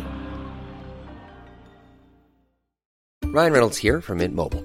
Ryan 3.34 3.52
Reynolds 3.52 3.76
here 3.76 4.00
from 4.00 4.16
Mint 4.16 4.34
Mobile. 4.34 4.64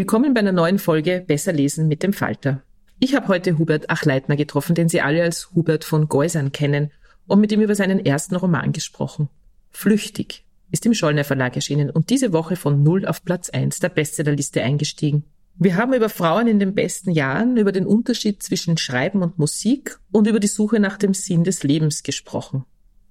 Willkommen 0.00 0.32
bei 0.32 0.40
einer 0.40 0.50
neuen 0.50 0.78
Folge 0.78 1.22
Besser 1.26 1.52
lesen 1.52 1.86
mit 1.86 2.02
dem 2.02 2.14
Falter. 2.14 2.62
Ich 3.00 3.14
habe 3.14 3.28
heute 3.28 3.58
Hubert 3.58 3.90
Achleitner 3.90 4.34
getroffen, 4.34 4.74
den 4.74 4.88
Sie 4.88 5.02
alle 5.02 5.22
als 5.22 5.50
Hubert 5.54 5.84
von 5.84 6.08
Geusern 6.08 6.52
kennen, 6.52 6.90
und 7.26 7.38
mit 7.38 7.52
ihm 7.52 7.60
über 7.60 7.74
seinen 7.74 8.02
ersten 8.02 8.34
Roman 8.34 8.72
gesprochen. 8.72 9.28
Flüchtig 9.68 10.46
ist 10.70 10.86
im 10.86 10.94
Schollner 10.94 11.24
Verlag 11.24 11.54
erschienen 11.54 11.90
und 11.90 12.08
diese 12.08 12.32
Woche 12.32 12.56
von 12.56 12.82
null 12.82 13.04
auf 13.04 13.26
Platz 13.26 13.50
eins 13.50 13.78
der 13.78 13.90
Bestsellerliste 13.90 14.62
eingestiegen. 14.62 15.24
Wir 15.56 15.76
haben 15.76 15.92
über 15.92 16.08
Frauen 16.08 16.46
in 16.46 16.58
den 16.58 16.74
besten 16.74 17.10
Jahren, 17.10 17.58
über 17.58 17.70
den 17.70 17.84
Unterschied 17.84 18.42
zwischen 18.42 18.78
Schreiben 18.78 19.22
und 19.22 19.38
Musik 19.38 19.98
und 20.12 20.26
über 20.26 20.40
die 20.40 20.46
Suche 20.46 20.80
nach 20.80 20.96
dem 20.96 21.12
Sinn 21.12 21.44
des 21.44 21.62
Lebens 21.62 22.02
gesprochen. 22.04 22.64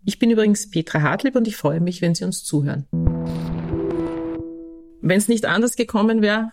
Ich 0.05 0.17
bin 0.17 0.31
übrigens 0.31 0.71
Petra 0.71 1.03
Hartlieb 1.03 1.35
und 1.35 1.47
ich 1.47 1.55
freue 1.55 1.81
mich, 1.81 2.01
wenn 2.01 2.15
Sie 2.15 2.23
uns 2.25 2.43
zuhören. 2.43 2.87
Wenn 5.01 5.17
es 5.19 5.27
nicht 5.27 5.45
anders 5.45 5.75
gekommen 5.75 6.23
wäre, 6.23 6.51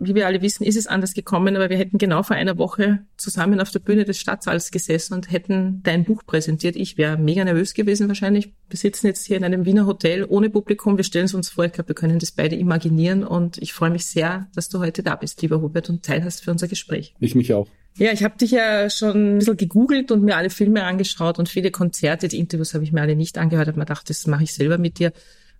wie 0.00 0.14
wir 0.14 0.26
alle 0.26 0.42
wissen, 0.42 0.64
ist 0.64 0.76
es 0.76 0.86
anders 0.86 1.14
gekommen, 1.14 1.56
aber 1.56 1.70
wir 1.70 1.76
hätten 1.76 1.98
genau 1.98 2.22
vor 2.22 2.36
einer 2.36 2.58
Woche 2.58 3.00
zusammen 3.16 3.60
auf 3.60 3.70
der 3.70 3.78
Bühne 3.80 4.04
des 4.04 4.18
Stadtsaals 4.18 4.70
gesessen 4.70 5.14
und 5.14 5.30
hätten 5.30 5.80
dein 5.82 6.04
Buch 6.04 6.22
präsentiert. 6.26 6.76
Ich 6.76 6.98
wäre 6.98 7.16
mega 7.16 7.44
nervös 7.44 7.74
gewesen 7.74 8.08
wahrscheinlich. 8.08 8.52
Wir 8.68 8.78
sitzen 8.78 9.06
jetzt 9.06 9.26
hier 9.26 9.36
in 9.36 9.44
einem 9.44 9.64
Wiener 9.64 9.86
Hotel 9.86 10.24
ohne 10.28 10.50
Publikum. 10.50 10.96
Wir 10.96 11.04
stellen 11.04 11.26
es 11.26 11.34
uns 11.34 11.50
vor, 11.50 11.64
ich 11.64 11.72
glaube, 11.72 11.88
wir 11.88 11.94
können 11.94 12.18
das 12.18 12.32
beide 12.32 12.56
imaginieren 12.56 13.24
und 13.24 13.58
ich 13.58 13.72
freue 13.72 13.90
mich 13.90 14.06
sehr, 14.06 14.48
dass 14.54 14.68
du 14.68 14.78
heute 14.80 15.02
da 15.02 15.16
bist, 15.16 15.42
lieber 15.42 15.60
Hubert, 15.60 15.90
und 15.90 16.04
Teil 16.04 16.24
hast 16.24 16.42
für 16.42 16.50
unser 16.50 16.68
Gespräch. 16.68 17.14
Ich 17.20 17.34
mich 17.34 17.52
auch. 17.54 17.68
Ja, 17.98 18.12
ich 18.12 18.22
habe 18.22 18.36
dich 18.36 18.50
ja 18.50 18.90
schon 18.90 19.36
ein 19.36 19.38
bisschen 19.38 19.56
gegoogelt 19.56 20.10
und 20.10 20.22
mir 20.22 20.36
alle 20.36 20.50
Filme 20.50 20.84
angeschaut 20.84 21.38
und 21.38 21.48
viele 21.48 21.70
Konzerte, 21.70 22.28
die 22.28 22.38
Interviews 22.38 22.74
habe 22.74 22.84
ich 22.84 22.92
mir 22.92 23.00
alle 23.00 23.16
nicht 23.16 23.38
angehört, 23.38 23.68
habe 23.68 23.78
mir 23.78 23.86
gedacht, 23.86 24.10
das 24.10 24.26
mache 24.26 24.44
ich 24.44 24.52
selber 24.52 24.76
mit 24.76 24.98
dir. 24.98 25.12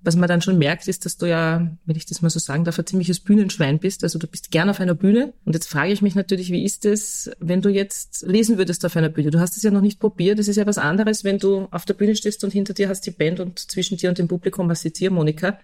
Was 0.07 0.15
man 0.15 0.29
dann 0.29 0.41
schon 0.41 0.57
merkt, 0.57 0.87
ist, 0.87 1.05
dass 1.05 1.17
du 1.17 1.27
ja, 1.27 1.69
wenn 1.85 1.97
ich 1.97 2.07
das 2.07 2.23
mal 2.23 2.31
so 2.31 2.39
sagen 2.39 2.63
darf, 2.63 2.79
ein 2.79 2.87
ziemliches 2.87 3.19
Bühnenschwein 3.19 3.81
bist. 3.81 4.05
Also 4.05 4.21
du 4.21 4.29
bist 4.29 4.53
gern 4.53 4.71
auf 4.71 4.79
einer 4.79 4.95
Bühne. 4.95 5.33
Und 5.45 5.55
jetzt 5.55 5.67
frage 5.67 5.93
ich 5.93 6.01
mich 6.01 6.15
natürlich, 6.15 6.53
wie 6.53 6.65
ist 6.65 6.85
es, 6.85 7.29
wenn 7.41 7.61
du 7.61 7.71
jetzt 7.71 8.25
lesen 8.25 8.57
würdest 8.57 8.85
auf 8.87 8.97
einer 8.97 9.09
Bühne? 9.09 9.33
Du 9.33 9.41
hast 9.41 9.57
es 9.57 9.65
ja 9.65 9.73
noch 9.73 9.81
nicht 9.81 9.99
probiert. 9.99 10.39
Das 10.39 10.47
ist 10.47 10.55
ja 10.55 10.65
was 10.65 10.79
anderes, 10.79 11.25
wenn 11.25 11.41
du 11.41 11.67
auf 11.73 11.87
der 11.87 11.95
Bühne 11.95 12.15
stehst 12.15 12.45
und 12.45 12.53
hinter 12.53 12.73
dir 12.73 12.89
hast 12.89 13.01
die 13.01 13.11
Band 13.11 13.41
und 13.41 13.59
zwischen 13.59 13.97
dir 13.97 14.09
und 14.09 14.19
dem 14.19 14.29
Publikum 14.29 14.71
hast 14.71 14.85
die 14.85 14.93
Ziehharmonika. 14.93 15.59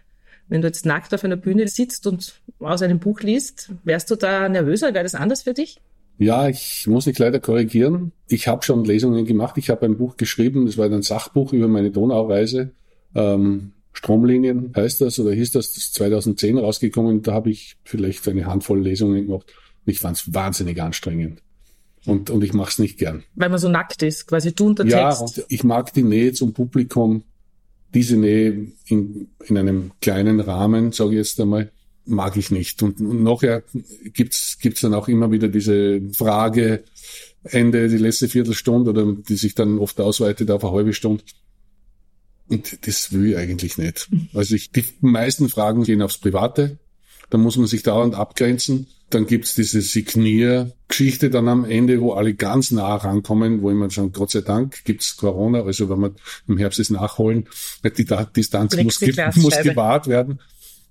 Wenn 0.48 0.60
du 0.60 0.66
jetzt 0.66 0.86
nackt 0.86 1.14
auf 1.14 1.22
einer 1.22 1.36
Bühne 1.36 1.68
sitzt 1.68 2.08
und 2.08 2.42
aus 2.58 2.82
einem 2.82 2.98
Buch 2.98 3.20
liest, 3.20 3.70
wärst 3.84 4.10
du 4.10 4.16
da 4.16 4.48
nervöser? 4.48 4.92
Wäre 4.92 5.04
das 5.04 5.14
anders 5.14 5.42
für 5.42 5.54
dich? 5.54 5.78
Ja, 6.18 6.48
ich 6.48 6.88
muss 6.88 7.04
dich 7.04 7.16
leider 7.16 7.38
korrigieren. 7.38 8.10
Ich 8.26 8.48
habe 8.48 8.64
schon 8.64 8.84
Lesungen 8.84 9.24
gemacht. 9.24 9.56
Ich 9.56 9.70
habe 9.70 9.86
ein 9.86 9.98
Buch 9.98 10.16
geschrieben, 10.16 10.66
das 10.66 10.76
war 10.76 10.86
ein 10.86 11.02
Sachbuch 11.02 11.52
über 11.52 11.68
meine 11.68 11.92
Donaureise. 11.92 12.72
Ähm, 13.14 13.70
Stromlinien 13.92 14.72
heißt 14.74 15.00
das 15.00 15.18
oder 15.18 15.32
hieß 15.32 15.52
das, 15.52 15.68
das 15.68 15.84
ist 15.84 15.94
2010 15.94 16.58
rausgekommen. 16.58 17.22
Da 17.22 17.34
habe 17.34 17.50
ich 17.50 17.76
vielleicht 17.84 18.26
eine 18.26 18.46
Handvoll 18.46 18.80
Lesungen 18.80 19.26
gemacht. 19.26 19.52
Und 19.84 19.92
ich 19.92 19.98
fand 19.98 20.16
es 20.16 20.32
wahnsinnig 20.32 20.80
anstrengend. 20.80 21.42
Und, 22.04 22.30
und 22.30 22.42
ich 22.42 22.52
mache 22.52 22.70
es 22.70 22.78
nicht 22.78 22.98
gern. 22.98 23.22
Weil 23.34 23.48
man 23.48 23.58
so 23.58 23.68
nackt 23.68 24.02
ist, 24.02 24.26
quasi 24.26 24.54
du 24.54 24.68
und 24.68 24.78
der 24.78 24.86
Ja, 24.86 25.14
und 25.14 25.44
ich 25.48 25.62
mag 25.62 25.92
die 25.92 26.02
Nähe 26.02 26.32
zum 26.32 26.52
Publikum. 26.52 27.22
Diese 27.94 28.16
Nähe 28.16 28.72
in, 28.86 29.28
in 29.44 29.58
einem 29.58 29.92
kleinen 30.00 30.40
Rahmen, 30.40 30.92
sage 30.92 31.10
ich 31.10 31.16
jetzt 31.16 31.40
einmal, 31.40 31.70
mag 32.04 32.36
ich 32.36 32.50
nicht. 32.50 32.82
Und, 32.82 33.00
und 33.00 33.22
nachher 33.22 33.62
gibt's 34.14 34.58
gibt's 34.58 34.80
dann 34.80 34.94
auch 34.94 35.08
immer 35.08 35.30
wieder 35.30 35.48
diese 35.48 36.00
Frage, 36.12 36.84
Ende, 37.44 37.88
die 37.88 37.98
letzte 37.98 38.28
Viertelstunde, 38.28 38.90
oder 38.90 39.12
die 39.12 39.36
sich 39.36 39.54
dann 39.54 39.78
oft 39.78 40.00
ausweitet 40.00 40.50
auf 40.50 40.64
eine 40.64 40.72
halbe 40.72 40.92
Stunde. 40.94 41.22
Und 42.52 42.86
das 42.86 43.12
will 43.12 43.30
ich 43.30 43.36
eigentlich 43.38 43.78
nicht. 43.78 44.10
Also 44.34 44.54
ich, 44.54 44.72
die 44.72 44.84
meisten 45.00 45.48
Fragen 45.48 45.84
gehen 45.84 46.02
aufs 46.02 46.18
Private. 46.18 46.78
Da 47.30 47.38
muss 47.38 47.56
man 47.56 47.66
sich 47.66 47.82
dauernd 47.82 48.14
abgrenzen. 48.14 48.88
Dann 49.08 49.26
gibt's 49.26 49.54
diese 49.54 49.80
Signiergeschichte 49.80 51.30
dann 51.30 51.48
am 51.48 51.64
Ende, 51.64 52.02
wo 52.02 52.12
alle 52.12 52.34
ganz 52.34 52.70
nah 52.70 52.94
rankommen, 52.94 53.62
wo 53.62 53.70
immer 53.70 53.88
schon, 53.90 54.12
Gott 54.12 54.32
sei 54.32 54.42
Dank, 54.42 54.84
gibt's 54.84 55.16
Corona, 55.16 55.62
also 55.62 55.88
wenn 55.88 56.00
wir 56.00 56.14
im 56.46 56.58
Herbst 56.58 56.78
es 56.78 56.90
nachholen, 56.90 57.48
die 57.84 58.06
Distanz 58.36 58.76
muss, 58.76 58.98
ge 58.98 59.14
muss 59.36 59.58
gewahrt 59.62 60.08
werden. 60.08 60.40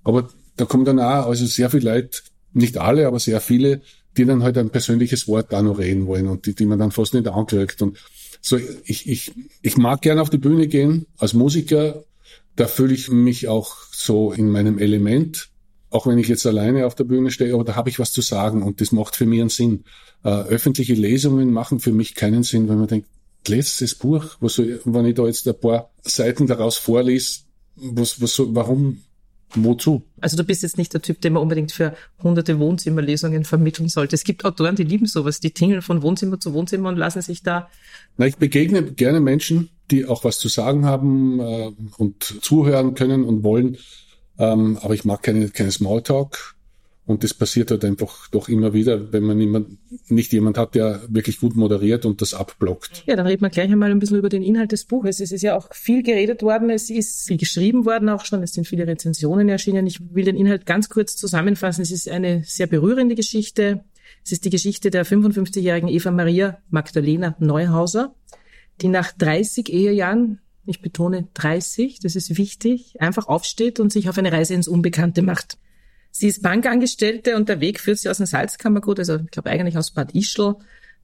Aber 0.02 0.30
da 0.56 0.64
kommen 0.64 0.84
dann 0.84 0.98
auch 0.98 1.26
also 1.26 1.46
sehr 1.46 1.70
viele 1.70 1.94
Leute, 1.94 2.22
nicht 2.52 2.76
alle, 2.76 3.06
aber 3.06 3.20
sehr 3.20 3.40
viele, 3.40 3.82
die 4.16 4.24
dann 4.24 4.42
halt 4.42 4.58
ein 4.58 4.70
persönliches 4.70 5.28
Wort 5.28 5.52
da 5.52 5.62
noch 5.62 5.78
reden 5.78 6.06
wollen 6.06 6.26
und 6.26 6.46
die, 6.46 6.54
die 6.54 6.66
man 6.66 6.80
dann 6.80 6.90
fast 6.90 7.14
nicht 7.14 7.28
ankriegt. 7.28 7.82
Und 7.82 7.98
so, 8.42 8.58
ich, 8.84 9.08
ich, 9.08 9.32
ich 9.62 9.76
mag 9.76 10.02
gerne 10.02 10.20
auf 10.20 10.28
die 10.28 10.38
Bühne 10.38 10.66
gehen 10.66 11.06
als 11.16 11.32
Musiker. 11.32 12.04
Da 12.56 12.66
fühle 12.66 12.92
ich 12.92 13.08
mich 13.08 13.46
auch 13.46 13.76
so 13.92 14.32
in 14.32 14.50
meinem 14.50 14.78
Element, 14.78 15.48
auch 15.90 16.08
wenn 16.08 16.18
ich 16.18 16.26
jetzt 16.26 16.44
alleine 16.44 16.86
auf 16.86 16.96
der 16.96 17.04
Bühne 17.04 17.30
stehe, 17.30 17.54
aber 17.54 17.64
da 17.64 17.76
habe 17.76 17.88
ich 17.88 18.00
was 18.00 18.12
zu 18.12 18.20
sagen 18.20 18.62
und 18.64 18.80
das 18.80 18.90
macht 18.90 19.14
für 19.14 19.26
mich 19.26 19.40
einen 19.40 19.48
Sinn. 19.48 19.84
Äh, 20.24 20.28
öffentliche 20.28 20.94
Lesungen 20.94 21.52
machen 21.52 21.78
für 21.78 21.92
mich 21.92 22.16
keinen 22.16 22.42
Sinn, 22.42 22.68
wenn 22.68 22.78
man 22.78 22.88
denkt, 22.88 23.08
letztes 23.46 23.94
Buch, 23.94 24.36
was 24.40 24.54
soll, 24.54 24.80
wenn 24.84 25.06
ich 25.06 25.14
da 25.14 25.24
jetzt 25.26 25.46
ein 25.46 25.58
paar 25.58 25.90
Seiten 26.02 26.48
daraus 26.48 26.76
vorlese, 26.76 27.40
was, 27.76 28.20
was 28.20 28.34
soll, 28.34 28.48
warum, 28.54 29.02
wozu? 29.54 30.02
Also 30.20 30.36
du 30.36 30.44
bist 30.44 30.62
jetzt 30.62 30.78
nicht 30.78 30.92
der 30.94 31.02
Typ, 31.02 31.20
den 31.20 31.34
man 31.34 31.42
unbedingt 31.42 31.72
für 31.72 31.94
hunderte 32.22 32.58
Wohnzimmerlesungen 32.58 33.44
vermitteln 33.44 33.88
sollte. 33.88 34.14
Es 34.14 34.24
gibt 34.24 34.44
Autoren, 34.44 34.76
die 34.76 34.84
lieben 34.84 35.06
sowas, 35.06 35.40
die 35.40 35.50
tingeln 35.50 35.82
von 35.82 36.02
Wohnzimmer 36.02 36.40
zu 36.40 36.52
Wohnzimmer 36.52 36.88
und 36.88 36.96
lassen 36.96 37.22
sich 37.22 37.42
da 37.42 37.68
Na, 38.16 38.26
ich 38.26 38.36
begegne 38.36 38.82
gerne 38.82 39.20
Menschen, 39.20 39.70
die 39.90 40.06
auch 40.06 40.24
was 40.24 40.38
zu 40.38 40.48
sagen 40.48 40.84
haben 40.84 41.40
äh, 41.40 41.70
und 41.96 42.22
zuhören 42.42 42.94
können 42.94 43.24
und 43.24 43.42
wollen. 43.42 43.78
Ähm, 44.38 44.78
aber 44.80 44.94
ich 44.94 45.04
mag 45.04 45.22
keine, 45.22 45.50
keine 45.50 45.70
Smalltalk. 45.70 46.54
Und 47.04 47.24
das 47.24 47.34
passiert 47.34 47.72
halt 47.72 47.84
einfach 47.84 48.28
doch 48.28 48.48
immer 48.48 48.74
wieder, 48.74 49.12
wenn 49.12 49.24
man 49.24 49.40
immer, 49.40 49.64
nicht 50.06 50.32
jemand 50.32 50.56
hat, 50.56 50.76
der 50.76 51.02
wirklich 51.08 51.40
gut 51.40 51.56
moderiert 51.56 52.06
und 52.06 52.22
das 52.22 52.32
abblockt. 52.32 53.02
Ja, 53.06 53.16
dann 53.16 53.26
reden 53.26 53.42
wir 53.42 53.50
gleich 53.50 53.70
einmal 53.72 53.90
ein 53.90 53.98
bisschen 53.98 54.18
über 54.18 54.28
den 54.28 54.44
Inhalt 54.44 54.70
des 54.70 54.84
Buches. 54.84 55.18
Es 55.18 55.32
ist 55.32 55.42
ja 55.42 55.56
auch 55.56 55.74
viel 55.74 56.04
geredet 56.04 56.42
worden, 56.42 56.70
es 56.70 56.90
ist 56.90 57.26
viel 57.26 57.38
geschrieben 57.38 57.86
worden 57.86 58.08
auch 58.08 58.24
schon, 58.24 58.42
es 58.44 58.52
sind 58.52 58.68
viele 58.68 58.86
Rezensionen 58.86 59.48
erschienen. 59.48 59.86
Ich 59.88 59.98
will 60.14 60.24
den 60.24 60.36
Inhalt 60.36 60.64
ganz 60.64 60.88
kurz 60.88 61.16
zusammenfassen. 61.16 61.82
Es 61.82 61.90
ist 61.90 62.08
eine 62.08 62.44
sehr 62.44 62.68
berührende 62.68 63.16
Geschichte. 63.16 63.84
Es 64.24 64.30
ist 64.30 64.44
die 64.44 64.50
Geschichte 64.50 64.90
der 64.90 65.04
55-jährigen 65.04 65.88
Eva 65.88 66.12
Maria 66.12 66.58
Magdalena 66.70 67.34
Neuhauser, 67.40 68.14
die 68.80 68.88
nach 68.88 69.10
30 69.10 69.72
Ehejahren, 69.72 70.40
ich 70.66 70.80
betone 70.80 71.26
30, 71.34 71.98
das 71.98 72.14
ist 72.14 72.38
wichtig, 72.38 73.00
einfach 73.00 73.26
aufsteht 73.26 73.80
und 73.80 73.92
sich 73.92 74.08
auf 74.08 74.18
eine 74.18 74.30
Reise 74.30 74.54
ins 74.54 74.68
Unbekannte 74.68 75.22
macht. 75.22 75.58
Sie 76.12 76.28
ist 76.28 76.42
Bankangestellte 76.42 77.36
und 77.36 77.48
der 77.48 77.60
Weg 77.60 77.80
führt 77.80 77.98
sie 77.98 78.10
aus 78.10 78.18
dem 78.18 78.26
Salzkammergut, 78.26 78.98
also 78.98 79.16
ich 79.16 79.30
glaube 79.30 79.48
eigentlich 79.48 79.78
aus 79.78 79.90
Bad 79.90 80.14
Ischl, 80.14 80.56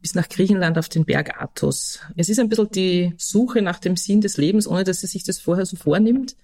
bis 0.02 0.14
nach 0.14 0.28
Griechenland 0.28 0.78
auf 0.78 0.90
den 0.90 1.06
Berg 1.06 1.40
Athos. 1.42 2.00
Es 2.14 2.28
ist 2.28 2.38
ein 2.38 2.50
bisschen 2.50 2.70
die 2.70 3.14
Suche 3.16 3.62
nach 3.62 3.78
dem 3.78 3.96
Sinn 3.96 4.20
des 4.20 4.36
Lebens, 4.36 4.68
ohne 4.68 4.84
dass 4.84 5.00
sie 5.00 5.06
sich 5.06 5.24
das 5.24 5.38
vorher 5.38 5.64
so 5.64 5.76
vornimmt. 5.76 6.36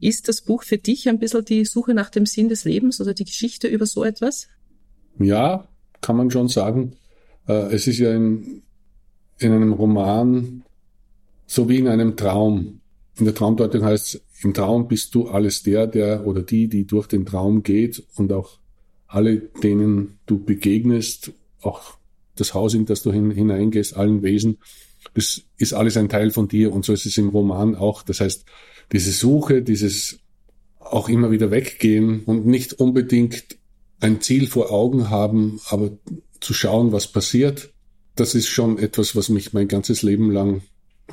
Ist 0.00 0.28
das 0.28 0.42
Buch 0.42 0.62
für 0.62 0.78
dich 0.78 1.08
ein 1.08 1.18
bisschen 1.18 1.44
die 1.44 1.64
Suche 1.64 1.92
nach 1.92 2.08
dem 2.08 2.24
Sinn 2.24 2.48
des 2.48 2.64
Lebens 2.64 3.00
oder 3.00 3.14
die 3.14 3.24
Geschichte 3.24 3.66
über 3.66 3.84
so 3.84 4.04
etwas? 4.04 4.48
Ja, 5.18 5.66
kann 6.00 6.16
man 6.16 6.30
schon 6.30 6.48
sagen. 6.48 6.96
Äh, 7.48 7.74
es 7.74 7.86
ist 7.88 7.98
ja 7.98 8.14
in, 8.14 8.62
in 9.38 9.52
einem 9.52 9.72
Roman 9.72 10.62
so 11.46 11.68
wie 11.68 11.78
in 11.78 11.88
einem 11.88 12.16
Traum. 12.16 12.80
In 13.16 13.24
der 13.24 13.34
Traumdeutung 13.34 13.84
heißt 13.84 14.14
es, 14.14 14.22
im 14.42 14.54
Traum 14.54 14.88
bist 14.88 15.14
du 15.14 15.28
alles 15.28 15.62
der, 15.62 15.86
der 15.86 16.26
oder 16.26 16.42
die, 16.42 16.68
die 16.68 16.86
durch 16.86 17.06
den 17.06 17.24
Traum 17.24 17.62
geht 17.62 18.02
und 18.16 18.32
auch 18.32 18.58
alle, 19.06 19.36
denen 19.38 20.18
du 20.26 20.42
begegnest, 20.42 21.32
auch 21.62 21.96
das 22.36 22.52
Haus, 22.52 22.74
in 22.74 22.84
das 22.84 23.02
du 23.02 23.12
hineingehst, 23.12 23.96
allen 23.96 24.22
Wesen, 24.22 24.58
das 25.14 25.42
ist 25.56 25.72
alles 25.72 25.96
ein 25.96 26.08
Teil 26.08 26.30
von 26.30 26.48
dir 26.48 26.72
und 26.72 26.84
so 26.84 26.92
ist 26.92 27.06
es 27.06 27.16
im 27.18 27.28
Roman 27.28 27.76
auch. 27.76 28.02
Das 28.02 28.20
heißt, 28.20 28.44
diese 28.92 29.12
Suche, 29.12 29.62
dieses 29.62 30.18
auch 30.80 31.08
immer 31.08 31.30
wieder 31.30 31.50
weggehen 31.50 32.24
und 32.24 32.46
nicht 32.46 32.74
unbedingt 32.74 33.56
ein 34.00 34.20
Ziel 34.20 34.48
vor 34.48 34.70
Augen 34.70 35.10
haben, 35.10 35.60
aber 35.68 35.92
zu 36.40 36.52
schauen, 36.52 36.92
was 36.92 37.06
passiert, 37.06 37.72
das 38.16 38.34
ist 38.34 38.48
schon 38.48 38.78
etwas, 38.78 39.16
was 39.16 39.28
mich 39.28 39.52
mein 39.52 39.68
ganzes 39.68 40.02
Leben 40.02 40.30
lang 40.30 40.62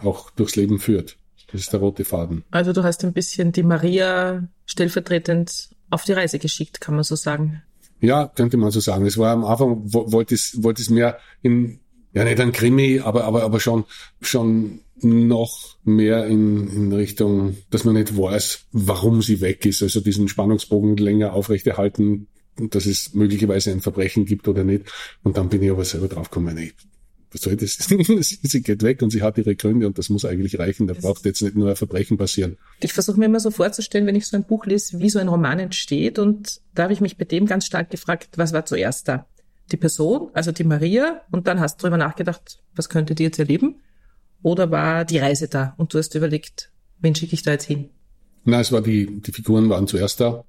auch 0.04 0.30
durchs 0.32 0.56
Leben 0.56 0.80
führt. 0.80 1.18
Das 1.52 1.62
ist 1.62 1.74
der 1.74 1.80
rote 1.80 2.06
Faden. 2.06 2.44
Also 2.52 2.74
du 2.74 2.84
hast 2.84 3.04
ein 3.04 3.14
bisschen 3.14 3.52
die 3.52 3.64
Maria 3.64 4.48
stellvertretend 4.66 5.70
auf 5.90 6.04
die 6.04 6.14
Reise 6.14 6.40
geschickt, 6.40 6.82
kann 6.82 6.96
man 6.96 7.04
so 7.04 7.16
sagen. 7.16 7.62
Ja, 8.00 8.28
könnte 8.28 8.58
man 8.58 8.72
so 8.72 8.80
sagen. 8.80 9.06
Es 9.06 9.18
war 9.18 9.32
am 9.32 9.46
Anfang, 9.46 9.82
wollte 9.84 10.34
es, 10.34 10.64
wollte 10.64 10.82
es 10.82 10.90
mehr 10.90 11.20
in, 11.42 11.80
ja 12.14 12.24
nicht 12.24 12.40
ein 12.40 12.52
Krimi, 12.52 13.00
aber, 13.00 13.26
aber, 13.26 13.44
aber 13.44 13.60
schon, 13.60 13.86
schon 14.22 14.82
noch 15.04 15.78
mehr 15.84 16.26
in, 16.26 16.68
in 16.68 16.94
Richtung, 16.94 17.58
dass 17.70 17.84
man 17.84 17.96
nicht 17.96 18.18
weiß, 18.18 18.66
warum 18.72 19.22
sie 19.22 19.42
weg 19.42 19.66
ist. 19.66 19.84
Also 19.84 20.00
diesen 20.00 20.28
Spannungsbogen 20.28 20.98
länger 20.98 21.34
aufrechterhalten, 21.34 22.28
dass 22.56 22.86
es 22.86 23.14
möglicherweise 23.14 23.72
ein 23.72 23.82
Verbrechen 23.82 24.26
gibt 24.26 24.48
oder 24.48 24.64
nicht. 24.64 24.86
Und 25.24 25.38
dann 25.38 25.50
bin 25.50 25.64
ich 25.64 25.72
aber 25.72 25.86
selber 25.86 26.08
draufgekommen, 26.08 26.56
nee, 26.56 26.74
was 27.32 27.42
soll 27.42 27.56
das? 27.56 27.78
sie 28.42 28.62
geht 28.62 28.84
weg 28.84 29.02
und 29.02 29.10
sie 29.10 29.22
hat 29.22 29.38
ihre 29.38 29.56
Gründe 29.56 29.88
und 29.88 29.98
das 29.98 30.10
muss 30.10 30.26
eigentlich 30.26 30.60
reichen. 30.60 30.88
Da 30.88 30.94
braucht 30.94 31.26
jetzt 31.26 31.42
nicht 31.42 31.56
nur 31.56 31.70
ein 31.70 31.76
Verbrechen 31.76 32.18
passieren. 32.18 32.58
Ich 32.82 32.94
versuche 32.94 33.20
mir 33.20 33.26
immer 33.26 33.40
so 33.40 33.52
vorzustellen, 33.52 34.06
wenn 34.06 34.16
ich 34.16 34.28
so 34.28 34.36
ein 34.36 34.44
Buch 34.44 34.66
lese, 34.66 35.00
wie 35.00 35.10
so 35.10 35.20
ein 35.20 35.30
Roman 35.30 35.60
entsteht. 35.60 36.20
Und 36.20 36.62
da 36.76 36.84
habe 36.84 36.94
ich 36.94 37.02
mich 37.02 37.18
bei 37.18 37.26
dem 37.26 37.46
ganz 37.46 37.66
stark 37.66 37.90
gefragt, 37.90 38.38
was 38.38 38.52
war 38.52 38.66
zuerst 38.66 39.08
da? 39.08 39.28
Die 39.72 39.78
Person, 39.78 40.30
also 40.34 40.52
die 40.52 40.66
Maria, 40.66 41.22
und 41.32 41.48
dann 41.48 41.62
hast 41.62 41.78
du 41.78 41.84
darüber 41.84 41.98
nachgedacht, 41.98 42.60
was 42.76 42.90
könnte 42.90 43.16
die 43.16 43.24
jetzt 43.24 43.40
erleben? 43.40 43.76
Oder 44.44 44.72
war 44.72 45.06
die 45.06 45.20
Reise 45.20 45.48
da 45.48 45.74
und 45.78 45.94
du 45.94 46.00
hast 46.00 46.14
überlegt, 46.16 46.72
wen 47.00 47.16
schicke 47.16 47.36
ich 47.36 47.44
da 47.44 47.52
jetzt 47.52 47.66
hin? 47.66 47.90
Na, 48.44 48.60
es 48.60 48.72
war 48.72 48.82
die, 48.82 49.22
die 49.22 49.32
Figuren 49.32 49.70
waren 49.70 49.88
zuerst 49.88 50.20
da. 50.20 50.44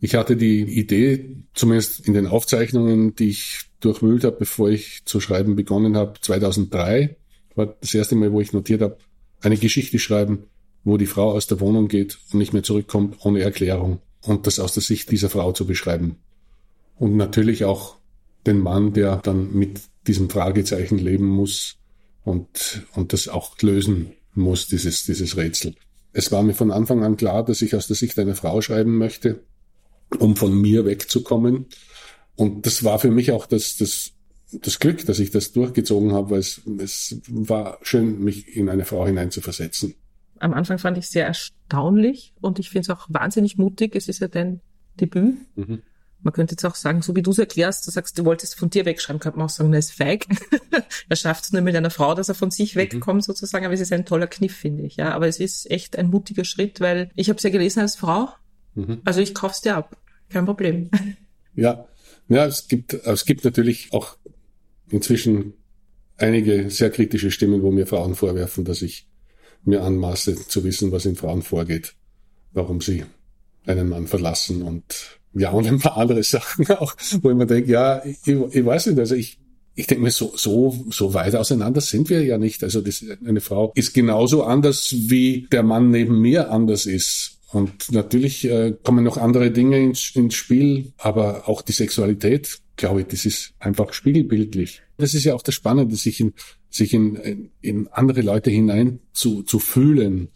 Ich 0.00 0.14
hatte 0.14 0.36
die 0.36 0.62
Idee, 0.62 1.36
zumindest 1.54 2.06
in 2.06 2.14
den 2.14 2.26
Aufzeichnungen, 2.26 3.14
die 3.14 3.28
ich 3.28 3.65
durchwühlt 3.80 4.24
habe, 4.24 4.36
bevor 4.38 4.68
ich 4.68 5.02
zu 5.04 5.20
schreiben 5.20 5.56
begonnen 5.56 5.96
habe, 5.96 6.20
2003 6.20 7.16
war 7.54 7.74
das 7.80 7.94
erste 7.94 8.16
Mal, 8.16 8.32
wo 8.32 8.40
ich 8.40 8.52
notiert 8.52 8.82
habe, 8.82 8.98
eine 9.40 9.56
Geschichte 9.56 9.98
schreiben, 9.98 10.44
wo 10.84 10.96
die 10.96 11.06
Frau 11.06 11.32
aus 11.32 11.46
der 11.46 11.60
Wohnung 11.60 11.88
geht 11.88 12.18
und 12.32 12.38
nicht 12.38 12.52
mehr 12.52 12.62
zurückkommt 12.62 13.16
ohne 13.24 13.40
Erklärung 13.40 14.00
und 14.22 14.46
das 14.46 14.58
aus 14.58 14.74
der 14.74 14.82
Sicht 14.82 15.10
dieser 15.10 15.30
Frau 15.30 15.52
zu 15.52 15.66
beschreiben. 15.66 16.16
Und 16.96 17.16
natürlich 17.16 17.64
auch 17.64 17.96
den 18.46 18.60
Mann, 18.60 18.92
der 18.92 19.16
dann 19.16 19.52
mit 19.52 19.80
diesem 20.06 20.30
Fragezeichen 20.30 20.98
leben 20.98 21.26
muss 21.26 21.76
und, 22.24 22.86
und 22.94 23.12
das 23.12 23.28
auch 23.28 23.60
lösen 23.60 24.12
muss, 24.34 24.68
dieses, 24.68 25.04
dieses 25.04 25.36
Rätsel. 25.36 25.74
Es 26.12 26.32
war 26.32 26.42
mir 26.42 26.54
von 26.54 26.70
Anfang 26.70 27.04
an 27.04 27.16
klar, 27.16 27.44
dass 27.44 27.62
ich 27.62 27.74
aus 27.74 27.88
der 27.88 27.96
Sicht 27.96 28.18
einer 28.18 28.34
Frau 28.34 28.60
schreiben 28.60 28.96
möchte 28.96 29.40
um 30.18 30.36
von 30.36 30.60
mir 30.60 30.84
wegzukommen. 30.84 31.66
Und 32.36 32.66
das 32.66 32.84
war 32.84 32.98
für 32.98 33.10
mich 33.10 33.32
auch 33.32 33.46
das, 33.46 33.76
das, 33.76 34.12
das 34.52 34.78
Glück, 34.78 35.04
dass 35.06 35.18
ich 35.18 35.30
das 35.30 35.52
durchgezogen 35.52 36.12
habe, 36.12 36.30
weil 36.30 36.40
es, 36.40 36.60
es 36.78 37.20
war 37.28 37.78
schön, 37.82 38.22
mich 38.22 38.54
in 38.56 38.68
eine 38.68 38.84
Frau 38.84 39.06
hineinzuversetzen. 39.06 39.94
Am 40.38 40.52
Anfang 40.52 40.78
fand 40.78 40.98
ich 40.98 41.08
sehr 41.08 41.26
erstaunlich 41.26 42.34
und 42.40 42.58
ich 42.58 42.70
finde 42.70 42.82
es 42.82 42.90
auch 42.90 43.06
wahnsinnig 43.08 43.56
mutig. 43.56 43.96
Es 43.96 44.08
ist 44.08 44.20
ja 44.20 44.28
dein 44.28 44.60
Debüt. 45.00 45.36
Mhm. 45.56 45.82
Man 46.22 46.32
könnte 46.32 46.52
jetzt 46.52 46.64
auch 46.64 46.74
sagen, 46.74 47.02
so 47.02 47.14
wie 47.14 47.22
du 47.22 47.30
es 47.30 47.38
erklärst, 47.38 47.86
du 47.86 47.90
sagst, 47.90 48.18
du 48.18 48.24
wolltest 48.24 48.56
von 48.56 48.68
dir 48.68 48.84
wegschreiben, 48.84 49.20
könnte 49.20 49.38
man 49.38 49.46
auch 49.46 49.50
sagen, 49.50 49.72
er 49.72 49.78
ist 49.78 49.92
feig. 49.92 50.26
er 51.08 51.16
schafft 51.16 51.44
es 51.44 51.52
nur 51.52 51.62
mit 51.62 51.76
einer 51.76 51.90
Frau, 51.90 52.14
dass 52.14 52.28
er 52.28 52.34
von 52.34 52.50
sich 52.50 52.74
mhm. 52.74 52.80
wegkommt 52.80 53.18
mhm. 53.18 53.22
sozusagen, 53.22 53.64
aber 53.64 53.74
es 53.74 53.80
ist 53.80 53.92
ein 53.92 54.04
toller 54.04 54.26
Kniff, 54.26 54.56
finde 54.56 54.84
ich. 54.84 54.96
Ja, 54.96 55.14
aber 55.14 55.28
es 55.28 55.40
ist 55.40 55.70
echt 55.70 55.96
ein 55.96 56.08
mutiger 56.08 56.44
Schritt, 56.44 56.80
weil 56.80 57.10
ich 57.14 57.28
habe 57.28 57.36
es 57.38 57.42
ja 57.42 57.50
gelesen 57.50 57.80
als 57.80 57.96
Frau 57.96 58.28
Mhm. 58.76 59.00
Also 59.04 59.20
ich 59.20 59.34
kauf's 59.34 59.62
dir 59.62 59.76
ab. 59.76 59.96
Kein 60.28 60.44
Problem. 60.44 60.90
Ja, 61.58 61.86
ja, 62.28 62.46
es 62.46 62.68
gibt, 62.68 62.94
es 62.94 63.24
gibt 63.24 63.44
natürlich 63.44 63.92
auch 63.92 64.16
inzwischen 64.88 65.54
einige 66.16 66.70
sehr 66.70 66.90
kritische 66.90 67.30
Stimmen, 67.30 67.62
wo 67.62 67.70
mir 67.70 67.86
Frauen 67.86 68.14
vorwerfen, 68.14 68.64
dass 68.64 68.82
ich 68.82 69.06
mir 69.64 69.82
anmaße 69.82 70.46
zu 70.48 70.64
wissen, 70.64 70.92
was 70.92 71.06
in 71.06 71.16
Frauen 71.16 71.42
vorgeht, 71.42 71.94
warum 72.52 72.80
sie 72.80 73.04
einen 73.66 73.88
Mann 73.88 74.06
verlassen 74.06 74.62
und 74.62 75.18
ja, 75.34 75.50
und 75.50 75.66
ein 75.66 75.80
paar 75.80 75.98
andere 75.98 76.22
Sachen 76.22 76.66
auch, 76.78 76.94
wo 77.20 77.30
ich 77.30 77.36
mir 77.36 77.46
denke, 77.46 77.70
ja, 77.70 78.02
ich, 78.04 78.16
ich 78.26 78.64
weiß 78.64 78.86
nicht, 78.86 78.98
also 78.98 79.14
ich, 79.14 79.38
ich 79.74 79.86
denke 79.86 80.04
mir, 80.04 80.10
so, 80.10 80.32
so, 80.34 80.86
so 80.90 81.12
weit 81.12 81.34
auseinander 81.34 81.82
sind 81.82 82.08
wir 82.08 82.24
ja 82.24 82.38
nicht. 82.38 82.64
Also 82.64 82.80
das, 82.80 83.04
eine 83.24 83.42
Frau 83.42 83.72
ist 83.74 83.92
genauso 83.92 84.44
anders, 84.44 84.94
wie 84.96 85.46
der 85.52 85.62
Mann 85.62 85.90
neben 85.90 86.20
mir 86.22 86.50
anders 86.50 86.86
ist. 86.86 87.35
Und 87.56 87.90
natürlich 87.90 88.44
äh, 88.44 88.74
kommen 88.82 89.02
noch 89.02 89.16
andere 89.16 89.50
Dinge 89.50 89.82
ins, 89.82 90.14
ins 90.14 90.34
Spiel, 90.34 90.92
aber 90.98 91.48
auch 91.48 91.62
die 91.62 91.72
Sexualität, 91.72 92.58
glaube 92.76 93.00
ich, 93.00 93.06
das 93.06 93.24
ist 93.24 93.54
einfach 93.58 93.94
spiegelbildlich. 93.94 94.82
Das 94.98 95.14
ist 95.14 95.24
ja 95.24 95.34
auch 95.34 95.40
das 95.40 95.54
Spannende, 95.54 95.96
sich 95.96 96.20
in, 96.20 96.34
sich 96.68 96.92
in, 96.92 97.48
in 97.62 97.88
andere 97.88 98.20
Leute 98.20 98.50
hinein 98.50 99.00
zu, 99.14 99.42
zu 99.42 99.58
fühlen. 99.58 100.28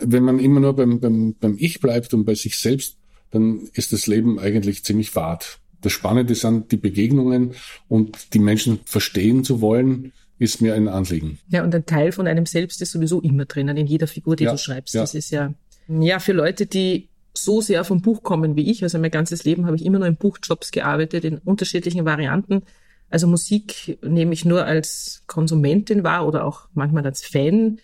Wenn 0.00 0.22
man 0.22 0.38
immer 0.38 0.60
nur 0.60 0.76
beim, 0.76 1.00
beim, 1.00 1.34
beim 1.40 1.56
Ich 1.58 1.80
bleibt 1.80 2.12
und 2.12 2.26
bei 2.26 2.34
sich 2.34 2.58
selbst, 2.58 2.98
dann 3.30 3.70
ist 3.72 3.94
das 3.94 4.06
Leben 4.06 4.38
eigentlich 4.38 4.84
ziemlich 4.84 5.08
fad. 5.08 5.60
Das 5.80 5.92
Spannende 5.92 6.34
sind 6.34 6.72
die 6.72 6.76
Begegnungen 6.76 7.54
und 7.88 8.34
die 8.34 8.38
Menschen 8.38 8.80
verstehen 8.84 9.44
zu 9.44 9.62
wollen, 9.62 10.12
ist 10.38 10.60
mir 10.60 10.74
ein 10.74 10.88
Anliegen. 10.88 11.38
Ja, 11.48 11.64
und 11.64 11.74
ein 11.74 11.86
Teil 11.86 12.12
von 12.12 12.26
einem 12.26 12.44
selbst 12.44 12.82
ist 12.82 12.92
sowieso 12.92 13.22
immer 13.22 13.46
drinnen, 13.46 13.78
in 13.78 13.86
jeder 13.86 14.06
Figur, 14.06 14.36
die 14.36 14.44
ja, 14.44 14.52
du 14.52 14.58
schreibst. 14.58 14.92
Ja. 14.92 15.00
Das 15.00 15.14
ist 15.14 15.30
ja 15.30 15.54
ja, 15.90 16.20
für 16.20 16.32
Leute, 16.32 16.66
die 16.66 17.08
so 17.34 17.60
sehr 17.60 17.84
vom 17.84 18.02
Buch 18.02 18.22
kommen 18.22 18.56
wie 18.56 18.70
ich, 18.70 18.82
also 18.82 18.98
mein 18.98 19.10
ganzes 19.10 19.44
Leben 19.44 19.66
habe 19.66 19.76
ich 19.76 19.84
immer 19.84 19.98
nur 19.98 20.08
in 20.08 20.16
Buchjobs 20.16 20.70
gearbeitet, 20.70 21.24
in 21.24 21.38
unterschiedlichen 21.38 22.04
Varianten. 22.04 22.62
Also 23.08 23.26
Musik 23.26 23.98
nehme 24.02 24.32
ich 24.32 24.44
nur 24.44 24.64
als 24.64 25.22
Konsumentin 25.26 26.04
wahr 26.04 26.26
oder 26.26 26.44
auch 26.44 26.68
manchmal 26.74 27.04
als 27.04 27.22
Fan. 27.22 27.80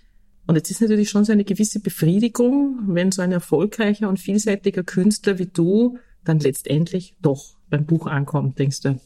Und 0.47 0.55
jetzt 0.55 0.71
ist 0.71 0.81
natürlich 0.81 1.11
schon 1.11 1.25
so 1.25 1.33
eine 1.33 1.45
gewisse 1.45 1.81
Befriedigung, 1.81 2.81
wenn 2.87 3.11
so 3.11 3.23
ein 3.23 3.33
erfolgreicher 3.33 4.09
und 4.09 4.21
vielseitiger 4.21 4.85
Künstler 4.85 5.39
wie 5.39 5.47
du 5.47 5.99
dann 6.25 6.39
letztendlich 6.39 7.17
doch 7.21 7.57
beim 7.69 7.87
Buch 7.87 8.07
ankommt, 8.07 8.59
denkst 8.59 8.81
du, 8.83 9.01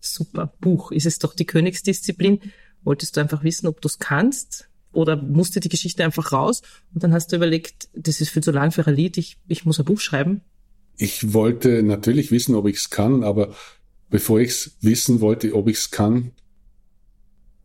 super, 0.00 0.52
Buch, 0.60 0.90
ist 0.90 1.06
es 1.06 1.18
doch 1.18 1.34
die 1.34 1.46
Königsdisziplin. 1.46 2.40
Wolltest 2.82 3.16
du 3.16 3.20
einfach 3.20 3.44
wissen, 3.44 3.66
ob 3.68 3.80
du 3.80 3.88
es 3.88 3.98
kannst? 3.98 4.68
Oder 4.94 5.16
musste 5.16 5.60
die 5.60 5.68
Geschichte 5.68 6.04
einfach 6.04 6.32
raus 6.32 6.62
und 6.94 7.02
dann 7.02 7.12
hast 7.12 7.32
du 7.32 7.36
überlegt, 7.36 7.88
das 7.94 8.20
ist 8.20 8.30
viel 8.30 8.42
zu 8.42 8.50
lang 8.50 8.70
für 8.70 8.86
ein 8.86 8.94
Lied, 8.94 9.18
ich, 9.18 9.36
ich 9.48 9.64
muss 9.64 9.78
ein 9.78 9.84
Buch 9.84 10.00
schreiben? 10.00 10.42
Ich 10.96 11.32
wollte 11.32 11.82
natürlich 11.82 12.30
wissen, 12.30 12.54
ob 12.54 12.66
ich 12.66 12.76
es 12.76 12.90
kann, 12.90 13.24
aber 13.24 13.54
bevor 14.10 14.40
ich 14.40 14.50
es 14.50 14.76
wissen 14.80 15.20
wollte, 15.20 15.54
ob 15.54 15.68
ich 15.68 15.76
es 15.76 15.90
kann, 15.90 16.30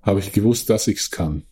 habe 0.02 0.20
ich 0.20 0.32
gewusst, 0.32 0.70
dass 0.70 0.88
ich 0.88 1.00
es 1.00 1.12
kann. 1.12 1.44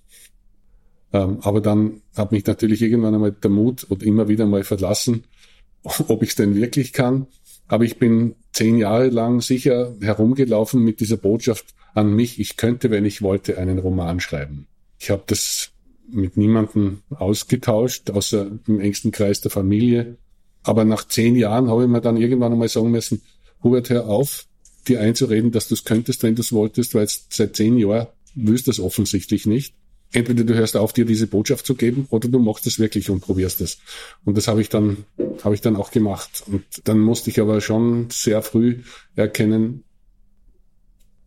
Ähm, 1.13 1.39
aber 1.41 1.62
dann 1.62 2.01
hat 2.15 2.31
mich 2.31 2.46
natürlich 2.46 2.81
irgendwann 2.81 3.13
einmal 3.13 3.31
der 3.31 3.50
Mut 3.50 3.84
und 3.84 4.03
immer 4.03 4.27
wieder 4.27 4.46
mal 4.46 4.63
verlassen, 4.63 5.24
ob 5.84 6.24
ich 6.24 6.29
es 6.29 6.36
denn 6.36 6.55
wirklich 6.55 6.93
kann. 6.93 7.27
Aber 7.67 7.84
ich 7.84 7.98
bin 7.98 8.36
zehn 8.53 8.77
Jahre 8.77 9.10
lang 9.10 9.41
sicher 9.41 9.96
herumgelaufen 10.01 10.84
mit 10.84 11.00
dieser 11.00 11.17
Botschaft 11.17 11.75
an 11.93 12.13
mich, 12.15 12.39
ich 12.39 12.57
könnte, 12.57 12.91
wenn 12.91 13.05
ich 13.05 13.22
wollte, 13.22 13.57
einen 13.57 13.79
Roman 13.79 14.19
schreiben. 14.19 14.67
Ich 15.00 15.10
habe 15.10 15.24
das 15.27 15.72
mit 16.10 16.38
niemandem 16.38 17.01
ausgetauscht, 17.10 18.10
außer 18.10 18.51
im 18.68 18.80
engsten 18.80 19.12
Kreis 19.12 19.42
der 19.42 19.51
Familie. 19.51 20.18
Aber 20.63 20.86
nach 20.86 21.08
zehn 21.08 21.36
Jahren 21.36 21.70
habe 21.70 21.84
ich 21.84 21.89
mir 21.89 22.01
dann 22.01 22.18
irgendwann 22.18 22.54
einmal 22.54 22.70
sagen 22.70 22.92
müssen, 22.92 23.22
Hubert, 23.63 23.89
hör 23.89 24.08
auf, 24.08 24.46
dir 24.88 25.01
einzureden, 25.01 25.51
dass 25.51 25.68
du 25.68 25.75
es 25.75 25.84
könntest, 25.84 26.24
wenn 26.24 26.36
du 26.36 26.42
es 26.42 26.54
wolltest, 26.54 26.96
weil 26.96 27.08
seit 27.08 27.56
zehn 27.56 27.77
Jahren 27.77 28.08
willst 28.36 28.68
du 28.68 28.72
es 28.72 28.80
offensichtlich 28.80 29.46
nicht. 29.46 29.74
entweder 30.13 30.46
du 30.46 30.54
hörst 30.54 30.77
auf, 30.77 30.94
dir 30.94 31.04
diese 31.04 31.27
Botschaft 31.27 31.66
zu 31.66 31.75
geben, 31.75 32.08
oder 32.12 32.30
du 32.30 32.39
machst 32.39 32.66
es 32.66 32.80
wirklich 32.80 33.10
und 33.10 33.20
probierst 33.20 33.60
es. 33.60 33.80
Und 34.24 34.38
das 34.38 34.48
habe 34.48 34.62
ich 34.62 34.70
dann, 34.70 35.04
habe 35.44 35.54
ich 35.54 35.60
dann 35.60 35.75
auch 35.75 35.92
gemacht. 35.92 36.44
Und 36.48 36.63
dann 36.86 37.00
musste 37.00 37.30
ich 37.30 37.42
aber 37.42 37.60
schon 37.60 38.08
sehr 38.10 38.42
früh 38.42 38.84
erkennen, 39.16 39.84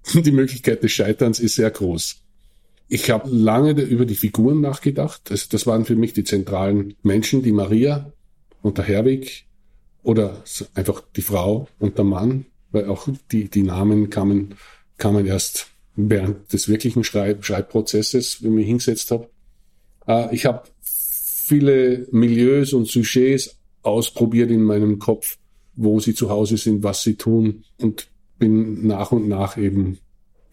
die 0.14 0.32
Möglichkeit 0.32 0.82
des 0.82 0.92
Scheiterns 0.92 1.40
ist 1.40 1.56
sehr 1.56 1.70
groß. 1.70 2.22
Ich 2.92 3.08
habe 3.08 3.30
lange 3.30 3.70
über 3.82 4.04
die 4.04 4.16
Figuren 4.16 4.60
nachgedacht. 4.60 5.22
Das, 5.30 5.48
das 5.48 5.64
waren 5.64 5.84
für 5.84 5.94
mich 5.94 6.12
die 6.12 6.24
zentralen 6.24 6.96
Menschen, 7.04 7.40
die 7.40 7.52
Maria 7.52 8.12
und 8.62 8.78
der 8.78 8.84
Herwig 8.84 9.46
oder 10.02 10.42
einfach 10.74 11.00
die 11.14 11.22
Frau 11.22 11.68
und 11.78 11.98
der 11.98 12.04
Mann, 12.04 12.46
weil 12.72 12.86
auch 12.86 13.06
die, 13.30 13.48
die 13.48 13.62
Namen 13.62 14.10
kamen, 14.10 14.56
kamen 14.98 15.24
erst 15.24 15.68
während 15.94 16.52
des 16.52 16.68
wirklichen 16.68 17.04
Schreib 17.04 17.44
Schreibprozesses, 17.44 18.42
wie 18.42 18.48
ich 18.48 18.52
mich 18.52 18.66
hingesetzt 18.66 19.12
habe. 19.12 19.28
Äh, 20.08 20.34
ich 20.34 20.44
habe 20.46 20.64
viele 20.82 22.08
Milieus 22.10 22.72
und 22.72 22.88
Sujets 22.88 23.56
ausprobiert 23.82 24.50
in 24.50 24.64
meinem 24.64 24.98
Kopf, 24.98 25.38
wo 25.76 26.00
sie 26.00 26.14
zu 26.14 26.28
Hause 26.28 26.56
sind, 26.56 26.82
was 26.82 27.04
sie 27.04 27.14
tun 27.14 27.62
und 27.78 28.08
bin 28.40 28.84
nach 28.84 29.12
und 29.12 29.28
nach 29.28 29.56
eben 29.56 30.00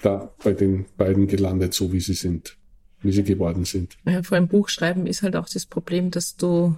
da 0.01 0.33
bei 0.43 0.53
den 0.53 0.85
beiden 0.97 1.27
gelandet, 1.27 1.73
so 1.73 1.91
wie 1.91 1.99
sie 1.99 2.13
sind, 2.13 2.57
wie 3.01 3.11
sie 3.11 3.23
geworden 3.23 3.65
sind. 3.65 3.97
Ja, 4.05 4.23
vor 4.23 4.35
allem 4.35 4.47
Buchschreiben 4.47 5.07
ist 5.07 5.23
halt 5.23 5.35
auch 5.35 5.49
das 5.49 5.65
Problem, 5.65 6.11
dass 6.11 6.35
du 6.35 6.77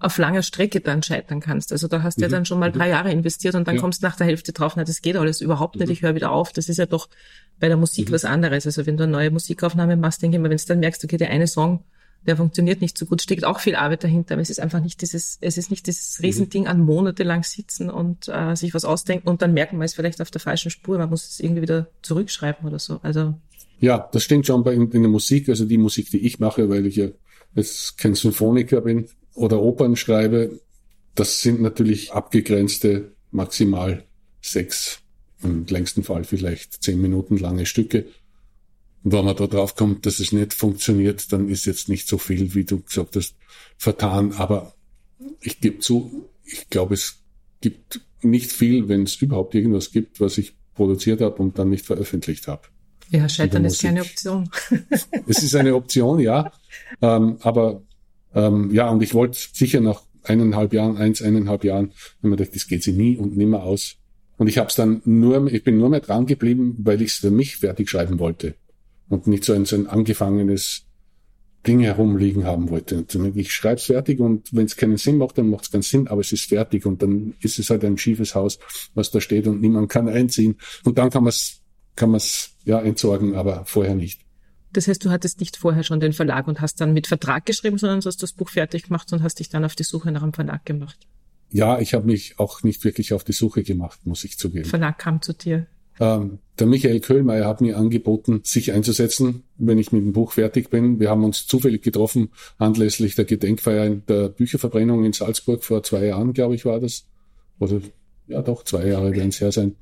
auf 0.00 0.16
langer 0.16 0.42
Strecke 0.42 0.80
dann 0.80 1.02
scheitern 1.02 1.40
kannst. 1.40 1.72
Also 1.72 1.86
da 1.86 2.02
hast 2.02 2.16
du 2.16 2.20
mhm. 2.20 2.24
ja 2.24 2.28
dann 2.30 2.46
schon 2.46 2.58
mal 2.58 2.72
drei 2.72 2.88
Jahre 2.88 3.12
investiert 3.12 3.54
und 3.54 3.68
dann 3.68 3.74
ja. 3.76 3.80
kommst 3.80 4.02
du 4.02 4.06
nach 4.06 4.16
der 4.16 4.26
Hälfte 4.26 4.52
drauf, 4.52 4.72
na, 4.76 4.84
das 4.84 5.02
geht 5.02 5.16
alles 5.16 5.42
überhaupt 5.42 5.76
nicht, 5.76 5.88
mhm. 5.88 5.92
ich 5.92 6.02
höre 6.02 6.14
wieder 6.14 6.32
auf. 6.32 6.52
Das 6.52 6.68
ist 6.70 6.78
ja 6.78 6.86
doch 6.86 7.08
bei 7.60 7.68
der 7.68 7.76
Musik 7.76 8.08
mhm. 8.08 8.14
was 8.14 8.24
anderes. 8.24 8.64
Also 8.66 8.86
wenn 8.86 8.96
du 8.96 9.04
eine 9.04 9.12
neue 9.12 9.30
Musikaufnahme 9.30 9.96
machst, 9.96 10.22
denke 10.22 10.38
ich 10.38 10.42
mal, 10.42 10.48
wenn 10.48 10.56
du 10.56 10.64
dann 10.66 10.80
merkst, 10.80 11.04
okay, 11.04 11.18
der 11.18 11.30
eine 11.30 11.46
Song, 11.46 11.84
der 12.26 12.36
funktioniert 12.36 12.80
nicht 12.80 12.98
so 12.98 13.06
gut, 13.06 13.22
steckt 13.22 13.44
auch 13.44 13.60
viel 13.60 13.74
Arbeit 13.74 14.04
dahinter, 14.04 14.34
aber 14.34 14.42
es 14.42 14.50
ist 14.50 14.60
einfach 14.60 14.80
nicht 14.80 15.00
dieses, 15.00 15.38
es 15.40 15.56
ist 15.56 15.70
nicht 15.70 15.86
dieses 15.86 16.18
mhm. 16.18 16.24
Riesending 16.24 16.66
an 16.66 16.80
monatelang 16.80 17.42
sitzen 17.42 17.90
und 17.90 18.28
äh, 18.28 18.54
sich 18.54 18.74
was 18.74 18.84
ausdenken 18.84 19.28
und 19.28 19.42
dann 19.42 19.54
merken, 19.54 19.78
man 19.78 19.86
ist 19.86 19.94
vielleicht 19.94 20.20
auf 20.20 20.30
der 20.30 20.40
falschen 20.40 20.70
Spur, 20.70 20.98
man 20.98 21.10
muss 21.10 21.28
es 21.28 21.40
irgendwie 21.40 21.62
wieder 21.62 21.88
zurückschreiben 22.02 22.66
oder 22.66 22.78
so. 22.78 23.00
Also 23.02 23.34
ja, 23.80 24.08
das 24.12 24.24
stimmt 24.24 24.46
schon 24.46 24.62
bei 24.62 24.74
in, 24.74 24.90
in 24.90 25.02
der 25.02 25.10
Musik, 25.10 25.48
also 25.48 25.64
die 25.64 25.78
Musik, 25.78 26.10
die 26.10 26.26
ich 26.26 26.38
mache, 26.38 26.68
weil 26.68 26.86
ich 26.86 26.96
ja 26.96 27.08
jetzt 27.54 27.96
kein 27.96 28.14
Symphoniker 28.14 28.82
bin, 28.82 29.08
oder 29.34 29.62
Opern 29.62 29.96
schreibe, 29.96 30.60
das 31.14 31.40
sind 31.40 31.60
natürlich 31.60 32.12
abgegrenzte 32.12 33.12
maximal 33.30 34.04
sechs, 34.40 35.00
im 35.42 35.66
längsten 35.66 36.02
Fall 36.02 36.24
vielleicht 36.24 36.82
zehn 36.82 37.00
Minuten 37.00 37.38
lange 37.38 37.66
Stücke. 37.66 38.06
Und 39.02 39.12
wenn 39.12 39.24
man 39.24 39.36
da 39.36 39.46
drauf 39.46 39.76
kommt, 39.76 40.04
dass 40.04 40.20
es 40.20 40.32
nicht 40.32 40.52
funktioniert, 40.52 41.32
dann 41.32 41.48
ist 41.48 41.64
jetzt 41.64 41.88
nicht 41.88 42.06
so 42.06 42.18
viel, 42.18 42.54
wie 42.54 42.64
du 42.64 42.80
gesagt 42.80 43.16
hast, 43.16 43.34
vertan. 43.78 44.32
Aber 44.32 44.74
ich 45.40 45.60
gebe 45.60 45.78
zu, 45.78 46.28
ich 46.44 46.68
glaube, 46.68 46.94
es 46.94 47.22
gibt 47.60 48.00
nicht 48.22 48.52
viel, 48.52 48.88
wenn 48.88 49.04
es 49.04 49.16
überhaupt 49.16 49.54
irgendwas 49.54 49.90
gibt, 49.92 50.20
was 50.20 50.36
ich 50.36 50.54
produziert 50.74 51.22
habe 51.22 51.36
und 51.36 51.58
dann 51.58 51.70
nicht 51.70 51.86
veröffentlicht 51.86 52.46
habe. 52.46 52.62
Ja, 53.08 53.28
Scheitern 53.28 53.64
ist 53.64 53.82
keine 53.82 54.02
Option. 54.02 54.50
es 55.26 55.42
ist 55.42 55.54
eine 55.54 55.74
Option, 55.74 56.20
ja. 56.20 56.52
Ähm, 57.00 57.38
aber 57.40 57.82
ähm, 58.34 58.70
ja, 58.72 58.88
und 58.90 59.02
ich 59.02 59.14
wollte 59.14 59.38
sicher 59.52 59.80
nach 59.80 60.02
eineinhalb 60.22 60.74
Jahren, 60.74 60.98
eins, 60.98 61.22
eineinhalb 61.22 61.64
Jahren, 61.64 61.92
wenn 62.20 62.30
man 62.30 62.38
dachte, 62.38 62.52
das 62.52 62.66
geht 62.66 62.82
sie 62.82 62.92
nie 62.92 63.16
und 63.16 63.36
nimmer 63.36 63.62
aus. 63.62 63.96
Und 64.36 64.46
ich 64.46 64.58
habe 64.58 64.68
es 64.68 64.74
dann 64.74 65.00
nur, 65.04 65.52
ich 65.52 65.64
bin 65.64 65.78
nur 65.78 65.88
mehr 65.88 66.00
dran 66.00 66.26
geblieben, 66.26 66.76
weil 66.78 67.00
ich 67.02 67.12
es 67.12 67.16
für 67.16 67.30
mich 67.30 67.56
fertig 67.56 67.88
schreiben 67.88 68.18
wollte 68.18 68.54
und 69.10 69.26
nicht 69.26 69.44
so 69.44 69.52
ein, 69.52 69.66
so 69.66 69.76
ein 69.76 69.86
angefangenes 69.86 70.86
Ding 71.66 71.80
herumliegen 71.80 72.44
haben 72.44 72.70
wollte. 72.70 73.04
Und 73.14 73.36
ich 73.36 73.52
schreibe 73.52 73.76
es 73.76 73.84
fertig 73.84 74.18
und 74.18 74.54
wenn 74.54 74.64
es 74.64 74.76
keinen 74.76 74.96
Sinn 74.96 75.18
macht, 75.18 75.36
dann 75.36 75.50
macht 75.50 75.64
es 75.64 75.70
keinen 75.70 75.82
Sinn, 75.82 76.08
aber 76.08 76.22
es 76.22 76.32
ist 76.32 76.48
fertig 76.48 76.86
und 76.86 77.02
dann 77.02 77.34
ist 77.40 77.58
es 77.58 77.68
halt 77.68 77.84
ein 77.84 77.98
schiefes 77.98 78.34
Haus, 78.34 78.58
was 78.94 79.10
da 79.10 79.20
steht 79.20 79.46
und 79.46 79.60
niemand 79.60 79.90
kann 79.90 80.08
einziehen. 80.08 80.56
Und 80.84 80.96
dann 80.96 81.10
kann 81.10 81.24
man 81.24 81.28
es 81.28 81.60
kann 81.96 82.10
man's, 82.10 82.56
ja 82.64 82.80
entsorgen, 82.80 83.34
aber 83.34 83.64
vorher 83.66 83.94
nicht. 83.94 84.22
Das 84.72 84.88
heißt, 84.88 85.04
du 85.04 85.10
hattest 85.10 85.40
nicht 85.40 85.56
vorher 85.56 85.82
schon 85.82 86.00
den 86.00 86.12
Verlag 86.12 86.46
und 86.46 86.60
hast 86.60 86.80
dann 86.80 86.92
mit 86.92 87.06
Vertrag 87.06 87.44
geschrieben, 87.44 87.76
sondern 87.76 88.00
du 88.00 88.06
hast 88.06 88.22
das 88.22 88.32
Buch 88.32 88.48
fertig 88.48 88.84
gemacht 88.84 89.12
und 89.12 89.22
hast 89.22 89.40
dich 89.40 89.48
dann 89.48 89.64
auf 89.64 89.74
die 89.74 89.82
Suche 89.82 90.12
nach 90.12 90.22
einem 90.22 90.32
Verlag 90.32 90.64
gemacht. 90.64 90.96
Ja, 91.50 91.80
ich 91.80 91.94
habe 91.94 92.06
mich 92.06 92.38
auch 92.38 92.62
nicht 92.62 92.84
wirklich 92.84 93.12
auf 93.12 93.24
die 93.24 93.32
Suche 93.32 93.64
gemacht, 93.64 94.06
muss 94.06 94.24
ich 94.24 94.38
zugeben. 94.38 94.64
Verlag 94.64 94.98
kam 94.98 95.20
zu 95.20 95.32
dir. 95.34 95.66
Ähm, 96.00 96.38
der 96.58 96.66
Michael 96.66 97.00
Köhlmeier 97.00 97.46
hat 97.46 97.60
mir 97.60 97.78
angeboten, 97.78 98.40
sich 98.42 98.72
einzusetzen, 98.72 99.44
wenn 99.58 99.78
ich 99.78 99.92
mit 99.92 100.02
dem 100.02 100.12
Buch 100.12 100.32
fertig 100.32 100.70
bin. 100.70 100.98
Wir 100.98 101.10
haben 101.10 101.24
uns 101.24 101.46
zufällig 101.46 101.82
getroffen, 101.82 102.30
anlässlich 102.58 103.14
der 103.14 103.24
Gedenkfeier 103.24 103.86
in 103.86 104.02
der 104.06 104.28
Bücherverbrennung 104.28 105.04
in 105.04 105.12
Salzburg 105.12 105.62
vor 105.62 105.82
zwei 105.82 106.06
Jahren, 106.06 106.32
glaube 106.32 106.54
ich, 106.54 106.64
war 106.64 106.80
das. 106.80 107.04
Oder 107.58 107.80
ja 108.26 108.42
doch, 108.42 108.64
zwei 108.64 108.86
Jahre 108.86 109.12
werden 109.12 109.28
es 109.28 109.40
her 109.40 109.52
sein 109.52 109.76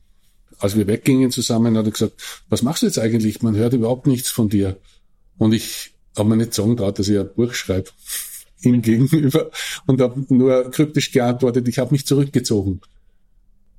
als 0.58 0.76
wir 0.76 0.86
weggingen 0.86 1.30
zusammen, 1.30 1.76
hat 1.76 1.86
er 1.86 1.92
gesagt, 1.92 2.14
was 2.48 2.62
machst 2.62 2.82
du 2.82 2.86
jetzt 2.86 2.98
eigentlich? 2.98 3.42
Man 3.42 3.56
hört 3.56 3.72
überhaupt 3.72 4.06
nichts 4.06 4.28
von 4.28 4.48
dir. 4.48 4.76
Und 5.38 5.52
ich 5.52 5.92
habe 6.16 6.28
mir 6.28 6.36
nicht 6.36 6.54
sagen 6.54 6.76
traut, 6.76 6.98
dass 6.98 7.08
ich 7.08 7.18
ein 7.18 7.30
Buch 7.34 7.54
schreibe 7.54 7.90
ihm 8.62 8.82
gegenüber 8.82 9.50
und 9.86 10.00
habe 10.00 10.24
nur 10.28 10.70
kryptisch 10.70 11.12
geantwortet, 11.12 11.68
ich 11.68 11.78
habe 11.78 11.92
mich 11.92 12.06
zurückgezogen. 12.06 12.80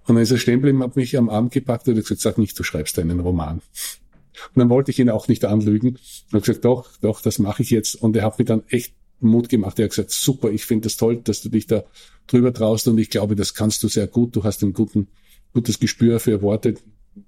Und 0.08 0.16
dann 0.16 0.24
ist 0.24 0.32
er 0.32 0.38
stehen 0.38 0.56
geblieben, 0.56 0.82
hat 0.82 0.96
mich 0.96 1.18
am 1.18 1.30
Arm 1.30 1.50
gepackt 1.50 1.88
und 1.88 1.96
hat 1.96 2.04
gesagt, 2.04 2.22
sag 2.22 2.38
nicht, 2.38 2.58
du 2.58 2.64
schreibst 2.64 2.98
einen 3.00 3.20
Roman. 3.20 3.58
Und 3.58 4.56
dann 4.56 4.70
wollte 4.70 4.92
ich 4.92 5.00
ihn 5.00 5.10
auch 5.10 5.28
nicht 5.28 5.46
anlügen. 5.46 5.90
Und 5.90 6.34
habe 6.34 6.42
gesagt, 6.42 6.66
doch, 6.66 6.90
doch, 7.02 7.22
das 7.22 7.40
mache 7.40 7.62
ich 7.62 7.70
jetzt. 7.70 7.96
Und 7.96 8.16
er 8.16 8.24
hat 8.24 8.40
mir 8.40 8.46
dann 8.46 8.64
echt 8.70 8.94
Mut 9.20 9.50
gemacht. 9.50 9.78
Er 9.80 9.86
hat 9.86 9.92
gesagt, 9.92 10.12
super, 10.12 10.50
ich 10.50 10.66
finde 10.66 10.86
das 10.86 10.98
toll, 10.98 11.18
dass 11.18 11.42
du 11.42 11.50
dich 11.50 11.68
da 11.68 11.84
drüber 12.28 12.54
traust 12.54 12.88
und 12.88 12.98
ich 12.98 13.10
glaube, 13.10 13.36
das 13.36 13.54
kannst 13.54 13.84
du 13.84 13.88
sehr 13.88 14.08
gut. 14.08 14.36
Du 14.36 14.44
hast 14.44 14.64
einen 14.64 14.74
guten 14.74 15.08
gutes 15.54 15.80
Gespür 15.80 16.20
für 16.20 16.42
Worte 16.42 16.76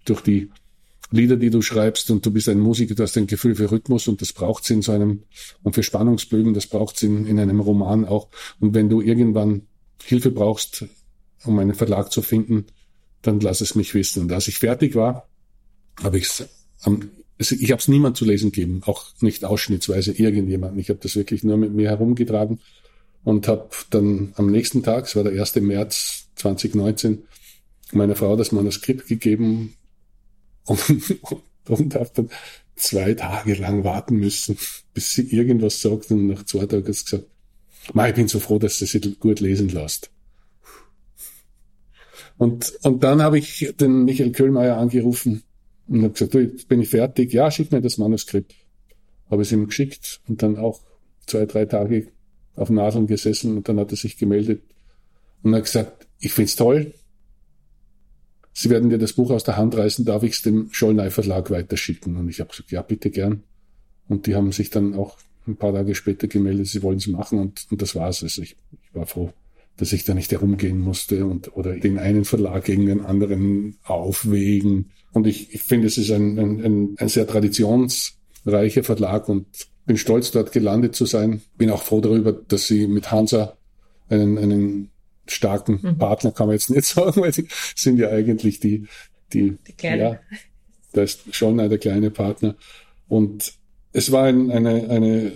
durch 0.05 0.21
die 0.21 0.49
Lieder, 1.11 1.35
die 1.35 1.49
du 1.49 1.61
schreibst 1.61 2.09
und 2.09 2.25
du 2.25 2.31
bist 2.31 2.47
ein 2.47 2.59
Musiker, 2.59 2.95
du 2.95 3.03
hast 3.03 3.17
ein 3.17 3.27
Gefühl 3.27 3.55
für 3.55 3.69
Rhythmus 3.69 4.07
und 4.07 4.21
das 4.21 4.31
braucht's 4.31 4.69
in 4.69 4.81
so 4.81 4.93
einem, 4.93 5.23
und 5.61 5.75
für 5.75 5.83
Spannungsbögen, 5.83 6.53
das 6.53 6.67
braucht's 6.67 7.03
in, 7.03 7.25
in 7.25 7.37
einem 7.37 7.59
Roman 7.59 8.05
auch. 8.05 8.29
Und 8.59 8.73
wenn 8.73 8.89
du 8.89 9.01
irgendwann 9.01 9.63
Hilfe 10.03 10.31
brauchst, 10.31 10.85
um 11.43 11.57
einen 11.59 11.73
Verlag 11.73 12.11
zu 12.11 12.21
finden, 12.21 12.65
dann 13.21 13.39
lass 13.39 13.61
es 13.61 13.75
mich 13.75 13.93
wissen. 13.93 14.23
Und 14.23 14.31
als 14.31 14.47
ich 14.47 14.59
fertig 14.59 14.95
war, 14.95 15.27
habe 16.01 16.17
ich's 16.17 16.43
am, 16.81 17.11
also 17.37 17.55
ich 17.55 17.71
habe 17.71 17.79
es 17.79 17.87
niemand 17.87 18.17
zu 18.17 18.25
lesen 18.25 18.51
gegeben, 18.51 18.81
auch 18.85 19.05
nicht 19.21 19.45
ausschnittsweise 19.45 20.11
irgendjemand. 20.11 20.77
Ich 20.79 20.89
habe 20.89 20.99
das 21.01 21.15
wirklich 21.15 21.43
nur 21.43 21.57
mit 21.57 21.73
mir 21.73 21.89
herumgetragen 21.89 22.59
und 23.23 23.47
habe 23.47 23.69
dann 23.89 24.33
am 24.35 24.51
nächsten 24.51 24.83
Tag, 24.83 25.05
es 25.05 25.15
war 25.15 25.23
der 25.23 25.39
1. 25.39 25.55
März 25.55 26.27
2019, 26.35 27.23
meiner 27.93 28.15
Frau 28.15 28.35
das 28.35 28.51
Manuskript 28.51 29.07
gegeben 29.07 29.75
und, 30.65 30.79
und 31.67 31.95
habe 31.95 32.11
dann 32.13 32.29
zwei 32.75 33.13
Tage 33.13 33.55
lang 33.55 33.83
warten 33.83 34.15
müssen, 34.15 34.57
bis 34.93 35.13
sie 35.13 35.23
irgendwas 35.23 35.81
sagt 35.81 36.11
und 36.11 36.27
nach 36.27 36.45
zwei 36.45 36.65
Tagen 36.65 36.87
hat 36.87 36.95
sie 36.95 37.03
gesagt, 37.03 37.25
Ma, 37.93 38.07
ich 38.07 38.15
bin 38.15 38.27
so 38.27 38.39
froh, 38.39 38.59
dass 38.59 38.77
du 38.77 38.85
sie 38.85 38.99
gut 39.19 39.39
lesen 39.39 39.69
lässt. 39.69 40.10
Und, 42.41 42.73
und 42.81 43.03
dann 43.03 43.21
habe 43.21 43.37
ich 43.37 43.71
den 43.79 44.05
Michael 44.05 44.31
Köhlmeier 44.31 44.77
angerufen 44.77 45.43
und 45.87 46.01
habe 46.01 46.13
gesagt, 46.13 46.33
du, 46.33 46.39
jetzt 46.39 46.67
bin 46.67 46.81
ich 46.81 46.89
fertig. 46.89 47.31
Ja, 47.33 47.51
schick 47.51 47.71
mir 47.71 47.81
das 47.81 47.99
Manuskript. 47.99 48.55
Habe 49.29 49.43
es 49.43 49.51
ihm 49.51 49.67
geschickt 49.67 50.21
und 50.27 50.41
dann 50.41 50.57
auch 50.57 50.81
zwei, 51.27 51.45
drei 51.45 51.65
Tage 51.65 52.07
auf 52.55 52.71
Nadeln 52.71 53.05
gesessen 53.05 53.57
und 53.57 53.69
dann 53.69 53.79
hat 53.79 53.91
er 53.91 53.97
sich 53.97 54.17
gemeldet 54.17 54.63
und 55.43 55.53
hat 55.53 55.65
gesagt, 55.65 56.07
ich 56.17 56.33
find's 56.33 56.55
toll, 56.55 56.95
Sie 58.53 58.71
werden 58.71 58.89
dir 58.89 58.97
das 58.97 59.13
Buch 59.13 59.29
aus 59.29 59.43
der 59.43 59.55
Hand 59.55 59.77
reißen, 59.77 60.03
darf 60.03 60.23
ich 60.23 60.33
es 60.33 60.41
dem 60.41 60.73
Schollnei 60.73 61.11
Verlag 61.11 61.51
weiterschicken? 61.51 62.17
Und 62.17 62.27
ich 62.27 62.39
habe 62.39 62.49
gesagt, 62.49 62.71
ja, 62.71 62.81
bitte 62.81 63.11
gern. 63.11 63.43
Und 64.07 64.25
die 64.25 64.33
haben 64.33 64.51
sich 64.51 64.71
dann 64.71 64.95
auch 64.95 65.19
ein 65.45 65.57
paar 65.57 65.73
Tage 65.73 65.93
später 65.93 66.27
gemeldet, 66.27 66.67
sie 66.67 66.81
wollen 66.81 66.97
es 66.97 67.05
machen 67.05 67.37
und, 67.37 67.67
und 67.69 67.81
das 67.83 67.95
war's. 67.95 68.23
Also 68.23 68.41
ich, 68.41 68.57
ich 68.71 68.95
war 68.95 69.05
froh, 69.05 69.31
dass 69.81 69.93
ich 69.93 70.03
da 70.03 70.13
nicht 70.13 70.31
herumgehen 70.31 70.79
musste 70.79 71.25
und 71.25 71.57
oder 71.57 71.75
den 71.75 71.97
einen 71.97 72.23
Verlag 72.23 72.65
gegen 72.65 72.85
den 72.85 73.01
anderen 73.01 73.79
aufwägen. 73.83 74.91
Und 75.11 75.25
ich, 75.25 75.55
ich 75.55 75.63
finde, 75.63 75.87
es 75.87 75.97
ist 75.97 76.11
ein, 76.11 76.37
ein, 76.37 76.95
ein, 76.99 77.09
sehr 77.09 77.25
traditionsreicher 77.25 78.83
Verlag 78.83 79.27
und 79.27 79.47
bin 79.87 79.97
stolz, 79.97 80.29
dort 80.29 80.51
gelandet 80.51 80.95
zu 80.95 81.07
sein. 81.07 81.41
Bin 81.57 81.71
auch 81.71 81.81
froh 81.81 81.99
darüber, 81.99 82.31
dass 82.31 82.67
sie 82.67 82.85
mit 82.85 83.11
Hansa 83.11 83.57
einen, 84.07 84.37
einen 84.37 84.91
starken 85.25 85.79
mhm. 85.81 85.97
Partner 85.97 86.31
kann 86.31 86.45
man 86.45 86.57
jetzt 86.57 86.69
nicht 86.69 86.85
sagen, 86.85 87.19
weil 87.19 87.33
sie 87.33 87.47
sind 87.75 87.97
ja 87.97 88.09
eigentlich 88.09 88.59
die, 88.59 88.85
die, 89.33 89.57
die 89.65 89.73
kleine. 89.73 90.03
ja, 90.03 90.19
da 90.93 91.01
ist 91.01 91.33
schon 91.33 91.57
der 91.57 91.75
kleine 91.79 92.11
Partner. 92.11 92.55
Und 93.07 93.53
es 93.93 94.11
war 94.11 94.25
ein, 94.25 94.51
eine, 94.51 94.91
eine, 94.91 95.31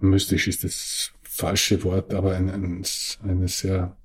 mystisch 0.00 0.48
ist 0.48 0.64
das 0.64 1.12
falsche 1.32 1.82
Wort, 1.82 2.12
aber 2.12 2.34
ein, 2.36 2.50
ein, 2.50 2.84
eine 3.22 3.48
sehr 3.48 3.96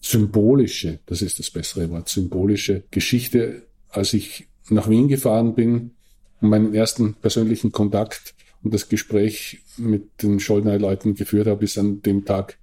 symbolische, 0.00 1.00
das 1.06 1.22
ist 1.22 1.38
das 1.38 1.50
bessere 1.50 1.88
Wort, 1.90 2.08
symbolische 2.08 2.84
Geschichte, 2.90 3.66
als 3.88 4.12
ich 4.12 4.46
nach 4.68 4.88
Wien 4.90 5.08
gefahren 5.08 5.54
bin, 5.54 5.92
um 6.40 6.50
meinen 6.50 6.74
ersten 6.74 7.14
persönlichen 7.14 7.72
Kontakt 7.72 8.34
und 8.62 8.74
das 8.74 8.88
Gespräch 8.88 9.62
mit 9.78 10.22
den 10.22 10.40
Schollner-Leuten 10.40 11.14
geführt 11.14 11.46
habe, 11.46 11.64
ist 11.64 11.78
an 11.78 12.02
dem 12.02 12.24
Tag 12.26 12.58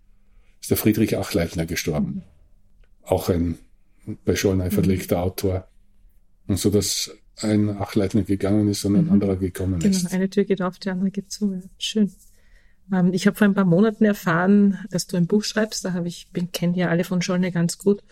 ist 0.61 0.69
der 0.69 0.77
Friedrich 0.77 1.17
Achleitner 1.17 1.65
gestorben. 1.65 2.23
Auch 3.03 3.29
ein 3.29 3.57
bei 4.23 4.35
Schollner 4.35 4.69
verlegter 4.69 5.21
Autor. 5.21 5.67
Und 6.47 6.59
so, 6.59 6.69
dass 6.69 7.11
ein 7.37 7.69
Achleitner 7.69 8.21
gegangen 8.21 8.67
ist 8.67 8.85
und 8.85 8.95
ein 8.95 9.09
anderer 9.09 9.35
gekommen 9.35 9.79
Genau, 9.79 9.95
ist. 9.95 10.13
eine 10.13 10.29
Tür 10.29 10.43
geht 10.43 10.61
auf, 10.61 10.77
die 10.77 10.89
andere 10.89 11.09
geht 11.09 11.31
zu. 11.31 11.59
Schön. 11.79 12.11
Ähm, 12.91 13.13
ich 13.13 13.27
habe 13.27 13.37
vor 13.37 13.45
ein 13.45 13.53
paar 13.53 13.65
Monaten 13.65 14.05
erfahren, 14.05 14.79
dass 14.91 15.07
du 15.07 15.17
ein 15.17 15.27
Buch 15.27 15.43
schreibst. 15.43 15.85
Da 15.85 15.93
habe 15.93 16.07
ich, 16.07 16.27
bin 16.31 16.51
kenne 16.51 16.77
ja 16.77 16.89
alle 16.89 17.03
von 17.03 17.21
Schollner 17.21 17.51
ganz 17.51 17.77
gut. 17.77 18.03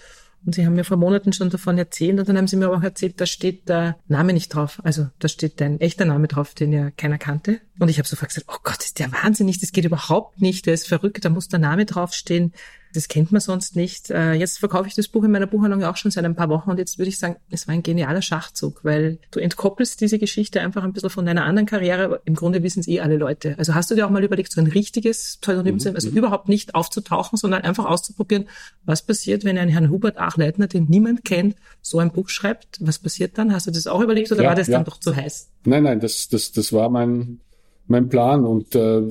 Und 0.45 0.55
sie 0.55 0.65
haben 0.65 0.75
mir 0.75 0.83
vor 0.83 0.97
Monaten 0.97 1.31
schon 1.31 1.49
davon 1.49 1.77
erzählt 1.77 2.19
und 2.19 2.27
dann 2.27 2.37
haben 2.37 2.47
sie 2.47 2.57
mir 2.57 2.69
auch 2.69 2.83
erzählt, 2.83 3.21
da 3.21 3.25
steht 3.25 3.69
der 3.69 3.97
Name 4.09 4.33
nicht 4.33 4.49
drauf. 4.49 4.81
Also 4.83 5.07
da 5.19 5.29
steht 5.29 5.61
dein 5.61 5.79
echter 5.79 6.03
Name 6.03 6.27
drauf, 6.27 6.53
den 6.53 6.73
ja 6.73 6.91
keiner 6.91 7.17
kannte. 7.17 7.61
Und 7.79 7.87
ich 7.87 7.97
habe 7.97 8.07
sofort 8.07 8.29
gesagt, 8.29 8.47
oh 8.49 8.59
Gott, 8.61 8.83
ist 8.83 8.99
der 8.99 9.11
wahnsinnig, 9.13 9.61
das 9.61 9.71
geht 9.71 9.85
überhaupt 9.85 10.41
nicht, 10.41 10.65
der 10.65 10.73
ist 10.73 10.87
verrückt, 10.87 11.23
da 11.23 11.29
muss 11.29 11.47
der 11.47 11.59
Name 11.59 11.85
draufstehen. 11.85 12.51
Das 12.93 13.07
kennt 13.07 13.31
man 13.31 13.41
sonst 13.41 13.75
nicht. 13.75 14.11
Äh, 14.11 14.33
jetzt 14.33 14.59
verkaufe 14.59 14.87
ich 14.87 14.95
das 14.95 15.07
Buch 15.07 15.23
in 15.23 15.31
meiner 15.31 15.47
Buchhandlung 15.47 15.83
auch 15.83 15.97
schon 15.97 16.11
seit 16.11 16.23
ein 16.25 16.35
paar 16.35 16.49
Wochen 16.49 16.69
und 16.69 16.77
jetzt 16.77 16.97
würde 16.97 17.09
ich 17.09 17.17
sagen, 17.17 17.37
es 17.49 17.67
war 17.67 17.73
ein 17.73 17.83
genialer 17.83 18.21
Schachzug, 18.21 18.83
weil 18.83 19.17
du 19.31 19.39
entkoppelst 19.39 19.99
diese 19.99 20.19
Geschichte 20.19 20.61
einfach 20.61 20.83
ein 20.83 20.93
bisschen 20.93 21.09
von 21.09 21.25
deiner 21.25 21.45
anderen 21.45 21.65
Karriere, 21.65 22.21
im 22.25 22.35
Grunde 22.35 22.61
wissen 22.63 22.81
es 22.81 22.87
eh 22.87 22.99
alle 22.99 23.17
Leute. 23.17 23.55
Also 23.57 23.73
hast 23.73 23.89
du 23.89 23.95
dir 23.95 24.05
auch 24.05 24.11
mal 24.11 24.23
überlegt, 24.23 24.51
so 24.51 24.61
ein 24.61 24.67
richtiges 24.67 25.37
Pseudonym 25.41 25.79
zu 25.79 25.93
also 25.93 26.09
überhaupt 26.09 26.49
nicht 26.49 26.75
aufzutauchen, 26.75 27.37
sondern 27.37 27.63
einfach 27.63 27.85
auszuprobieren, 27.85 28.45
was 28.85 29.01
passiert, 29.01 29.43
wenn 29.43 29.57
ein 29.57 29.69
Herrn 29.69 29.89
Hubert 29.89 30.17
Achleitner, 30.17 30.67
den 30.67 30.85
niemand 30.85 31.25
kennt, 31.25 31.55
so 31.81 31.99
ein 31.99 32.11
Buch 32.11 32.29
schreibt? 32.29 32.77
Was 32.79 32.99
passiert 32.99 33.37
dann? 33.37 33.53
Hast 33.53 33.67
du 33.67 33.71
das 33.71 33.87
auch 33.87 34.01
überlegt 34.01 34.31
oder 34.31 34.43
Ja, 34.43 34.49
war 34.49 34.55
das 34.55 34.67
ja. 34.67 34.77
dann 34.77 34.85
doch 34.85 34.99
zu 34.99 35.15
heiß? 35.15 35.49
Nein, 35.65 35.83
nein, 35.83 35.99
das, 35.99 36.27
das, 36.29 36.51
das 36.51 36.73
war 36.73 36.89
mein, 36.89 37.39
mein 37.87 38.09
Plan. 38.09 38.45
Und 38.45 38.75
äh, 38.75 39.01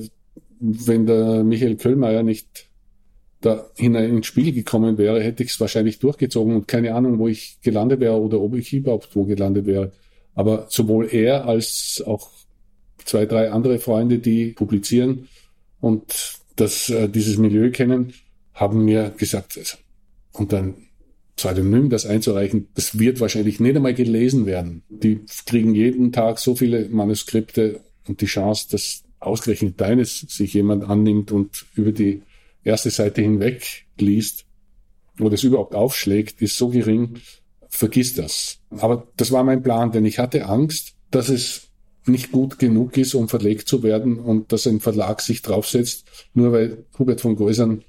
wenn 0.59 1.05
der 1.05 1.43
Michael 1.43 1.75
Köllmeier 1.75 2.23
nicht 2.23 2.69
da 3.43 3.69
hinein 3.75 4.17
ins 4.17 4.27
Spiel 4.27 4.53
gekommen 4.53 4.97
wäre, 4.97 5.21
hätte 5.21 5.43
ich 5.43 5.51
es 5.51 5.59
wahrscheinlich 5.59 5.99
durchgezogen 5.99 6.55
und 6.55 6.67
keine 6.67 6.95
Ahnung, 6.95 7.19
wo 7.19 7.27
ich 7.27 7.57
gelandet 7.61 7.99
wäre 7.99 8.19
oder 8.19 8.39
ob 8.39 8.55
ich 8.55 8.71
überhaupt 8.71 9.15
wo 9.15 9.25
gelandet 9.25 9.65
wäre. 9.65 9.91
Aber 10.33 10.67
sowohl 10.69 11.09
er 11.11 11.45
als 11.45 12.01
auch 12.05 12.31
zwei, 13.03 13.25
drei 13.25 13.51
andere 13.51 13.79
Freunde, 13.79 14.19
die 14.19 14.51
publizieren 14.51 15.27
und 15.81 16.39
das, 16.55 16.89
äh, 16.89 17.09
dieses 17.09 17.37
Milieu 17.37 17.69
kennen, 17.71 18.13
haben 18.53 18.85
mir 18.85 19.13
gesagt, 19.17 19.57
also, 19.57 19.77
und 20.31 20.53
dann 20.53 20.75
Pseudonym 21.35 21.89
das 21.89 22.05
einzureichen, 22.05 22.69
das 22.75 22.97
wird 22.97 23.19
wahrscheinlich 23.19 23.59
nicht 23.59 23.75
einmal 23.75 23.93
gelesen 23.93 24.45
werden. 24.45 24.83
Die 24.89 25.21
kriegen 25.45 25.75
jeden 25.75 26.11
Tag 26.11 26.39
so 26.39 26.55
viele 26.55 26.87
Manuskripte 26.89 27.81
und 28.07 28.21
die 28.21 28.27
Chance, 28.27 28.67
dass 28.71 29.03
ausgerechnet 29.19 29.81
deines 29.81 30.19
sich 30.19 30.53
jemand 30.53 30.83
annimmt 30.83 31.31
und 31.31 31.65
über 31.75 31.91
die 31.91 32.21
erste 32.63 32.89
Seite 32.89 33.21
hinweg 33.21 33.85
liest 33.97 34.45
oder 35.19 35.33
es 35.33 35.43
überhaupt 35.43 35.75
aufschlägt, 35.75 36.41
ist 36.41 36.57
so 36.57 36.69
gering, 36.69 37.19
vergiss 37.67 38.15
das. 38.15 38.59
Aber 38.69 39.07
das 39.17 39.31
war 39.31 39.43
mein 39.43 39.63
Plan, 39.63 39.91
denn 39.91 40.05
ich 40.05 40.19
hatte 40.19 40.45
Angst, 40.45 40.93
dass 41.11 41.29
es 41.29 41.69
nicht 42.05 42.31
gut 42.31 42.59
genug 42.59 42.97
ist, 42.97 43.13
um 43.13 43.29
verlegt 43.29 43.67
zu 43.67 43.83
werden 43.83 44.19
und 44.19 44.51
dass 44.51 44.67
ein 44.67 44.79
Verlag 44.79 45.21
sich 45.21 45.41
draufsetzt, 45.41 46.05
nur 46.33 46.51
weil 46.51 46.85
Hubert 46.97 47.21
von 47.21 47.35
Geusern 47.35 47.83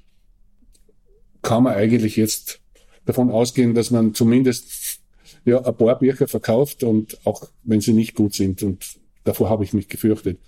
kann 1.41 1.63
man 1.63 1.75
eigentlich 1.75 2.15
jetzt 2.15 2.61
davon 3.05 3.29
ausgehen, 3.29 3.75
dass 3.75 3.91
man 3.91 4.13
zumindest 4.13 4.99
ja, 5.45 5.63
ein 5.63 5.75
paar 5.75 5.99
Bücher 5.99 6.27
verkauft 6.27 6.83
und 6.83 7.19
auch 7.25 7.49
wenn 7.63 7.81
sie 7.81 7.93
nicht 7.93 8.15
gut 8.15 8.33
sind. 8.33 8.63
Und 8.63 8.97
davor 9.23 9.49
habe 9.49 9.63
ich 9.63 9.73
mich 9.73 9.87
gefürchtet. 9.87 10.39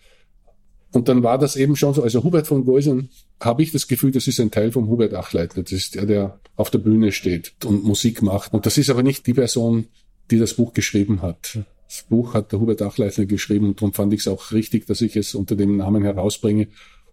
Und 0.92 1.10
dann 1.10 1.24
war 1.24 1.38
das 1.38 1.56
eben 1.56 1.76
schon 1.76 1.94
so. 1.94 2.04
Also 2.04 2.24
Hubert 2.24 2.48
von 2.48 2.66
Geusern 2.66 3.10
habe 3.40 3.62
ich 3.62 3.72
das 3.72 3.88
Gefühl, 3.88 4.12
das 4.12 4.28
ist 4.28 4.40
ein 4.40 4.52
Teil 4.52 4.72
vom 4.72 4.88
Hubert 4.88 5.14
Achleitner. 5.14 5.64
Das 5.64 5.72
ist 5.72 5.96
der, 5.96 6.06
der 6.06 6.40
auf 6.56 6.72
der 6.72 6.80
Bühne 6.80 7.12
steht 7.12 7.54
und 7.66 7.84
Musik 7.84 8.22
macht. 8.22 8.54
Und 8.54 8.66
das 8.66 8.78
ist 8.78 8.90
aber 8.90 9.04
nicht 9.04 9.28
die 9.28 9.34
Person, 9.34 9.88
die 10.32 10.40
das 10.40 10.54
Buch 10.54 10.74
geschrieben 10.74 11.22
hat. 11.22 11.60
Das 11.88 12.04
Buch 12.10 12.34
hat 12.34 12.52
der 12.52 12.60
Hubert 12.60 12.82
Achleitner 12.82 13.26
geschrieben 13.26 13.68
und 13.68 13.82
darum 13.82 13.94
fand 13.94 14.14
ich 14.14 14.22
es 14.22 14.28
auch 14.28 14.52
richtig, 14.52 14.88
dass 14.88 15.02
ich 15.02 15.16
es 15.16 15.36
unter 15.36 15.56
dem 15.56 15.78
Namen 15.78 16.04
herausbringe 16.04 16.68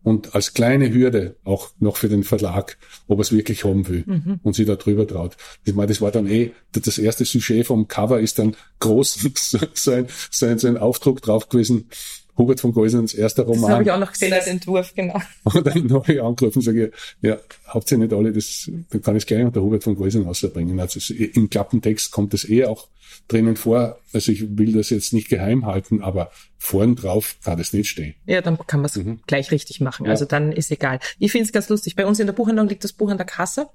und 0.04 0.34
als 0.34 0.52
kleine 0.52 0.92
Hürde 0.92 1.36
auch 1.44 1.70
noch 1.80 1.96
für 1.96 2.08
den 2.08 2.24
Verlag, 2.24 2.76
ob 3.08 3.18
er 3.18 3.22
es 3.22 3.32
wirklich 3.32 3.64
haben 3.64 3.88
will 3.88 4.04
und 4.42 4.54
sie 4.54 4.66
da 4.66 4.76
drüber 4.76 5.06
traut. 5.06 5.36
Ich 5.64 5.74
meine, 5.74 5.88
das 5.88 6.00
war 6.00 6.12
dann 6.12 6.26
eh, 6.26 6.52
das 6.72 6.98
erste 6.98 7.24
Sujet 7.24 7.66
vom 7.66 7.88
Cover 7.88 8.20
ist 8.20 8.38
dann 8.38 8.54
groß 8.80 9.14
so 9.34 9.58
ein, 9.90 10.06
so 10.30 10.46
ein, 10.46 10.58
so 10.58 10.68
ein 10.68 10.76
Aufdruck 10.76 11.22
drauf 11.22 11.48
gewesen. 11.48 11.88
Hubert 12.36 12.60
von 12.60 12.72
Geusens 12.72 13.14
erster 13.14 13.44
Das 13.44 13.56
Roman. 13.56 13.70
habe 13.72 13.82
ich 13.84 13.90
auch 13.90 13.98
noch 13.98 14.12
gesehen 14.12 14.32
als 14.32 14.46
Entwurf, 14.46 14.92
genau. 14.94 15.20
Und 15.44 15.66
dann 15.66 15.92
habe 15.92 16.12
ich 16.12 16.20
angerufen 16.20 16.58
und 16.58 16.62
sage, 16.62 16.90
ja, 17.22 17.38
habt 17.66 17.90
ihr 17.92 17.98
nicht 17.98 18.12
alle 18.12 18.32
das, 18.32 18.70
dann 18.90 19.02
kann 19.02 19.16
ich 19.16 19.22
es 19.22 19.26
gleich 19.26 19.44
unter 19.44 19.62
Hubert 19.62 19.84
von 19.84 19.96
Geusern 19.96 20.22
rausbringen. 20.24 20.78
Also 20.80 21.14
im 21.14 21.48
Klappentext 21.48 22.10
kommt 22.10 22.34
es 22.34 22.48
eh 22.48 22.64
auch 22.64 22.88
drinnen 23.28 23.56
vor. 23.56 23.98
Also 24.12 24.32
ich 24.32 24.58
will 24.58 24.72
das 24.72 24.90
jetzt 24.90 25.12
nicht 25.12 25.28
geheim 25.28 25.66
halten, 25.66 26.02
aber 26.02 26.30
vorn 26.58 26.96
drauf 26.96 27.36
kann 27.44 27.58
es 27.60 27.72
nicht 27.72 27.88
stehen. 27.88 28.14
Ja, 28.26 28.40
dann 28.40 28.58
kann 28.66 28.80
man 28.80 28.90
es 28.92 28.98
gleich 29.26 29.50
richtig 29.50 29.80
machen. 29.80 30.06
Also 30.08 30.24
dann 30.24 30.52
ist 30.52 30.70
egal. 30.70 30.98
Ich 31.18 31.32
finde 31.32 31.46
es 31.46 31.52
ganz 31.52 31.68
lustig. 31.68 31.94
Bei 31.96 32.06
uns 32.06 32.18
in 32.20 32.26
der 32.26 32.34
Buchhandlung 32.34 32.68
liegt 32.68 32.84
das 32.84 32.92
Buch 32.92 33.10
an 33.10 33.16
der 33.16 33.26
Kasse. 33.26 33.68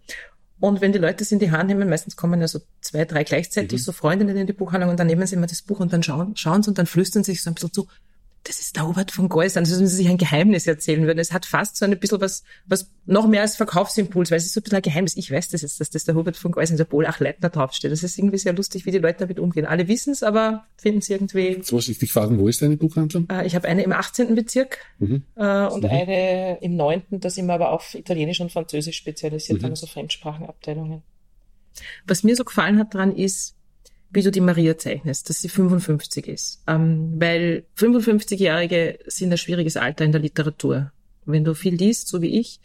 Und 0.60 0.82
wenn 0.82 0.92
die 0.92 1.00
Leute 1.00 1.24
es 1.24 1.32
in 1.32 1.40
die 1.40 1.52
Hand 1.52 1.70
nehmen, 1.70 1.88
meistens 1.88 2.18
kommen 2.18 2.42
ja 2.42 2.48
so 2.48 2.60
zwei, 2.82 3.06
drei 3.06 3.24
gleichzeitig, 3.24 3.82
so 3.84 3.94
Freundinnen 3.94 4.36
in 4.36 4.46
die 4.46 4.54
Buchhandlung 4.54 4.90
und 4.90 5.00
dann 5.00 5.08
nehmen 5.08 5.26
sie 5.26 5.36
immer 5.36 5.48
das 5.48 5.62
Buch 5.62 5.80
und 5.80 5.94
dann 5.94 6.04
schauen, 6.04 6.36
schauen 6.36 6.64
sie 6.64 6.70
und 6.70 6.78
dann 6.78 6.86
flüstern 6.86 7.24
sie 7.24 7.32
sich 7.32 7.44
so 7.44 7.50
ein 7.50 7.54
bisschen 7.54 7.72
zu, 7.72 7.88
das 8.44 8.60
ist 8.60 8.76
der 8.78 8.88
Hubert 8.88 9.12
von 9.12 9.28
Geusern, 9.30 9.64
als 9.66 9.78
wenn 9.78 9.86
sie 9.88 9.96
sich 9.98 10.08
ein 10.08 10.18
Geheimnis 10.18 10.66
erzählen 10.66 11.06
würden. 11.06 11.20
Es 11.20 11.34
hat 11.34 11.46
fast 11.46 11.76
so 11.76 11.86
ein 11.86 12.00
bisschen 12.00 12.22
was, 12.22 12.44
was 12.66 12.90
noch 13.06 13.28
mehr 13.28 13.42
als 13.42 13.58
Verkaufsimpuls, 13.58 14.32
weil 14.32 14.38
es 14.38 14.46
ist 14.46 14.54
so 14.54 14.60
ein 14.60 14.64
bisschen 14.64 14.78
ein 14.78 14.82
Geheimnis. 14.82 15.18
Ich 15.18 15.30
weiß 15.30 15.50
das 15.50 15.62
jetzt, 15.62 15.80
dass 15.82 15.90
das 15.90 16.06
der 16.06 16.16
Hubert 16.16 16.38
von 16.38 16.52
Geusern, 16.52 16.78
der 16.78 16.86
Bolach 16.86 17.20
Leitner 17.20 17.50
draufsteht. 17.50 17.92
Das 17.92 18.02
ist 18.02 18.18
irgendwie 18.18 18.38
sehr 18.38 18.54
lustig, 18.54 18.86
wie 18.86 18.92
die 18.92 18.98
Leute 18.98 19.20
damit 19.20 19.40
umgehen. 19.40 19.66
Alle 19.66 19.88
wissen 19.88 20.14
es, 20.14 20.24
aber 20.24 20.66
finden 20.78 21.00
es 21.00 21.10
irgendwie 21.10 21.50
Jetzt 21.50 21.72
muss 21.72 21.90
ich 21.90 22.00
dich 22.00 22.14
fragen, 22.14 22.40
wo 22.40 22.48
ist 22.48 22.62
deine 22.62 22.78
Buchhandlung? 22.78 23.28
äh, 23.30 23.46
Ich 23.46 23.56
habe 23.56 23.68
eine 23.68 23.84
im 23.84 23.92
18. 23.92 24.34
Bezirk 24.36 24.80
Mhm. 25.00 25.24
äh, 25.36 25.66
und 25.68 25.86
eine 25.86 26.58
im 26.62 26.76
9. 26.78 27.04
Da 27.12 27.30
sind 27.30 27.46
wir 27.48 27.54
aber 27.54 27.72
auf 27.72 27.94
Italienisch 27.94 28.40
und 28.40 28.52
Französisch 28.52 28.96
spezialisiert, 28.98 29.62
Mhm. 29.62 29.66
haben 29.66 29.76
so 29.76 29.86
Fremdsprachenabteilungen. 29.86 31.04
Was 32.08 32.24
mir 32.24 32.36
so 32.36 32.44
gefallen 32.46 32.80
hat 32.80 32.94
dran 32.94 33.16
ist, 33.16 33.56
wie 34.12 34.24
du 34.24 34.32
die 34.32 34.42
Maria 34.42 34.78
zeichnest, 34.78 35.30
dass 35.30 35.42
sie 35.42 35.50
55 35.50 36.28
ist. 36.28 36.64
Ähm, 36.68 37.14
weil 37.20 37.66
55-Jährige 37.78 39.00
sind 39.06 39.32
ein 39.32 39.38
schwieriges 39.38 39.78
Alter 39.78 40.06
in 40.06 40.12
der 40.12 40.22
Literatur. 40.22 40.92
Wenn 41.26 41.44
du 41.44 41.54
viel 41.54 41.76
liest, 41.76 42.08
so 42.08 42.22
wie 42.22 42.40
ich, 42.40 42.60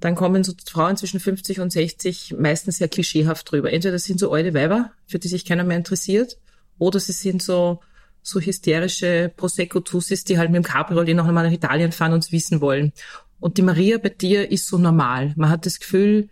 dann 0.00 0.14
kommen 0.14 0.44
so 0.44 0.52
Frauen 0.70 0.96
zwischen 0.96 1.20
50 1.20 1.60
und 1.60 1.72
60 1.72 2.34
meistens 2.38 2.78
sehr 2.78 2.88
klischeehaft 2.88 3.50
drüber. 3.50 3.72
Entweder 3.72 3.92
das 3.92 4.04
sind 4.04 4.20
so 4.20 4.32
alte 4.32 4.52
Weiber, 4.52 4.90
für 5.06 5.18
die 5.18 5.28
sich 5.28 5.44
keiner 5.44 5.64
mehr 5.64 5.78
interessiert, 5.78 6.38
oder 6.78 7.00
sie 7.00 7.12
sind 7.12 7.42
so, 7.42 7.80
so 8.20 8.40
hysterische 8.40 9.32
Prosecco-Tussis, 9.34 10.24
die 10.24 10.38
halt 10.38 10.50
mit 10.50 10.56
dem 10.56 10.64
Cabriolet 10.64 11.16
noch 11.16 11.26
einmal 11.26 11.46
nach 11.46 11.52
Italien 11.52 11.92
fahren 11.92 12.12
und 12.12 12.24
es 12.24 12.32
wissen 12.32 12.60
wollen. 12.60 12.92
Und 13.40 13.56
die 13.56 13.62
Maria 13.62 13.98
bei 13.98 14.08
dir 14.10 14.50
ist 14.50 14.66
so 14.66 14.76
normal. 14.76 15.32
Man 15.36 15.50
hat 15.50 15.64
das 15.64 15.78
Gefühl, 15.78 16.28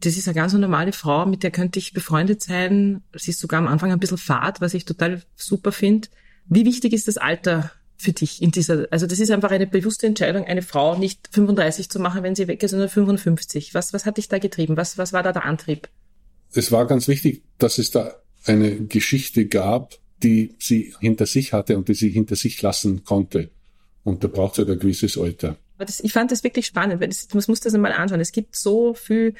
das 0.00 0.16
ist 0.16 0.28
eine 0.28 0.34
ganz 0.34 0.52
normale 0.52 0.92
Frau, 0.92 1.26
mit 1.26 1.42
der 1.42 1.50
könnte 1.50 1.78
ich 1.78 1.92
befreundet 1.92 2.42
sein. 2.42 3.02
Sie 3.14 3.30
ist 3.30 3.40
sogar 3.40 3.58
am 3.58 3.66
Anfang 3.66 3.92
ein 3.92 3.98
bisschen 3.98 4.18
fad, 4.18 4.60
was 4.60 4.74
ich 4.74 4.84
total 4.84 5.22
super 5.34 5.72
finde. 5.72 6.08
Wie 6.46 6.64
wichtig 6.64 6.92
ist 6.92 7.08
das 7.08 7.16
Alter 7.16 7.72
für 7.96 8.12
dich 8.12 8.40
in 8.40 8.52
dieser, 8.52 8.86
also 8.92 9.06
das 9.06 9.18
ist 9.18 9.30
einfach 9.30 9.50
eine 9.50 9.66
bewusste 9.66 10.06
Entscheidung, 10.06 10.44
eine 10.44 10.62
Frau 10.62 10.96
nicht 10.96 11.28
35 11.32 11.90
zu 11.90 11.98
machen, 11.98 12.22
wenn 12.22 12.36
sie 12.36 12.46
weg 12.46 12.62
ist, 12.62 12.70
sondern 12.70 12.88
55. 12.88 13.74
Was, 13.74 13.92
was 13.92 14.06
hat 14.06 14.18
dich 14.18 14.28
da 14.28 14.38
getrieben? 14.38 14.76
Was, 14.76 14.98
was 14.98 15.12
war 15.12 15.24
da 15.24 15.32
der 15.32 15.44
Antrieb? 15.44 15.88
Es 16.52 16.70
war 16.70 16.86
ganz 16.86 17.08
wichtig, 17.08 17.42
dass 17.58 17.78
es 17.78 17.90
da 17.90 18.14
eine 18.44 18.86
Geschichte 18.86 19.46
gab, 19.46 19.94
die 20.22 20.54
sie 20.58 20.94
hinter 21.00 21.26
sich 21.26 21.52
hatte 21.52 21.76
und 21.76 21.88
die 21.88 21.94
sie 21.94 22.10
hinter 22.10 22.36
sich 22.36 22.62
lassen 22.62 23.04
konnte. 23.04 23.50
Und 24.04 24.22
da 24.22 24.28
braucht 24.28 24.54
es 24.54 24.58
halt 24.58 24.70
ein 24.70 24.78
gewisses 24.78 25.18
Alter. 25.18 25.56
Das, 25.78 26.00
ich 26.00 26.12
fand 26.12 26.30
das 26.30 26.44
wirklich 26.44 26.66
spannend, 26.66 27.00
weil 27.00 27.08
das, 27.08 27.28
man 27.32 27.44
muss 27.48 27.60
das 27.60 27.74
einmal 27.74 27.92
anschauen. 27.92 28.20
Es 28.20 28.32
gibt 28.32 28.56
so 28.56 28.94
viel 28.94 29.34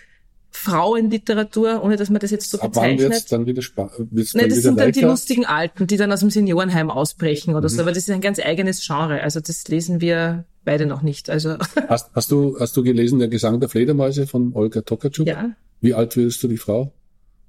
Frauenliteratur, 0.51 1.83
ohne 1.83 1.97
dass 1.97 2.11
man 2.11 2.21
das 2.21 2.31
jetzt 2.31 2.51
so 2.51 2.59
Ab 2.61 2.71
wann 2.75 2.91
wird's 2.99 3.03
bezeichnet. 3.05 3.33
dann 3.33 3.47
wieder, 3.47 3.63
spa- 3.63 3.91
wird's 3.99 4.35
Nein, 4.35 4.49
das 4.49 4.59
sind 4.63 4.79
dann 4.79 4.93
die 4.93 5.01
lustigen 5.01 5.45
Alten, 5.45 5.87
die 5.87 5.97
dann 5.97 6.11
aus 6.13 6.21
dem 6.21 6.31
Seniorenheim 6.31 6.91
ausbrechen 6.91 7.55
oder 7.55 7.69
Mhm. 7.69 7.75
so, 7.75 7.83
aber 7.83 7.91
das 7.93 7.99
ist 8.05 8.11
ein 8.11 8.21
ganz 8.21 8.39
eigenes 8.39 8.85
Genre. 8.87 9.23
Also 9.23 9.41
das 9.41 9.67
lesen 9.69 10.01
wir 10.01 10.45
beide 10.65 10.87
noch 10.87 11.03
nicht. 11.03 11.31
Also 11.31 11.57
Hast, 11.89 12.11
hast 12.15 12.31
du, 12.31 12.59
hast 12.59 12.77
du 12.77 12.83
gelesen, 12.83 13.19
der 13.19 13.29
Gesang 13.29 13.61
der 13.61 13.69
Fledermäuse 13.69 14.27
von 14.27 14.53
Olga 14.55 14.81
Tokarczuk? 14.83 15.27
ja, 15.27 15.51
Wie 15.81 15.95
alt 15.95 16.17
würdest 16.17 16.43
du 16.43 16.49
die 16.49 16.57
Frau 16.59 16.93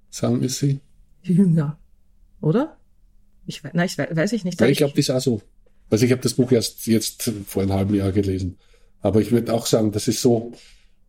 sagen, 0.09 0.41
ist 0.43 0.59
sie? 0.59 0.79
jünger, 1.21 1.77
oder? 2.41 2.77
Ich 3.45 3.63
weiß, 3.63 3.71
nein, 3.73 3.85
ich 3.87 3.97
weiß, 3.97 4.15
weiß 4.15 4.33
ich 4.33 4.43
nicht. 4.45 4.59
Ja, 4.61 4.67
ich 4.67 4.77
glaube, 4.77 4.93
die 4.93 4.99
ist 5.01 5.09
auch 5.09 5.19
so. 5.19 5.41
Also 5.89 6.05
ich 6.05 6.11
habe 6.11 6.21
das 6.21 6.35
Buch 6.35 6.51
erst 6.51 6.85
jetzt 6.87 7.31
vor 7.47 7.63
einem 7.63 7.73
halben 7.73 7.95
Jahr 7.95 8.11
gelesen. 8.11 8.57
Aber 9.01 9.21
ich 9.21 9.31
würde 9.31 9.53
auch 9.53 9.65
sagen, 9.65 9.91
das 9.91 10.07
ist 10.07 10.21
so 10.21 10.51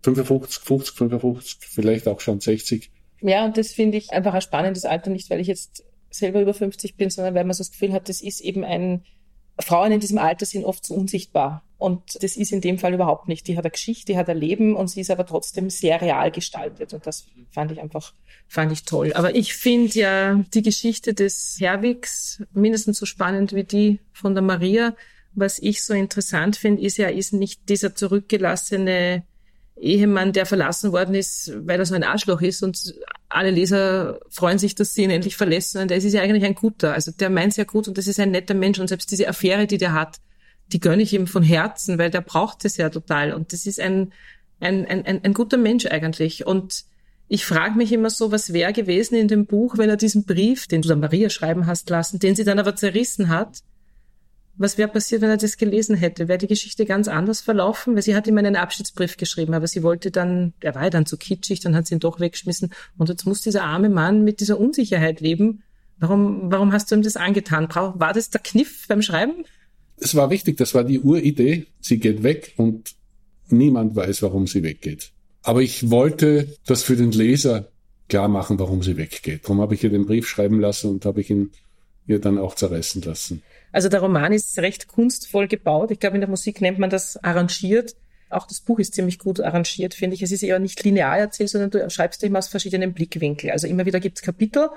55, 0.02 0.62
50, 0.62 0.96
55, 0.96 1.68
vielleicht 1.68 2.08
auch 2.08 2.20
schon 2.20 2.40
60. 2.40 2.90
Ja, 3.22 3.44
und 3.44 3.56
das 3.56 3.72
finde 3.72 3.98
ich 3.98 4.12
einfach 4.12 4.34
ein 4.34 4.40
spannendes 4.40 4.84
Alter, 4.84 5.10
nicht 5.10 5.30
weil 5.30 5.40
ich 5.40 5.46
jetzt 5.46 5.84
selber 6.10 6.40
über 6.40 6.54
50 6.54 6.96
bin, 6.96 7.10
sondern 7.10 7.34
weil 7.34 7.44
man 7.44 7.54
so 7.54 7.62
das 7.62 7.70
Gefühl 7.70 7.92
hat, 7.92 8.08
das 8.08 8.20
ist 8.20 8.40
eben 8.40 8.64
ein 8.64 9.04
Frauen 9.62 9.92
in 9.92 10.00
diesem 10.00 10.18
Alter 10.18 10.46
sind 10.46 10.64
oft 10.64 10.84
so 10.86 10.94
unsichtbar. 10.94 11.64
Und 11.78 12.22
das 12.22 12.36
ist 12.36 12.52
in 12.52 12.60
dem 12.60 12.78
Fall 12.78 12.92
überhaupt 12.92 13.26
nicht. 13.26 13.46
Die 13.46 13.56
hat 13.56 13.64
eine 13.64 13.70
Geschichte, 13.70 14.12
die 14.12 14.18
hat 14.18 14.28
ein 14.28 14.36
Leben 14.36 14.76
und 14.76 14.88
sie 14.88 15.00
ist 15.00 15.10
aber 15.10 15.24
trotzdem 15.24 15.70
sehr 15.70 16.00
real 16.00 16.30
gestaltet. 16.30 16.92
Und 16.92 17.06
das 17.06 17.26
fand 17.50 17.72
ich 17.72 17.80
einfach, 17.80 18.12
fand 18.48 18.70
ich 18.70 18.84
toll. 18.84 19.12
Aber 19.14 19.34
ich 19.34 19.54
finde 19.54 19.98
ja 19.98 20.44
die 20.52 20.62
Geschichte 20.62 21.14
des 21.14 21.56
Herwigs 21.58 22.42
mindestens 22.52 22.98
so 22.98 23.06
spannend 23.06 23.54
wie 23.54 23.64
die 23.64 24.00
von 24.12 24.34
der 24.34 24.42
Maria. 24.42 24.94
Was 25.32 25.58
ich 25.58 25.82
so 25.82 25.94
interessant 25.94 26.56
finde, 26.56 26.82
ist 26.82 26.98
ja, 26.98 27.08
ist 27.08 27.32
nicht 27.32 27.68
dieser 27.68 27.94
zurückgelassene 27.94 29.24
Ehemann, 29.80 30.32
der 30.32 30.46
verlassen 30.46 30.92
worden 30.92 31.14
ist, 31.14 31.52
weil 31.66 31.78
er 31.78 31.86
so 31.86 31.94
ein 31.94 32.04
Arschloch 32.04 32.42
ist 32.42 32.62
und 32.62 32.94
alle 33.28 33.50
Leser 33.50 34.20
freuen 34.28 34.58
sich, 34.58 34.74
dass 34.74 34.94
sie 34.94 35.04
ihn 35.04 35.10
endlich 35.10 35.36
verlässt, 35.36 35.72
sondern 35.72 35.88
der 35.88 35.96
ist 35.96 36.12
ja 36.12 36.22
eigentlich 36.22 36.44
ein 36.44 36.54
guter. 36.54 36.92
Also 36.92 37.12
der 37.12 37.30
meint 37.30 37.56
ja 37.56 37.64
gut 37.64 37.88
und 37.88 37.96
das 37.96 38.06
ist 38.06 38.20
ein 38.20 38.30
netter 38.30 38.54
Mensch 38.54 38.78
und 38.78 38.88
selbst 38.88 39.10
diese 39.10 39.28
Affäre, 39.28 39.66
die 39.66 39.78
der 39.78 39.92
hat, 39.92 40.18
die 40.72 40.80
gönne 40.80 41.02
ich 41.02 41.14
ihm 41.14 41.26
von 41.26 41.42
Herzen, 41.42 41.98
weil 41.98 42.10
der 42.10 42.20
braucht 42.20 42.64
es 42.64 42.76
ja 42.76 42.90
total 42.90 43.32
und 43.32 43.52
das 43.52 43.66
ist 43.66 43.80
ein, 43.80 44.12
ein, 44.60 44.86
ein, 44.86 45.06
ein, 45.06 45.24
ein 45.24 45.34
guter 45.34 45.56
Mensch 45.56 45.86
eigentlich 45.86 46.46
und 46.46 46.84
ich 47.28 47.46
frage 47.46 47.76
mich 47.76 47.92
immer 47.92 48.10
so, 48.10 48.32
was 48.32 48.52
wäre 48.52 48.72
gewesen 48.72 49.14
in 49.14 49.28
dem 49.28 49.46
Buch, 49.46 49.78
wenn 49.78 49.88
er 49.88 49.96
diesen 49.96 50.24
Brief, 50.24 50.66
den 50.66 50.82
du 50.82 50.88
der 50.88 50.96
Maria 50.96 51.30
schreiben 51.30 51.66
hast 51.66 51.88
lassen, 51.88 52.18
den 52.18 52.34
sie 52.34 52.44
dann 52.44 52.58
aber 52.58 52.74
zerrissen 52.74 53.28
hat, 53.28 53.60
was 54.60 54.76
wäre 54.76 54.90
passiert, 54.90 55.22
wenn 55.22 55.30
er 55.30 55.38
das 55.38 55.56
gelesen 55.56 55.96
hätte? 55.96 56.28
Wäre 56.28 56.36
die 56.36 56.46
Geschichte 56.46 56.84
ganz 56.84 57.08
anders 57.08 57.40
verlaufen? 57.40 57.94
Weil 57.94 58.02
sie 58.02 58.14
hat 58.14 58.26
ihm 58.26 58.36
einen 58.36 58.56
Abschiedsbrief 58.56 59.16
geschrieben, 59.16 59.54
aber 59.54 59.66
sie 59.66 59.82
wollte 59.82 60.10
dann, 60.10 60.52
er 60.60 60.74
war 60.74 60.84
ja 60.84 60.90
dann 60.90 61.06
zu 61.06 61.16
kitschig, 61.16 61.60
dann 61.60 61.74
hat 61.74 61.86
sie 61.86 61.94
ihn 61.94 62.00
doch 62.00 62.20
weggeschmissen. 62.20 62.70
Und 62.98 63.08
jetzt 63.08 63.24
muss 63.24 63.40
dieser 63.40 63.64
arme 63.64 63.88
Mann 63.88 64.22
mit 64.22 64.40
dieser 64.40 64.60
Unsicherheit 64.60 65.22
leben. 65.22 65.62
Warum, 65.98 66.52
warum 66.52 66.72
hast 66.72 66.90
du 66.90 66.94
ihm 66.94 67.00
das 67.02 67.16
angetan? 67.16 67.68
War 67.74 68.12
das 68.12 68.28
der 68.28 68.42
Kniff 68.42 68.86
beim 68.86 69.00
Schreiben? 69.00 69.46
Es 69.96 70.14
war 70.14 70.28
wichtig, 70.28 70.58
das 70.58 70.74
war 70.74 70.84
die 70.84 71.00
Uridee. 71.00 71.66
Sie 71.80 71.98
geht 71.98 72.22
weg 72.22 72.52
und 72.58 72.94
niemand 73.48 73.96
weiß, 73.96 74.20
warum 74.22 74.46
sie 74.46 74.62
weggeht. 74.62 75.12
Aber 75.42 75.62
ich 75.62 75.90
wollte 75.90 76.54
das 76.66 76.82
für 76.82 76.96
den 76.96 77.12
Leser 77.12 77.68
klar 78.08 78.28
machen, 78.28 78.58
warum 78.58 78.82
sie 78.82 78.98
weggeht. 78.98 79.44
Darum 79.44 79.62
habe 79.62 79.74
ich 79.74 79.82
ihr 79.84 79.90
den 79.90 80.04
Brief 80.04 80.28
schreiben 80.28 80.60
lassen 80.60 80.90
und 80.90 81.06
habe 81.06 81.22
ich 81.22 81.30
ihn 81.30 81.50
ihr 82.06 82.18
dann 82.18 82.36
auch 82.36 82.54
zerreißen 82.54 83.00
lassen. 83.02 83.42
Also 83.72 83.88
der 83.88 84.00
Roman 84.00 84.32
ist 84.32 84.58
recht 84.58 84.88
kunstvoll 84.88 85.48
gebaut. 85.48 85.90
Ich 85.90 86.00
glaube, 86.00 86.16
in 86.16 86.20
der 86.20 86.30
Musik 86.30 86.60
nennt 86.60 86.78
man 86.78 86.90
das 86.90 87.22
arrangiert. 87.22 87.94
Auch 88.28 88.46
das 88.46 88.60
Buch 88.60 88.78
ist 88.78 88.94
ziemlich 88.94 89.18
gut 89.18 89.40
arrangiert, 89.40 89.94
finde 89.94 90.14
ich. 90.14 90.22
Es 90.22 90.32
ist 90.32 90.42
eher 90.42 90.58
nicht 90.58 90.82
linear 90.84 91.18
erzählt, 91.18 91.50
sondern 91.50 91.70
du 91.70 91.90
schreibst 91.90 92.22
immer 92.22 92.38
aus 92.38 92.48
verschiedenen 92.48 92.92
Blickwinkeln. 92.92 93.52
Also 93.52 93.66
immer 93.66 93.86
wieder 93.86 94.00
gibt 94.00 94.18
es 94.18 94.22
Kapitel, 94.22 94.68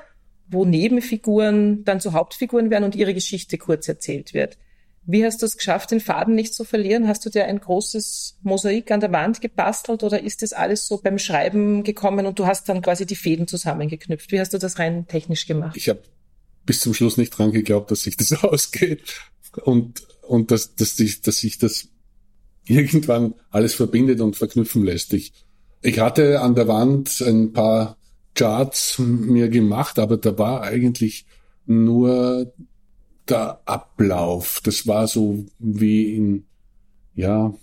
wo 0.48 0.66
Nebenfiguren 0.66 1.84
dann 1.84 2.00
zu 2.00 2.14
Hauptfiguren 2.14 2.70
werden 2.70 2.84
und 2.84 2.96
ihre 2.96 3.14
Geschichte 3.14 3.58
kurz 3.58 3.88
erzählt 3.88 4.34
wird. 4.34 4.58
Wie 5.06 5.26
hast 5.26 5.42
du 5.42 5.46
es 5.46 5.58
geschafft, 5.58 5.92
den 5.92 6.00
Faden 6.00 6.34
nicht 6.34 6.54
zu 6.54 6.64
verlieren? 6.64 7.08
Hast 7.10 7.26
du 7.26 7.30
dir 7.30 7.46
ein 7.46 7.60
großes 7.60 8.40
Mosaik 8.42 8.90
an 8.90 9.02
der 9.02 9.12
Wand 9.12 9.42
gebastelt 9.42 10.02
oder 10.02 10.24
ist 10.24 10.42
das 10.42 10.54
alles 10.54 10.88
so 10.88 10.98
beim 10.98 11.20
Schreiben 11.20 11.84
gekommen 11.84 12.26
und 12.26 12.40
du 12.40 12.48
hast 12.48 12.70
dann 12.70 12.82
quasi 12.82 13.06
die 13.06 13.18
Fäden 13.18 13.48
zusammengeknüpft? 13.48 14.32
Wie 14.32 14.40
hast 14.40 14.54
du 14.54 14.58
das 14.58 14.80
rein 14.80 15.06
technisch 15.08 15.46
gemacht? 15.46 15.76
Ich 15.76 15.90
habe 15.90 16.00
bis 16.66 16.82
zum 16.82 16.94
Schluss 16.94 17.18
nicht 17.18 17.32
dran 17.32 17.52
geglaubt, 17.52 17.92
dass 17.92 18.04
sich 18.04 18.18
das 18.18 18.32
ausgeht 18.44 19.02
und, 19.64 20.04
und 20.22 20.52
dass, 20.52 20.76
dass, 20.76 21.00
ich, 21.00 21.22
dass 21.22 21.38
sich 21.38 21.58
das 21.58 21.90
irgendwann 22.66 23.36
alles 23.50 23.74
verbindet 23.74 24.22
und 24.22 24.36
verknüpfen 24.36 24.84
lässt. 24.84 25.14
Ich, 25.14 25.34
ich 25.82 26.00
hatte 26.00 26.42
an 26.42 26.56
der 26.56 26.68
Wand 26.68 27.22
ein 27.22 27.54
paar 27.54 27.98
Charts 28.36 29.00
mir 29.00 29.50
gemacht, 29.50 30.00
aber 30.00 30.18
da 30.18 30.38
war 30.38 30.62
eigentlich 30.62 31.26
nur 31.66 32.54
der 33.28 33.62
Ablauf. 33.66 34.62
Das 34.64 34.88
war 34.88 35.08
so 35.08 35.46
wie 35.60 36.16
in, 36.16 36.46
ja, 37.16 37.54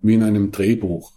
wie 0.00 0.14
in 0.14 0.22
einem 0.22 0.52
Drehbuch. 0.52 1.12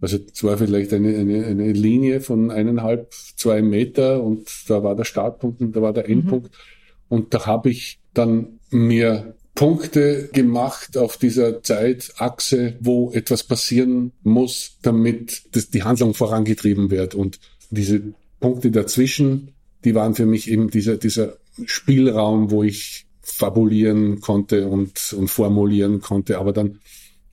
Also 0.00 0.18
es 0.32 0.44
war 0.44 0.58
vielleicht 0.58 0.92
eine, 0.92 1.16
eine, 1.16 1.46
eine 1.46 1.72
Linie 1.72 2.20
von 2.20 2.50
eineinhalb, 2.50 3.12
zwei 3.36 3.62
Meter 3.62 4.22
und 4.22 4.50
da 4.68 4.82
war 4.82 4.94
der 4.94 5.04
Startpunkt 5.04 5.62
und 5.62 5.74
da 5.74 5.82
war 5.82 5.92
der 5.92 6.08
Endpunkt. 6.08 6.50
Mhm. 6.50 6.73
Und 7.08 7.34
da 7.34 7.46
habe 7.46 7.70
ich 7.70 7.98
dann 8.12 8.60
mir 8.70 9.34
Punkte 9.54 10.30
gemacht 10.32 10.96
auf 10.96 11.16
dieser 11.16 11.62
Zeitachse, 11.62 12.76
wo 12.80 13.12
etwas 13.12 13.44
passieren 13.44 14.12
muss, 14.22 14.78
damit 14.82 15.42
das, 15.52 15.70
die 15.70 15.84
Handlung 15.84 16.14
vorangetrieben 16.14 16.90
wird. 16.90 17.14
Und 17.14 17.38
diese 17.70 18.02
Punkte 18.40 18.70
dazwischen, 18.70 19.52
die 19.84 19.94
waren 19.94 20.14
für 20.14 20.26
mich 20.26 20.50
eben 20.50 20.70
dieser, 20.70 20.96
dieser 20.96 21.36
Spielraum, 21.66 22.50
wo 22.50 22.64
ich 22.64 23.06
fabulieren 23.22 24.20
konnte 24.20 24.66
und, 24.66 25.12
und 25.12 25.28
formulieren 25.28 26.00
konnte. 26.00 26.38
Aber 26.38 26.52
dann 26.52 26.80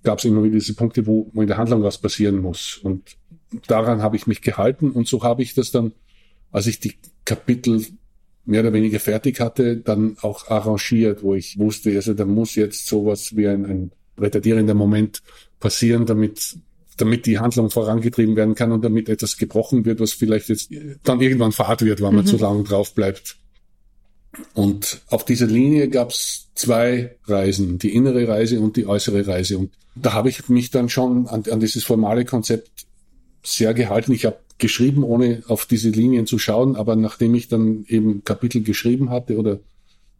gab 0.03 0.19
es 0.19 0.25
immer 0.25 0.43
wieder 0.43 0.55
diese 0.55 0.75
Punkte, 0.75 1.07
wo, 1.07 1.29
wo 1.33 1.41
in 1.41 1.47
der 1.47 1.57
Handlung 1.57 1.81
was 1.81 1.97
passieren 1.97 2.37
muss. 2.37 2.79
Und 2.83 3.17
daran 3.67 4.03
habe 4.03 4.15
ich 4.15 4.27
mich 4.27 4.41
gehalten. 4.41 4.91
Und 4.91 5.07
so 5.07 5.23
habe 5.23 5.41
ich 5.41 5.55
das 5.55 5.71
dann, 5.71 5.93
als 6.51 6.67
ich 6.67 6.79
die 6.79 6.93
Kapitel 7.25 7.85
mehr 8.45 8.61
oder 8.61 8.73
weniger 8.73 8.99
fertig 8.99 9.39
hatte, 9.39 9.77
dann 9.77 10.17
auch 10.21 10.47
arrangiert, 10.47 11.23
wo 11.23 11.35
ich 11.35 11.57
wusste, 11.59 11.91
also 11.95 12.13
da 12.13 12.25
muss 12.25 12.55
jetzt 12.55 12.87
sowas 12.87 13.35
wie 13.35 13.47
ein, 13.47 13.65
ein 13.65 13.91
retardierender 14.17 14.73
Moment 14.73 15.21
passieren, 15.59 16.05
damit 16.05 16.57
damit 16.97 17.25
die 17.25 17.39
Handlung 17.39 17.69
vorangetrieben 17.69 18.35
werden 18.35 18.53
kann 18.53 18.71
und 18.71 18.83
damit 18.83 19.09
etwas 19.09 19.37
gebrochen 19.37 19.85
wird, 19.85 19.99
was 19.99 20.13
vielleicht 20.13 20.49
jetzt 20.49 20.69
dann 21.03 21.19
irgendwann 21.19 21.51
fad 21.51 21.81
wird, 21.81 21.99
wenn 21.99 22.13
man 22.13 22.25
mhm. 22.25 22.29
zu 22.29 22.37
lange 22.37 22.63
drauf 22.63 22.93
bleibt. 22.93 23.37
Und 24.53 25.01
auf 25.07 25.25
dieser 25.25 25.47
Linie 25.47 25.89
gab 25.89 26.11
es 26.11 26.49
zwei 26.53 27.15
Reisen, 27.25 27.79
die 27.79 27.93
innere 27.93 28.27
Reise 28.27 28.61
und 28.61 28.77
die 28.77 28.85
äußere 28.85 29.27
Reise. 29.27 29.57
Und 29.57 29.71
da 29.95 30.13
habe 30.13 30.29
ich 30.29 30.47
mich 30.47 30.69
dann 30.69 30.89
schon 30.89 31.27
an, 31.27 31.43
an 31.49 31.59
dieses 31.59 31.83
formale 31.83 32.23
Konzept 32.23 32.69
sehr 33.43 33.73
gehalten. 33.73 34.11
Ich 34.11 34.25
habe 34.25 34.37
geschrieben, 34.57 35.03
ohne 35.03 35.43
auf 35.47 35.65
diese 35.65 35.89
Linien 35.89 36.27
zu 36.27 36.39
schauen. 36.39 36.75
Aber 36.75 36.95
nachdem 36.95 37.35
ich 37.35 37.49
dann 37.49 37.85
eben 37.87 38.23
Kapitel 38.23 38.61
geschrieben 38.63 39.09
hatte 39.09 39.37
oder 39.37 39.59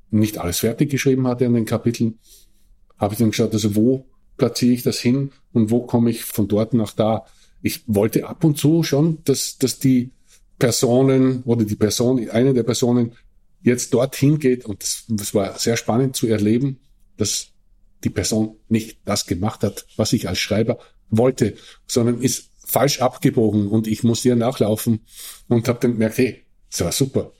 nicht 0.10 0.38
alles 0.38 0.60
fertig 0.60 0.90
geschrieben 0.90 1.28
hatte 1.28 1.46
an 1.46 1.54
den 1.54 1.66
Kapiteln, 1.66 2.20
habe 2.98 3.14
ich 3.14 3.20
dann 3.20 3.32
geschaut, 3.32 3.54
also 3.54 3.76
wo 3.76 4.06
platziere 4.38 4.74
ich 4.74 4.84
das 4.84 5.00
hin 5.00 5.32
und 5.54 5.72
wo 5.72 5.82
komme 5.82 6.10
ich 6.10 6.26
von 6.26 6.48
dort 6.48 6.74
nach 6.74 6.94
da. 6.94 7.26
Ich 7.62 7.84
wollte 7.88 8.28
ab 8.28 8.44
und 8.44 8.58
zu 8.58 8.84
schon, 8.84 9.20
dass, 9.24 9.58
dass 9.58 9.80
die 9.80 10.12
Personen 10.60 11.44
oder 11.44 11.64
die 11.64 11.76
Person, 11.76 12.30
eine 12.30 12.54
der 12.54 12.64
Personen 12.64 13.14
jetzt 13.64 13.94
dorthin 13.94 14.40
geht 14.40 14.66
und 14.66 14.84
das, 14.84 15.06
das 15.08 15.34
war 15.34 15.58
sehr 15.58 15.78
spannend 15.78 16.16
zu 16.16 16.28
erleben, 16.28 16.80
dass 17.18 17.50
die 18.04 18.10
Person 18.10 18.56
nicht 18.68 19.00
das 19.06 19.28
gemacht 19.28 19.64
hat, 19.64 19.86
was 19.96 20.14
ich 20.14 20.28
als 20.28 20.40
Schreiber 20.40 20.80
wollte, 21.10 21.56
sondern 21.88 22.22
ist 22.22 22.51
falsch 22.72 23.02
abgebogen 23.02 23.68
und 23.68 23.88
ich 23.88 24.04
muss 24.04 24.24
ihr 24.24 24.36
nachlaufen 24.36 25.02
und 25.50 25.68
habe 25.68 25.80
dann 25.82 25.94
gemerkt, 25.94 26.18
hey, 26.18 26.44
das 26.70 26.82
war 26.82 26.92
super. 26.92 27.32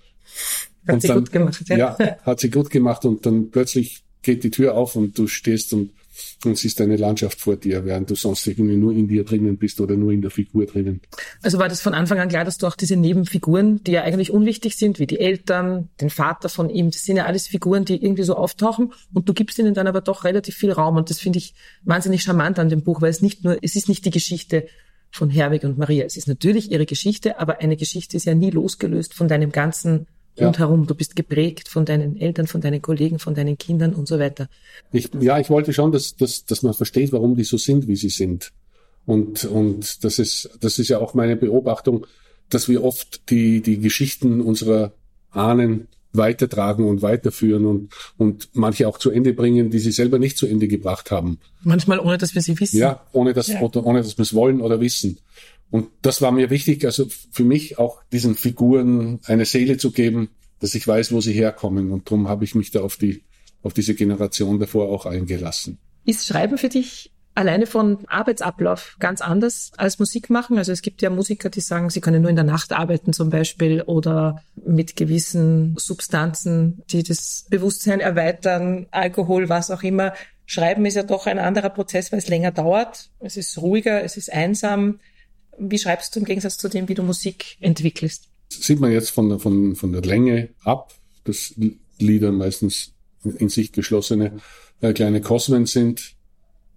Hat 0.88 0.96
und 0.96 1.02
sie 1.02 1.08
dann, 1.08 1.18
gut 1.20 1.32
gemacht, 1.32 1.64
ja. 1.70 1.78
ja. 1.78 2.18
hat 2.24 2.40
sie 2.40 2.50
gut 2.50 2.70
gemacht 2.70 3.06
und 3.06 3.26
dann 3.26 3.50
plötzlich 3.50 4.04
geht 4.22 4.44
die 4.44 4.52
Tür 4.52 4.76
auf 4.76 4.96
und 4.96 5.18
du 5.18 5.28
stehst 5.28 5.74
und, 5.74 5.92
und 6.44 6.58
siehst 6.58 6.82
eine 6.82 6.98
Landschaft 6.98 7.40
vor 7.40 7.56
dir, 7.56 7.86
während 7.86 8.10
du 8.10 8.16
sonst 8.16 8.46
irgendwie 8.46 8.76
nur 8.76 8.92
in 8.92 9.08
dir 9.08 9.24
drinnen 9.24 9.58
bist 9.58 9.80
oder 9.80 9.96
nur 9.96 10.12
in 10.12 10.22
der 10.22 10.32
Figur 10.32 10.66
drinnen. 10.66 11.02
Also 11.42 11.60
war 11.60 11.70
das 11.70 11.82
von 11.82 11.94
Anfang 11.94 12.20
an 12.20 12.30
klar, 12.30 12.44
dass 12.44 12.58
du 12.58 12.68
auch 12.68 12.76
diese 12.76 12.98
Nebenfiguren, 12.98 13.84
die 13.84 13.94
ja 13.94 14.04
eigentlich 14.04 14.32
unwichtig 14.32 14.76
sind, 14.76 15.00
wie 15.00 15.08
die 15.08 15.20
Eltern, 15.20 15.90
den 16.02 16.10
Vater 16.10 16.50
von 16.50 16.70
ihm, 16.70 16.92
das 16.92 17.04
sind 17.04 17.18
ja 17.18 17.26
alles 17.26 17.48
Figuren, 17.48 17.86
die 17.86 18.04
irgendwie 18.04 18.24
so 18.24 18.36
auftauchen 18.36 18.94
und 19.14 19.30
du 19.30 19.34
gibst 19.34 19.58
ihnen 19.60 19.74
dann 19.74 19.88
aber 19.88 20.02
doch 20.02 20.26
relativ 20.26 20.56
viel 20.56 20.72
Raum 20.72 20.98
und 20.98 21.10
das 21.10 21.20
finde 21.20 21.40
ich 21.40 21.56
wahnsinnig 21.84 22.22
charmant 22.22 22.60
an 22.60 22.70
dem 22.70 22.84
Buch, 22.84 23.02
weil 23.02 23.10
es 23.10 23.22
nicht 23.22 23.44
nur, 23.44 23.58
es 23.62 23.76
ist 23.76 23.88
nicht 23.88 24.06
die 24.06 24.12
Geschichte 24.12 24.68
von 25.12 25.30
Herwig 25.30 25.64
und 25.64 25.78
Maria. 25.78 26.06
Es 26.06 26.18
ist 26.18 26.28
natürlich 26.28 26.72
ihre 26.72 26.86
Geschichte, 26.86 27.40
aber 27.40 27.60
eine 27.60 27.78
Geschichte 27.78 28.18
ist 28.18 28.26
ja 28.26 28.34
nie 28.34 28.50
losgelöst 28.50 29.14
von 29.14 29.28
deinem 29.28 29.52
ganzen 29.52 30.08
ja. 30.36 30.46
rundherum. 30.46 30.88
Du 30.88 30.96
bist 30.96 31.16
geprägt 31.16 31.68
von 31.68 31.86
deinen 31.86 32.18
Eltern, 32.20 32.48
von 32.48 32.62
deinen 32.62 32.82
Kollegen, 32.82 33.20
von 33.20 33.36
deinen 33.36 33.58
Kindern 33.58 33.94
und 33.94 34.08
so 34.08 34.20
weiter. 34.20 34.48
Ich, 34.92 35.10
ja, 35.20 35.40
ich 35.40 35.50
wollte 35.50 35.74
schon, 35.74 35.92
dass, 35.92 36.16
dass, 36.16 36.46
dass 36.46 36.64
man 36.64 36.74
versteht, 36.74 37.12
warum 37.12 37.36
die 37.36 37.44
so 37.44 37.58
sind, 37.58 37.88
wie 37.88 37.96
sie 37.96 38.10
sind. 38.10 38.52
Und, 39.06 39.46
und 39.46 40.04
das 40.04 40.20
ist, 40.20 40.50
das 40.62 40.80
ist 40.80 40.88
ja 40.88 41.00
auch 41.00 41.14
meine 41.14 41.36
Beobachtung, 41.36 42.06
dass 42.50 42.70
wir 42.70 42.84
oft 42.84 43.30
die, 43.30 43.62
die 43.62 43.80
Geschichten 43.80 44.42
unserer 44.42 44.94
Ahnen 45.32 45.88
weitertragen 46.14 46.86
und 46.86 47.02
weiterführen 47.02 47.66
und, 47.66 47.94
und 48.18 48.50
manche 48.54 48.88
auch 48.88 48.98
zu 48.98 49.12
Ende 49.12 49.34
bringen, 49.34 49.70
die 49.70 49.80
sie 49.80 49.92
selber 49.92 50.20
nicht 50.20 50.38
zu 50.38 50.46
Ende 50.46 50.68
gebracht 50.68 51.12
haben. 51.12 51.40
Manchmal 51.64 52.00
ohne, 52.00 52.18
dass 52.18 52.36
wir 52.36 52.42
sie 52.42 52.60
wissen. 52.60 52.78
Ja, 52.78 53.06
ohne 53.12 53.34
dass, 53.34 53.48
ja. 53.48 53.62
Oder, 53.62 53.86
ohne 53.86 54.02
dass 54.02 54.18
wir 54.18 54.24
es 54.24 54.34
wollen 54.34 54.62
oder 54.62 54.82
wissen. 54.82 55.20
Und 55.70 55.88
das 56.02 56.22
war 56.22 56.32
mir 56.32 56.50
wichtig, 56.50 56.86
also 56.86 57.06
für 57.32 57.46
mich 57.46 57.80
auch 57.80 58.02
diesen 58.12 58.36
Figuren 58.36 59.20
eine 59.24 59.46
Seele 59.46 59.78
zu 59.78 59.92
geben, 59.92 60.30
dass 60.60 60.76
ich 60.76 60.86
weiß, 60.88 61.14
wo 61.14 61.22
sie 61.22 61.34
herkommen. 61.34 61.92
Und 61.92 62.08
darum 62.08 62.28
habe 62.28 62.44
ich 62.44 62.56
mich 62.56 62.72
da 62.72 62.82
auf 62.82 62.98
die, 62.98 63.24
auf 63.64 63.74
diese 63.74 63.96
Generation 63.96 64.60
davor 64.60 64.90
auch 64.90 65.06
eingelassen. 65.06 65.78
Ist 66.06 66.28
Schreiben 66.28 66.58
für 66.58 66.70
dich 66.70 67.11
alleine 67.34 67.66
von 67.66 68.00
Arbeitsablauf 68.08 68.98
ganz 69.00 69.22
anders 69.22 69.72
als 69.78 70.00
Musik 70.00 70.30
machen. 70.30 70.58
Also 70.58 70.72
es 70.72 70.82
gibt 70.82 71.02
ja 71.02 71.10
Musiker, 71.10 71.50
die 71.50 71.62
sagen, 71.62 71.90
sie 71.90 72.02
können 72.02 72.22
nur 72.22 72.30
in 72.30 72.36
der 72.36 72.46
Nacht 72.46 72.74
arbeiten 72.74 73.14
zum 73.14 73.30
Beispiel 73.30 73.82
oder 73.82 74.44
mit 74.56 74.96
gewissen 74.96 75.76
Substanzen, 75.78 76.84
die 76.90 77.04
das 77.04 77.46
Bewusstsein 77.50 78.00
erweitern, 78.00 78.88
Alkohol, 78.92 79.50
was 79.50 79.72
auch 79.72 79.84
immer. 79.84 80.14
Schreiben 80.46 80.86
ist 80.86 80.96
ja 80.96 81.04
doch 81.04 81.28
ein 81.28 81.40
anderer 81.40 81.70
Prozess, 81.70 82.12
weil 82.12 82.20
es 82.20 82.28
länger 82.28 82.52
dauert. 82.52 83.10
Es 83.20 83.38
ist 83.38 83.58
ruhiger, 83.62 84.04
es 84.04 84.18
ist 84.18 84.32
einsam. 84.32 85.00
Wie 85.58 85.80
schreibst 85.80 86.16
du 86.16 86.20
im 86.20 86.26
Gegensatz 86.26 86.58
zu 86.58 86.68
dem, 86.68 86.90
wie 86.90 86.96
du 86.96 87.04
Musik 87.04 87.58
entwickelst? 87.62 88.32
sieht 88.52 88.80
man 88.80 88.92
jetzt 88.92 89.10
von 89.10 89.30
der, 89.30 89.40
von, 89.40 89.76
von 89.76 89.92
der 89.92 90.02
Länge 90.02 90.50
ab, 90.64 90.94
dass 91.24 91.54
Lieder 92.00 92.32
meistens 92.32 92.94
in 93.24 93.50
sich 93.50 93.72
geschlossene 93.72 94.40
äh, 94.82 94.94
kleine 94.94 95.22
Kosmen 95.22 95.66
sind, 95.66 96.16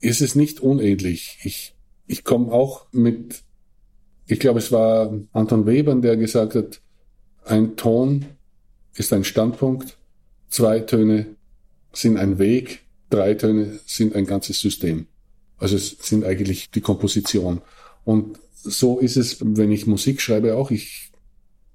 ist 0.01 0.21
es 0.21 0.35
nicht 0.35 0.61
unähnlich. 0.61 1.39
Ich, 1.45 1.75
ich 2.07 2.25
komme 2.25 2.53
auch 2.53 2.87
mit, 2.93 3.43
ich 4.27 4.41
glaube, 4.41 4.59
es 4.59 4.73
war 4.73 5.13
Anton 5.33 5.67
Webern, 5.67 6.03
der 6.03 6.17
gesagt 6.17 6.55
hat, 6.55 6.81
ein 7.45 7.77
Ton 7.77 8.27
ist 8.95 9.13
ein 9.13 9.25
Standpunkt, 9.25 9.99
zwei 10.49 10.81
Töne 10.81 11.27
sind 11.93 12.17
ein 12.17 12.39
Weg, 12.39 12.81
drei 13.11 13.35
Töne 13.35 13.79
sind 13.87 14.15
ein 14.15 14.27
ganzes 14.27 14.61
System. 14.61 15.07
Also 15.59 15.77
es 15.77 15.97
sind 16.01 16.25
eigentlich 16.25 16.71
die 16.71 16.81
Komposition. 16.81 17.61
Und 18.05 18.39
so 18.53 18.99
ist 18.99 19.17
es, 19.17 19.39
wenn 19.41 19.71
ich 19.71 19.87
Musik 19.87 20.21
schreibe 20.21 20.57
auch. 20.57 20.71
Ich 20.71 21.13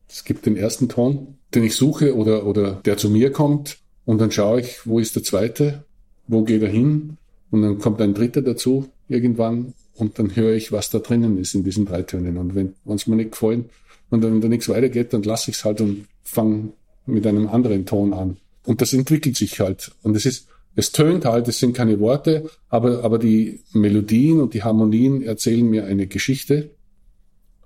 es 0.09 0.23
gibt 0.23 0.45
den 0.45 0.57
ersten 0.57 0.89
Ton, 0.89 1.37
den 1.53 1.63
ich 1.63 1.75
suche 1.75 2.15
oder, 2.15 2.45
oder 2.45 2.81
der 2.83 2.97
zu 2.97 3.09
mir 3.09 3.31
kommt 3.31 3.77
und 4.05 4.19
dann 4.19 4.31
schaue 4.31 4.61
ich, 4.61 4.85
wo 4.85 4.99
ist 4.99 5.15
der 5.15 5.23
zweite, 5.23 5.85
wo 6.27 6.43
geht 6.43 6.63
er 6.63 6.69
hin 6.69 7.17
und 7.51 7.61
dann 7.61 7.79
kommt 7.79 8.01
ein 8.01 8.13
dritter 8.13 8.41
dazu 8.41 8.87
irgendwann 9.07 9.73
und 9.95 10.19
dann 10.19 10.35
höre 10.35 10.53
ich, 10.53 10.71
was 10.71 10.89
da 10.89 10.99
drinnen 10.99 11.37
ist 11.37 11.55
in 11.55 11.63
diesen 11.63 11.85
drei 11.85 12.03
Tönen 12.03 12.37
und 12.37 12.55
wenn 12.55 12.73
es 12.85 13.07
mir 13.07 13.15
nicht 13.15 13.31
gefallen 13.31 13.65
und 14.09 14.23
dann, 14.23 14.33
wenn 14.33 14.41
da 14.41 14.47
nichts 14.47 14.69
weitergeht, 14.69 15.13
dann 15.13 15.23
lasse 15.23 15.51
ich 15.51 15.57
es 15.57 15.65
halt 15.65 15.81
und 15.81 16.05
fange 16.23 16.73
mit 17.05 17.25
einem 17.25 17.47
anderen 17.47 17.85
Ton 17.85 18.13
an. 18.13 18.37
Und 18.65 18.81
das 18.81 18.93
entwickelt 18.93 19.35
sich 19.35 19.59
halt. 19.59 19.91
Und 20.03 20.15
es 20.15 20.25
ist, 20.25 20.47
es 20.75 20.91
tönt 20.91 21.25
halt, 21.25 21.47
es 21.47 21.59
sind 21.59 21.75
keine 21.75 21.99
Worte, 21.99 22.49
aber, 22.69 23.03
aber 23.03 23.17
die 23.17 23.61
Melodien 23.73 24.39
und 24.41 24.53
die 24.53 24.63
Harmonien 24.63 25.21
erzählen 25.21 25.67
mir 25.67 25.85
eine 25.85 26.07
Geschichte. 26.07 26.71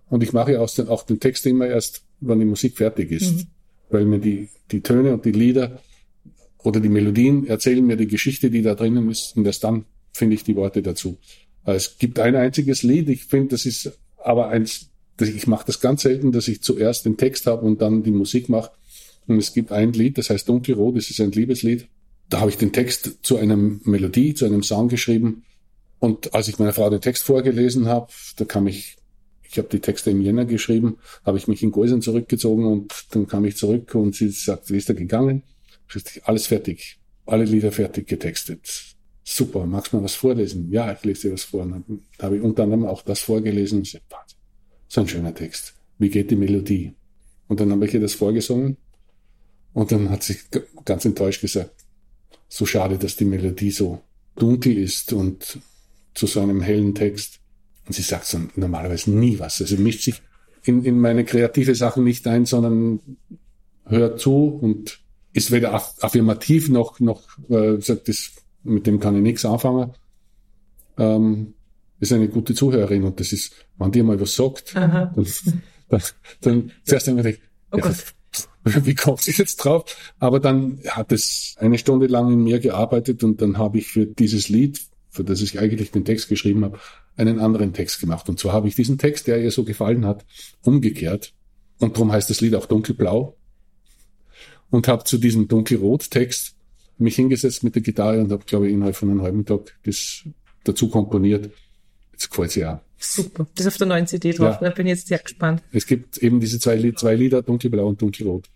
Und 0.10 0.24
ich 0.24 0.34
mache 0.34 0.60
aus 0.60 0.76
den, 0.76 0.88
auch 0.88 1.04
den 1.04 1.20
Text 1.20 1.46
immer 1.46 1.68
erst 1.68 2.04
wann 2.22 2.40
die 2.40 2.46
Musik 2.46 2.78
fertig 2.78 3.12
ist. 3.12 3.36
Mhm. 3.36 3.48
Weil 3.90 4.06
mir 4.06 4.20
die, 4.20 4.50
die 4.72 4.82
Töne 4.82 5.14
und 5.14 5.26
die 5.26 5.32
Lieder 5.32 5.82
oder 6.64 6.80
die 6.80 6.90
Melodien 6.90 7.46
erzählen 7.48 7.86
mir 7.86 7.98
die 7.98 8.08
Geschichte, 8.08 8.50
die 8.50 8.62
da 8.62 8.76
drinnen 8.76 9.10
ist, 9.10 9.36
und 9.36 9.46
erst 9.46 9.64
dann 9.64 9.86
finde 10.12 10.36
ich 10.36 10.44
die 10.44 10.56
Worte 10.56 10.82
dazu. 10.82 11.18
Es 11.66 11.98
gibt 11.98 12.20
ein 12.20 12.36
einziges 12.36 12.84
Lied, 12.84 13.10
ich 13.10 13.26
finde, 13.26 13.50
das 13.50 13.66
ist 13.66 13.98
aber 14.18 14.50
eins, 14.50 14.90
ich 15.20 15.48
mache 15.48 15.66
das 15.68 15.80
ganz 15.80 16.02
selten, 16.02 16.32
dass 16.32 16.48
ich 16.48 16.62
zuerst 16.62 17.06
den 17.06 17.18
Text 17.18 17.46
habe 17.48 17.66
und 17.66 17.82
dann 17.82 18.04
die 18.04 18.12
Musik 18.12 18.50
mache. 18.50 18.72
Und 19.28 19.38
es 19.38 19.54
gibt 19.54 19.72
ein 19.72 19.94
Lied, 19.94 20.18
das 20.18 20.30
heißt 20.30 20.50
Dunkelrot, 20.50 20.98
das 20.98 21.10
ist 21.10 21.22
ein 21.22 21.32
Liebeslied. 21.32 21.88
Da 22.30 22.40
habe 22.40 22.50
ich 22.50 22.58
den 22.58 22.74
Text 22.74 23.20
zu 23.22 23.38
einer 23.38 23.56
Melodie, 23.56 24.34
zu 24.34 24.46
einem 24.46 24.64
Song 24.64 24.90
geschrieben. 24.90 25.44
Und 26.00 26.34
als 26.34 26.48
ich 26.48 26.60
meiner 26.60 26.74
Frau 26.74 26.90
den 26.90 27.00
Text 27.00 27.24
vorgelesen 27.24 27.88
habe, 27.88 28.12
da 28.36 28.46
kam 28.46 28.68
ich 28.68 28.98
ich 29.54 29.60
habe 29.60 29.70
die 29.70 29.82
Texte 29.82 30.10
im 30.10 30.22
Jänner 30.22 30.46
geschrieben, 30.46 30.98
habe 31.24 31.38
ich 31.38 31.48
mich 31.48 31.62
in 31.62 31.72
Gäusern 31.72 32.02
zurückgezogen 32.02 32.66
und 32.66 32.92
dann 33.12 33.28
kam 33.28 33.46
ich 33.46 33.56
zurück 33.56 33.94
und 33.94 34.16
sie 34.16 34.30
sagt, 34.30 34.72
wie 34.72 34.78
ist 34.78 34.90
er 34.90 34.96
gegangen? 34.96 35.44
Alles 36.24 36.48
fertig, 36.48 37.00
alle 37.26 37.46
Lieder 37.46 37.72
fertig 37.72 38.08
getextet. 38.08 38.96
Super, 39.24 39.66
magst 39.66 39.94
du 39.94 39.98
mal 39.98 40.04
was 40.04 40.16
vorlesen? 40.16 40.70
Ja, 40.70 40.92
ich 40.92 41.04
lese 41.04 41.28
dir 41.28 41.34
was 41.34 41.44
vor. 41.44 41.66
dann 41.66 42.02
habe 42.20 42.38
ich 42.38 42.42
unter 42.42 42.64
anderem 42.64 42.86
auch 42.86 43.02
das 43.02 43.20
vorgelesen 43.20 43.84
so 44.88 45.02
ein 45.02 45.08
schöner 45.08 45.34
Text. 45.34 45.74
Wie 45.98 46.10
geht 46.10 46.30
die 46.30 46.36
Melodie? 46.36 46.94
Und 47.48 47.60
dann 47.60 47.72
habe 47.72 47.86
ich 47.86 47.94
ihr 47.94 48.00
das 48.00 48.14
vorgesungen 48.14 48.78
und 49.74 49.92
dann 49.92 50.10
hat 50.10 50.24
sie 50.24 50.38
ganz 50.86 51.06
enttäuscht 51.06 51.42
gesagt, 51.42 51.86
so 52.48 52.66
schade, 52.66 52.98
dass 52.98 53.16
die 53.16 53.26
Melodie 53.26 53.72
so 53.72 54.02
dunkel 54.36 54.78
ist 54.78 55.14
und 55.14 55.60
zu 56.14 56.28
so 56.28 56.42
einem 56.42 56.62
hellen 56.62 56.94
Text. 56.94 57.40
Und 57.88 57.94
sie 57.96 58.04
sagt 58.04 58.26
so 58.26 58.40
normalerweise 58.56 59.12
nie 59.12 59.40
was. 59.40 59.60
Also 59.60 59.78
mischt 59.78 60.04
sich 60.04 60.22
in, 60.64 60.86
in 60.86 61.00
meine 61.00 61.26
kreative 61.26 61.76
Sachen 61.76 62.04
nicht 62.04 62.28
ein, 62.28 62.46
sondern 62.46 63.00
hört 63.86 64.20
zu 64.20 64.48
und 64.48 65.03
ist 65.34 65.52
weder 65.52 65.74
affirmativ 65.74 66.70
noch, 66.70 67.00
noch 67.00 67.22
äh, 67.50 67.80
sagt, 67.82 68.08
das, 68.08 68.32
mit 68.64 68.88
dem 68.88 69.00
kann 69.00 69.16
ich 69.16 69.22
nichts 69.22 69.46
anfangen. 69.46 69.94
Ähm, 70.98 71.56
ist 72.00 72.14
eine 72.14 72.28
gute 72.28 72.54
Zuhörerin 72.54 73.04
und 73.04 73.20
das 73.20 73.34
ist, 73.34 73.54
wenn 73.78 73.92
die 73.92 74.04
mal 74.04 74.20
was 74.20 74.36
sagt, 74.36 74.76
dann, 74.76 75.14
dann, 75.90 76.02
dann 76.42 76.72
zuerst 76.84 77.10
einmal 77.10 77.24
denke 77.24 77.40
oh 77.72 77.78
ja, 77.78 77.94
wie 78.86 78.96
kommt 78.96 79.22
sie 79.22 79.32
jetzt 79.32 79.58
drauf? 79.58 80.14
Aber 80.20 80.40
dann 80.40 80.80
hat 80.88 81.12
es 81.12 81.56
eine 81.60 81.78
Stunde 81.78 82.08
lang 82.08 82.32
in 82.32 82.44
mir 82.44 82.60
gearbeitet 82.60 83.24
und 83.24 83.42
dann 83.42 83.58
habe 83.58 83.78
ich 83.78 83.88
für 83.88 84.06
dieses 84.06 84.50
Lied, 84.50 84.80
für 85.10 85.24
das 85.24 85.42
ich 85.42 85.60
eigentlich 85.60 85.92
den 85.92 86.06
Text 86.06 86.30
geschrieben 86.30 86.64
habe, 86.64 86.80
einen 87.16 87.40
anderen 87.40 87.74
Text 87.74 88.00
gemacht. 88.00 88.30
Und 88.30 88.40
zwar 88.40 88.54
habe 88.54 88.68
ich 88.68 88.76
diesen 88.76 88.98
Text, 88.98 89.28
der 89.28 89.42
ihr 89.42 89.52
so 89.52 89.64
gefallen 89.64 90.06
hat, 90.06 90.26
umgekehrt. 90.64 91.34
Und 91.80 91.96
darum 91.96 92.12
heißt 92.12 92.30
das 92.30 92.42
Lied 92.42 92.56
auch 92.56 92.66
Dunkelblau. 92.66 93.36
Und 94.74 94.88
habe 94.88 95.04
zu 95.04 95.18
diesem 95.18 95.48
Dunkelrot-Text 95.48 96.56
mich 96.98 97.16
hingesetzt 97.16 97.64
mit 97.64 97.76
der 97.76 97.82
Gitarre 97.82 98.20
und 98.20 98.32
habe, 98.32 98.44
glaube 98.46 98.68
ich, 98.68 98.74
innerhalb 98.74 98.96
von 98.96 99.10
einem 99.10 99.22
halben 99.22 99.46
Tag 99.46 99.74
das 99.84 100.24
dazu 100.64 100.90
komponiert. 100.90 101.50
Jetzt 102.12 102.30
gefällt 102.30 102.52
sie 102.52 102.66
auch. 102.66 102.80
Super. 102.98 103.48
Das 103.56 103.66
ist 103.66 103.74
auf 103.74 103.78
der 103.78 103.88
neuen 103.88 104.08
CD 104.08 104.32
drauf. 104.32 104.62
Ja. 104.62 104.70
Da 104.70 104.74
bin 104.74 104.88
ich 104.88 104.92
jetzt 104.92 105.08
sehr 105.08 105.20
gespannt. 105.20 105.62
Es 105.72 105.86
gibt 105.86 106.18
eben 106.20 106.40
diese 106.40 106.60
zwei, 106.60 106.92
zwei 106.94 107.16
Lieder, 107.16 107.42
Dunkelblau 107.42 107.88
und 107.88 108.02
Dunkelrot. 108.02 108.50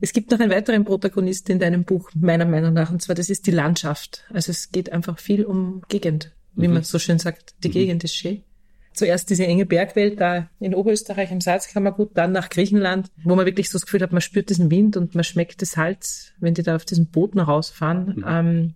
Es 0.00 0.12
gibt 0.12 0.30
noch 0.30 0.40
einen 0.40 0.50
weiteren 0.50 0.84
Protagonisten 0.84 1.52
in 1.52 1.58
deinem 1.60 1.84
Buch, 1.84 2.10
meiner 2.14 2.44
Meinung 2.44 2.74
nach, 2.74 2.90
und 2.90 3.00
zwar 3.00 3.14
das 3.14 3.30
ist 3.30 3.46
die 3.46 3.52
Landschaft. 3.52 4.24
Also 4.30 4.50
es 4.50 4.72
geht 4.72 4.90
einfach 4.92 5.18
viel 5.18 5.44
um 5.44 5.82
Gegend 5.88 6.32
wie 6.54 6.68
mhm. 6.68 6.74
man 6.74 6.82
so 6.82 6.98
schön 6.98 7.18
sagt, 7.18 7.54
die 7.62 7.68
mhm. 7.68 7.72
Gegend 7.72 8.04
ist 8.04 8.14
schön. 8.14 8.42
Zuerst 8.94 9.30
diese 9.30 9.46
enge 9.46 9.66
Bergwelt 9.66 10.20
da 10.20 10.48
in 10.60 10.74
Oberösterreich 10.74 11.30
im 11.30 11.40
Salzkammergut, 11.40 12.10
dann 12.14 12.32
nach 12.32 12.50
Griechenland, 12.50 13.10
wo 13.24 13.34
man 13.34 13.46
wirklich 13.46 13.70
so 13.70 13.78
das 13.78 13.86
Gefühl 13.86 14.02
hat, 14.02 14.12
man 14.12 14.20
spürt 14.20 14.50
diesen 14.50 14.70
Wind 14.70 14.96
und 14.96 15.14
man 15.14 15.24
schmeckt 15.24 15.62
das 15.62 15.72
Salz, 15.72 16.32
wenn 16.40 16.54
die 16.54 16.62
da 16.62 16.76
auf 16.76 16.84
diesen 16.84 17.06
Booten 17.06 17.40
rausfahren, 17.40 18.16
mhm. 18.16 18.24
ähm, 18.26 18.74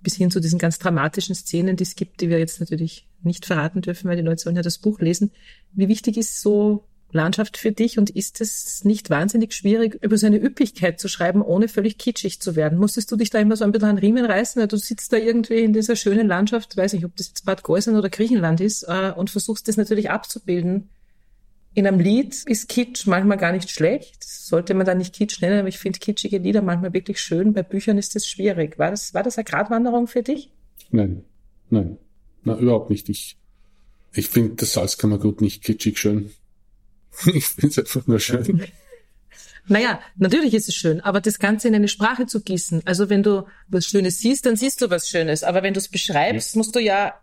bis 0.00 0.16
hin 0.16 0.30
zu 0.30 0.40
diesen 0.40 0.58
ganz 0.58 0.78
dramatischen 0.78 1.34
Szenen, 1.34 1.76
die 1.76 1.84
es 1.84 1.96
gibt, 1.96 2.20
die 2.20 2.30
wir 2.30 2.38
jetzt 2.38 2.60
natürlich 2.60 3.06
nicht 3.22 3.46
verraten 3.46 3.82
dürfen, 3.82 4.08
weil 4.08 4.16
die 4.16 4.22
Leute 4.22 4.42
sollen 4.42 4.56
ja 4.56 4.62
das 4.62 4.78
Buch 4.78 5.00
lesen. 5.00 5.32
Wie 5.72 5.88
wichtig 5.88 6.16
ist 6.16 6.40
so 6.40 6.84
Landschaft 7.10 7.56
für 7.56 7.72
dich 7.72 7.98
und 7.98 8.10
ist 8.10 8.40
es 8.40 8.84
nicht 8.84 9.08
wahnsinnig 9.08 9.54
schwierig, 9.54 9.98
über 10.02 10.18
so 10.18 10.26
eine 10.26 10.42
Üppigkeit 10.42 11.00
zu 11.00 11.08
schreiben, 11.08 11.40
ohne 11.42 11.68
völlig 11.68 11.96
kitschig 11.96 12.40
zu 12.40 12.54
werden? 12.54 12.78
Musstest 12.78 13.10
du 13.10 13.16
dich 13.16 13.30
da 13.30 13.38
immer 13.38 13.56
so 13.56 13.64
ein 13.64 13.72
bisschen 13.72 13.88
an 13.88 13.98
Riemen 13.98 14.24
reißen? 14.24 14.68
Du 14.68 14.76
sitzt 14.76 15.12
da 15.12 15.16
irgendwie 15.16 15.60
in 15.60 15.72
dieser 15.72 15.96
schönen 15.96 16.28
Landschaft, 16.28 16.76
weiß 16.76 16.92
nicht, 16.92 17.04
ob 17.04 17.16
das 17.16 17.28
jetzt 17.28 17.46
Bad 17.46 17.62
Gäusern 17.62 17.96
oder 17.96 18.10
Griechenland 18.10 18.60
ist, 18.60 18.82
äh, 18.82 19.12
und 19.16 19.30
versuchst 19.30 19.68
das 19.68 19.76
natürlich 19.76 20.10
abzubilden. 20.10 20.90
In 21.74 21.86
einem 21.86 22.00
Lied 22.00 22.42
ist 22.46 22.68
Kitsch 22.68 23.06
manchmal 23.06 23.38
gar 23.38 23.52
nicht 23.52 23.70
schlecht. 23.70 24.24
sollte 24.24 24.74
man 24.74 24.84
da 24.84 24.94
nicht 24.94 25.14
Kitsch 25.14 25.40
nennen, 25.40 25.60
aber 25.60 25.68
ich 25.68 25.78
finde 25.78 25.98
kitschige 25.98 26.38
Lieder 26.38 26.60
manchmal 26.60 26.92
wirklich 26.92 27.20
schön. 27.20 27.52
Bei 27.52 27.62
Büchern 27.62 27.98
ist 27.98 28.16
das 28.16 28.26
schwierig. 28.26 28.78
War 28.78 28.90
das, 28.90 29.14
war 29.14 29.22
das 29.22 29.38
eine 29.38 29.44
Gratwanderung 29.44 30.08
für 30.08 30.22
dich? 30.22 30.50
Nein, 30.90 31.24
nein, 31.70 31.98
na, 32.42 32.56
überhaupt 32.56 32.90
nicht. 32.90 33.08
Ich, 33.08 33.36
ich 34.12 34.28
finde 34.28 34.56
das 34.56 34.72
Salzkammergut 34.72 35.40
nicht 35.40 35.62
kitschig 35.62 35.98
schön. 35.98 36.30
Ich 37.34 37.46
finde 37.46 37.68
es 37.68 37.78
einfach 37.78 38.06
nur 38.06 38.20
schön. 38.20 38.62
Naja, 39.68 40.00
natürlich 40.16 40.54
ist 40.54 40.68
es 40.68 40.74
schön, 40.74 41.00
aber 41.00 41.20
das 41.20 41.38
Ganze 41.38 41.68
in 41.68 41.74
eine 41.74 41.88
Sprache 41.88 42.26
zu 42.26 42.40
gießen. 42.40 42.82
Also 42.86 43.10
wenn 43.10 43.22
du 43.22 43.44
was 43.68 43.84
Schönes 43.84 44.18
siehst, 44.18 44.46
dann 44.46 44.56
siehst 44.56 44.80
du 44.80 44.90
was 44.90 45.08
Schönes. 45.08 45.44
Aber 45.44 45.62
wenn 45.62 45.74
du 45.74 45.78
es 45.78 45.88
beschreibst, 45.88 46.56
musst 46.56 46.74
du 46.74 46.80
ja, 46.80 47.14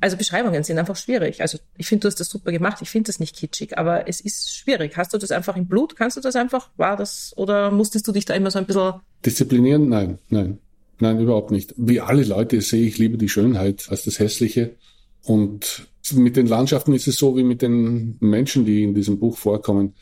also 0.00 0.16
Beschreibungen 0.16 0.64
sind 0.64 0.78
einfach 0.78 0.96
schwierig. 0.96 1.42
Also 1.42 1.58
ich 1.76 1.86
finde, 1.86 2.02
du 2.02 2.08
hast 2.08 2.18
das 2.18 2.30
super 2.30 2.52
gemacht. 2.52 2.78
Ich 2.80 2.88
finde 2.88 3.08
das 3.08 3.20
nicht 3.20 3.36
kitschig, 3.36 3.76
aber 3.76 4.08
es 4.08 4.20
ist 4.20 4.56
schwierig. 4.56 4.96
Hast 4.96 5.12
du 5.12 5.18
das 5.18 5.30
einfach 5.30 5.56
im 5.56 5.66
Blut? 5.66 5.94
Kannst 5.94 6.16
du 6.16 6.22
das 6.22 6.36
einfach? 6.36 6.70
War 6.78 6.96
das, 6.96 7.34
oder 7.36 7.70
musstest 7.70 8.08
du 8.08 8.12
dich 8.12 8.24
da 8.24 8.34
immer 8.34 8.50
so 8.50 8.58
ein 8.58 8.66
bisschen... 8.66 8.94
Disziplinieren? 9.24 9.88
Nein, 9.88 10.18
nein. 10.30 10.58
Nein, 11.00 11.18
überhaupt 11.18 11.50
nicht. 11.50 11.74
Wie 11.76 12.00
alle 12.00 12.24
Leute 12.24 12.60
sehe 12.60 12.86
ich 12.86 12.98
lieber 12.98 13.16
die 13.16 13.28
Schönheit 13.28 13.86
als 13.88 14.04
das 14.04 14.18
Hässliche. 14.18 14.76
Und 15.22 15.86
mit 16.12 16.36
den 16.36 16.46
Landschaften 16.46 16.94
ist 16.94 17.06
es 17.06 17.16
so 17.16 17.36
wie 17.36 17.44
mit 17.44 17.62
den 17.62 18.16
Menschen, 18.20 18.64
die 18.64 18.82
in 18.82 18.94
diesem 18.94 19.18
Buch 19.18 19.36
vorkommen. 19.36 19.94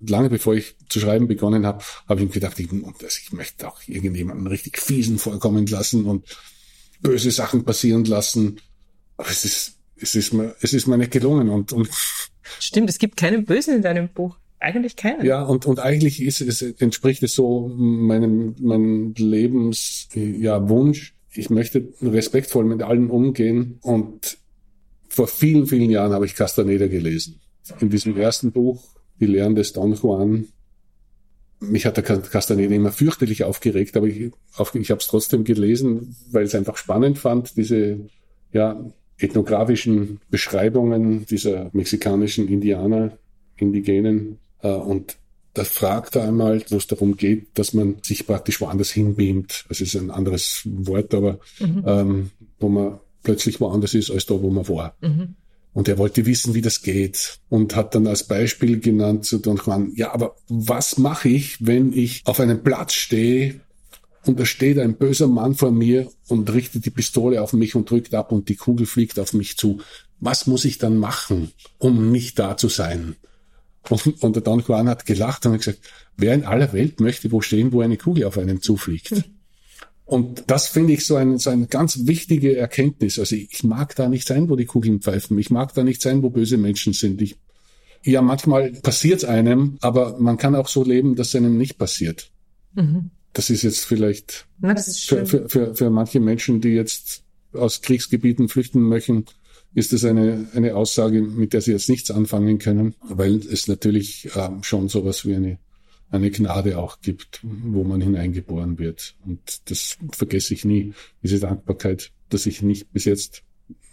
Lange 0.00 0.30
bevor 0.30 0.54
ich 0.54 0.74
zu 0.88 0.98
schreiben 0.98 1.28
begonnen 1.28 1.64
habe, 1.64 1.84
habe 2.08 2.20
ich 2.20 2.26
mir 2.26 2.32
gedacht, 2.32 2.58
ich, 2.58 2.68
ich 2.72 3.32
möchte 3.32 3.68
auch 3.68 3.80
irgendjemanden 3.86 4.46
richtig 4.46 4.78
fiesen 4.78 5.18
vorkommen 5.18 5.66
lassen 5.66 6.06
und 6.06 6.26
böse 7.00 7.30
Sachen 7.30 7.64
passieren 7.64 8.04
lassen. 8.04 8.60
Aber 9.16 9.30
es 9.30 9.44
ist, 9.44 9.76
es 9.96 10.14
ist 10.14 10.32
mir, 10.32 10.56
es 10.60 10.72
ist 10.72 10.86
mir 10.86 10.98
nicht 10.98 11.12
gelungen 11.12 11.48
und, 11.48 11.72
und 11.72 11.88
Stimmt, 12.58 12.90
es 12.90 12.98
gibt 12.98 13.16
keinen 13.16 13.44
Bösen 13.44 13.76
in 13.76 13.82
deinem 13.82 14.08
Buch. 14.08 14.36
Eigentlich 14.58 14.94
keinen. 14.94 15.24
Ja, 15.24 15.42
und, 15.42 15.66
und 15.66 15.80
eigentlich 15.80 16.22
ist 16.22 16.40
es, 16.40 16.62
entspricht 16.62 17.22
es 17.24 17.34
so 17.34 17.68
meinem, 17.68 18.54
meinem 18.60 19.12
Lebens, 19.16 20.08
ja, 20.14 20.68
Wunsch. 20.68 21.14
Ich 21.32 21.50
möchte 21.50 21.88
respektvoll 22.00 22.64
mit 22.64 22.82
allen 22.82 23.10
umgehen 23.10 23.78
und 23.82 24.38
vor 25.12 25.28
vielen, 25.28 25.66
vielen 25.66 25.90
Jahren 25.90 26.12
habe 26.12 26.24
ich 26.24 26.34
Castaneda 26.34 26.86
gelesen. 26.86 27.38
In 27.80 27.90
diesem 27.90 28.16
ersten 28.16 28.50
Buch, 28.50 28.82
Die 29.20 29.26
Lehren 29.26 29.54
des 29.54 29.74
Don 29.74 29.92
Juan, 29.94 30.48
mich 31.60 31.84
hat 31.84 31.96
der 31.96 32.02
Castaneda 32.02 32.74
immer 32.74 32.92
fürchterlich 32.92 33.44
aufgeregt, 33.44 33.96
aber 33.96 34.06
ich, 34.06 34.32
auf, 34.56 34.74
ich 34.74 34.90
habe 34.90 35.00
es 35.00 35.06
trotzdem 35.06 35.44
gelesen, 35.44 36.16
weil 36.30 36.44
ich 36.44 36.48
es 36.48 36.54
einfach 36.54 36.78
spannend 36.78 37.18
fand, 37.18 37.56
diese 37.56 38.00
ja, 38.52 38.82
ethnografischen 39.18 40.20
Beschreibungen 40.30 41.26
dieser 41.26 41.70
mexikanischen 41.74 42.48
Indianer, 42.48 43.18
Indigenen. 43.56 44.38
Äh, 44.60 44.68
und 44.72 45.18
da 45.52 45.64
fragt 45.64 46.16
er 46.16 46.24
einmal, 46.24 46.64
wo 46.70 46.76
es 46.76 46.86
darum 46.86 47.16
geht, 47.16 47.58
dass 47.58 47.74
man 47.74 47.96
sich 48.02 48.26
praktisch 48.26 48.62
woanders 48.62 48.90
hinbeamt. 48.90 49.66
Das 49.68 49.82
ist 49.82 49.94
ein 49.94 50.10
anderes 50.10 50.62
Wort, 50.64 51.14
aber 51.14 51.38
mhm. 51.60 51.84
ähm, 51.86 52.30
wo 52.58 52.70
man 52.70 52.98
plötzlich 53.22 53.60
woanders 53.60 53.94
ist 53.94 54.10
als 54.10 54.26
da, 54.26 54.40
wo 54.40 54.50
man 54.50 54.68
war. 54.68 54.96
Mhm. 55.00 55.36
Und 55.74 55.88
er 55.88 55.96
wollte 55.96 56.26
wissen, 56.26 56.54
wie 56.54 56.60
das 56.60 56.82
geht 56.82 57.38
und 57.48 57.74
hat 57.74 57.94
dann 57.94 58.06
als 58.06 58.24
Beispiel 58.24 58.78
genannt 58.78 59.24
zu 59.24 59.38
Don 59.38 59.56
Juan, 59.64 59.92
ja, 59.94 60.12
aber 60.12 60.36
was 60.48 60.98
mache 60.98 61.30
ich, 61.30 61.64
wenn 61.64 61.94
ich 61.94 62.22
auf 62.26 62.40
einem 62.40 62.62
Platz 62.62 62.92
stehe 62.92 63.60
und 64.26 64.38
da 64.38 64.44
steht 64.44 64.78
ein 64.78 64.96
böser 64.96 65.28
Mann 65.28 65.54
vor 65.54 65.72
mir 65.72 66.10
und 66.28 66.52
richtet 66.52 66.84
die 66.84 66.90
Pistole 66.90 67.40
auf 67.40 67.54
mich 67.54 67.74
und 67.74 67.90
drückt 67.90 68.14
ab 68.14 68.32
und 68.32 68.48
die 68.48 68.56
Kugel 68.56 68.86
fliegt 68.86 69.18
auf 69.18 69.32
mich 69.32 69.56
zu. 69.56 69.80
Was 70.20 70.46
muss 70.46 70.64
ich 70.64 70.78
dann 70.78 70.98
machen, 70.98 71.52
um 71.78 72.12
nicht 72.12 72.38
da 72.38 72.56
zu 72.56 72.68
sein? 72.68 73.16
Und, 73.88 74.22
und 74.22 74.36
der 74.36 74.42
Don 74.42 74.60
Juan 74.60 74.88
hat 74.88 75.06
gelacht 75.06 75.44
und 75.46 75.52
hat 75.52 75.60
gesagt, 75.60 75.80
wer 76.16 76.34
in 76.34 76.44
aller 76.44 76.72
Welt 76.72 77.00
möchte 77.00 77.32
wo 77.32 77.40
stehen, 77.40 77.72
wo 77.72 77.80
eine 77.80 77.96
Kugel 77.96 78.24
auf 78.24 78.38
einen 78.38 78.60
zufliegt? 78.62 79.24
Und 80.12 80.44
das 80.48 80.68
finde 80.68 80.92
ich 80.92 81.06
so, 81.06 81.16
ein, 81.16 81.38
so 81.38 81.48
eine 81.48 81.66
ganz 81.68 82.06
wichtige 82.06 82.54
Erkenntnis. 82.54 83.18
Also 83.18 83.34
ich 83.34 83.64
mag 83.64 83.96
da 83.96 84.10
nicht 84.10 84.28
sein, 84.28 84.50
wo 84.50 84.56
die 84.56 84.66
Kugeln 84.66 85.00
pfeifen. 85.00 85.38
Ich 85.38 85.48
mag 85.48 85.72
da 85.72 85.82
nicht 85.82 86.02
sein, 86.02 86.22
wo 86.22 86.28
böse 86.28 86.58
Menschen 86.58 86.92
sind. 86.92 87.22
Ich, 87.22 87.36
ja, 88.04 88.20
manchmal 88.20 88.72
passiert 88.72 89.24
einem, 89.24 89.78
aber 89.80 90.18
man 90.18 90.36
kann 90.36 90.54
auch 90.54 90.68
so 90.68 90.84
leben, 90.84 91.16
dass 91.16 91.28
es 91.28 91.36
einem 91.36 91.56
nicht 91.56 91.78
passiert. 91.78 92.30
Mhm. 92.74 93.10
Das 93.32 93.48
ist 93.48 93.62
jetzt 93.62 93.86
vielleicht 93.86 94.46
Na, 94.60 94.72
ist 94.72 95.08
für, 95.08 95.24
für, 95.24 95.48
für, 95.48 95.74
für 95.74 95.88
manche 95.88 96.20
Menschen, 96.20 96.60
die 96.60 96.74
jetzt 96.74 97.22
aus 97.54 97.80
Kriegsgebieten 97.80 98.50
flüchten 98.50 98.82
möchten, 98.82 99.24
ist 99.72 99.94
das 99.94 100.04
eine, 100.04 100.46
eine 100.54 100.76
Aussage, 100.76 101.22
mit 101.22 101.54
der 101.54 101.62
sie 101.62 101.72
jetzt 101.72 101.88
nichts 101.88 102.10
anfangen 102.10 102.58
können, 102.58 102.94
weil 103.00 103.36
es 103.36 103.66
natürlich 103.66 104.28
ähm, 104.36 104.62
schon 104.62 104.90
sowas 104.90 105.24
wie 105.24 105.36
eine 105.36 105.58
eine 106.12 106.30
Gnade 106.30 106.78
auch 106.78 107.00
gibt, 107.00 107.40
wo 107.42 107.84
man 107.84 108.00
hineingeboren 108.00 108.78
wird. 108.78 109.16
Und 109.26 109.70
das 109.70 109.98
vergesse 110.12 110.54
ich 110.54 110.64
nie, 110.64 110.92
diese 111.22 111.40
Dankbarkeit, 111.40 112.12
dass 112.28 112.46
ich 112.46 112.62
nicht 112.62 112.92
bis 112.92 113.06
jetzt 113.06 113.42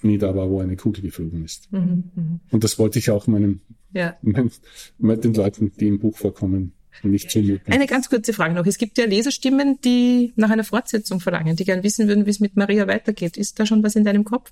nie 0.02 0.18
da 0.18 0.36
war, 0.36 0.50
wo 0.50 0.60
eine 0.60 0.76
Kugel 0.76 1.02
geflogen 1.02 1.44
ist. 1.44 1.72
Mhm, 1.72 2.04
mh. 2.16 2.40
Und 2.52 2.64
das 2.64 2.78
wollte 2.78 3.00
ich 3.00 3.10
auch 3.10 3.28
meinen, 3.28 3.62
ja. 3.94 4.18
meinen, 4.22 4.52
mit 4.98 5.24
den 5.24 5.34
Leuten, 5.34 5.72
die 5.80 5.88
im 5.88 6.00
Buch 6.00 6.18
vorkommen, 6.18 6.74
nicht 7.04 7.32
zumuten. 7.32 7.72
Eine 7.72 7.88
ganz 7.88 8.10
kurze 8.10 8.34
Frage 8.34 8.54
noch. 8.54 8.66
Es 8.66 8.78
gibt 8.78 8.98
ja 8.98 9.06
Leserstimmen, 9.06 9.80
die 9.82 10.34
nach 10.36 10.50
einer 10.50 10.66
Fortsetzung 10.66 11.22
verlangen, 11.22 11.56
die 11.56 11.64
gern 11.64 11.84
wissen 11.84 12.08
würden, 12.08 12.26
wie 12.26 12.32
es 12.32 12.42
mit 12.42 12.58
Maria 12.58 12.88
weitergeht. 12.88 13.38
Ist 13.38 13.60
da 13.60 13.66
schon 13.66 13.84
was 13.84 13.96
in 13.96 14.04
deinem 14.04 14.26
Kopf? 14.26 14.52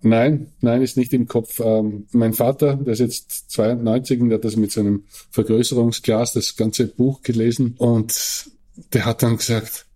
Nein, 0.00 0.52
nein, 0.60 0.82
ist 0.82 0.96
nicht 0.96 1.12
im 1.12 1.26
Kopf. 1.26 1.60
Ähm, 1.60 2.06
mein 2.12 2.32
Vater, 2.32 2.76
der 2.76 2.92
ist 2.92 3.00
jetzt 3.00 3.50
92 3.50 4.20
und 4.20 4.28
der 4.28 4.38
hat 4.38 4.44
das 4.44 4.56
mit 4.56 4.70
seinem 4.70 5.04
Vergrößerungsglas 5.30 6.34
das 6.34 6.56
ganze 6.56 6.86
Buch 6.86 7.22
gelesen 7.22 7.74
und 7.78 8.48
der 8.92 9.04
hat 9.04 9.22
dann 9.22 9.36
gesagt, 9.38 9.86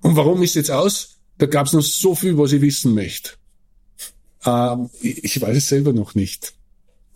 und 0.00 0.16
warum 0.16 0.42
ist 0.42 0.54
jetzt 0.54 0.70
aus? 0.70 1.16
Da 1.38 1.46
gab 1.46 1.66
es 1.66 1.72
noch 1.72 1.82
so 1.82 2.14
viel, 2.14 2.38
was 2.38 2.52
ich 2.52 2.62
wissen 2.62 2.94
möchte. 2.94 3.32
Ähm, 4.44 4.88
ich, 5.02 5.24
ich 5.24 5.40
weiß 5.40 5.56
es 5.56 5.68
selber 5.68 5.92
noch 5.92 6.14
nicht. 6.14 6.54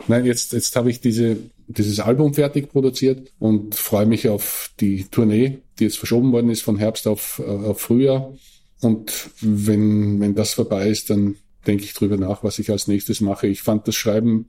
Nein, 0.08 0.24
jetzt, 0.26 0.52
jetzt 0.52 0.74
habe 0.76 0.90
ich 0.90 1.00
diese, 1.00 1.36
dieses 1.66 2.00
Album 2.00 2.34
fertig 2.34 2.70
produziert 2.70 3.32
und 3.38 3.74
freue 3.74 4.06
mich 4.06 4.28
auf 4.28 4.70
die 4.80 5.04
Tournee, 5.04 5.58
die 5.78 5.84
jetzt 5.84 5.98
verschoben 5.98 6.32
worden 6.32 6.50
ist 6.50 6.62
von 6.62 6.78
Herbst 6.78 7.06
auf, 7.06 7.40
äh, 7.44 7.48
auf 7.48 7.80
Frühjahr. 7.80 8.34
Und 8.80 9.30
wenn, 9.40 10.20
wenn 10.20 10.34
das 10.34 10.54
vorbei 10.54 10.88
ist, 10.88 11.10
dann 11.10 11.36
denke 11.66 11.84
ich 11.84 11.94
drüber 11.94 12.16
nach, 12.16 12.42
was 12.42 12.58
ich 12.58 12.70
als 12.70 12.88
nächstes 12.88 13.20
mache. 13.20 13.46
Ich 13.46 13.62
fand 13.62 13.86
das 13.86 13.94
Schreiben 13.94 14.46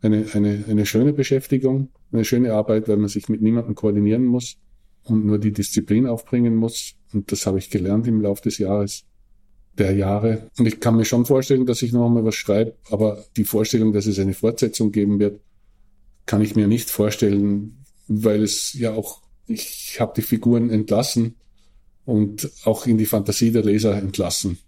eine, 0.00 0.26
eine, 0.32 0.64
eine 0.68 0.86
schöne 0.86 1.12
Beschäftigung, 1.12 1.88
eine 2.12 2.24
schöne 2.24 2.52
Arbeit, 2.52 2.88
weil 2.88 2.96
man 2.96 3.08
sich 3.08 3.28
mit 3.28 3.40
niemandem 3.42 3.74
koordinieren 3.74 4.24
muss 4.24 4.56
und 5.04 5.24
nur 5.24 5.38
die 5.38 5.52
Disziplin 5.52 6.06
aufbringen 6.06 6.56
muss. 6.56 6.94
Und 7.12 7.30
das 7.32 7.46
habe 7.46 7.58
ich 7.58 7.70
gelernt 7.70 8.06
im 8.06 8.20
Laufe 8.20 8.42
des 8.42 8.58
Jahres, 8.58 9.04
der 9.78 9.92
Jahre. 9.94 10.50
Und 10.58 10.66
ich 10.66 10.80
kann 10.80 10.96
mir 10.96 11.04
schon 11.04 11.24
vorstellen, 11.24 11.66
dass 11.66 11.82
ich 11.82 11.92
noch 11.92 12.06
einmal 12.06 12.24
was 12.24 12.34
schreibe, 12.34 12.76
aber 12.90 13.24
die 13.36 13.44
Vorstellung, 13.44 13.92
dass 13.92 14.06
es 14.06 14.18
eine 14.18 14.34
Fortsetzung 14.34 14.92
geben 14.92 15.18
wird, 15.18 15.40
kann 16.26 16.42
ich 16.42 16.54
mir 16.54 16.68
nicht 16.68 16.90
vorstellen, 16.90 17.84
weil 18.06 18.42
es 18.42 18.74
ja 18.74 18.92
auch, 18.92 19.22
ich 19.46 19.98
habe 20.00 20.12
die 20.16 20.22
Figuren 20.22 20.70
entlassen 20.70 21.36
und 22.04 22.50
auch 22.64 22.86
in 22.86 22.98
die 22.98 23.06
Fantasie 23.06 23.50
der 23.50 23.64
Leser 23.64 23.96
entlassen. 23.96 24.58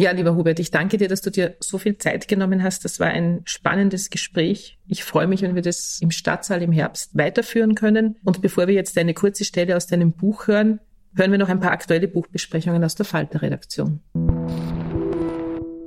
Ja, 0.00 0.12
lieber 0.12 0.36
Hubert, 0.36 0.60
ich 0.60 0.70
danke 0.70 0.96
dir, 0.96 1.08
dass 1.08 1.22
du 1.22 1.30
dir 1.30 1.56
so 1.58 1.76
viel 1.76 1.98
Zeit 1.98 2.28
genommen 2.28 2.62
hast. 2.62 2.84
Das 2.84 3.00
war 3.00 3.08
ein 3.08 3.40
spannendes 3.46 4.10
Gespräch. 4.10 4.78
Ich 4.86 5.02
freue 5.02 5.26
mich, 5.26 5.42
wenn 5.42 5.56
wir 5.56 5.62
das 5.62 5.98
im 6.00 6.12
Stadtsaal 6.12 6.62
im 6.62 6.70
Herbst 6.70 7.18
weiterführen 7.18 7.74
können. 7.74 8.14
Und 8.22 8.40
bevor 8.40 8.68
wir 8.68 8.74
jetzt 8.74 8.96
eine 8.96 9.12
kurze 9.12 9.44
Stelle 9.44 9.76
aus 9.76 9.88
deinem 9.88 10.12
Buch 10.12 10.46
hören, 10.46 10.78
hören 11.16 11.32
wir 11.32 11.38
noch 11.38 11.48
ein 11.48 11.58
paar 11.58 11.72
aktuelle 11.72 12.06
Buchbesprechungen 12.06 12.84
aus 12.84 12.94
der 12.94 13.06
Falter-Redaktion. 13.06 13.98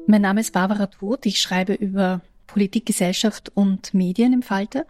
Mein 0.08 0.22
Name 0.22 0.42
ist 0.42 0.52
Barbara 0.52 0.88
Todt. 0.88 1.26
Ich 1.26 1.40
schreibe 1.40 1.74
über 1.74 2.20
Politik, 2.48 2.86
Gesellschaft 2.86 3.50
und 3.56 3.94
Medien 3.94 4.34
im 4.34 4.42
Falter 4.42 4.86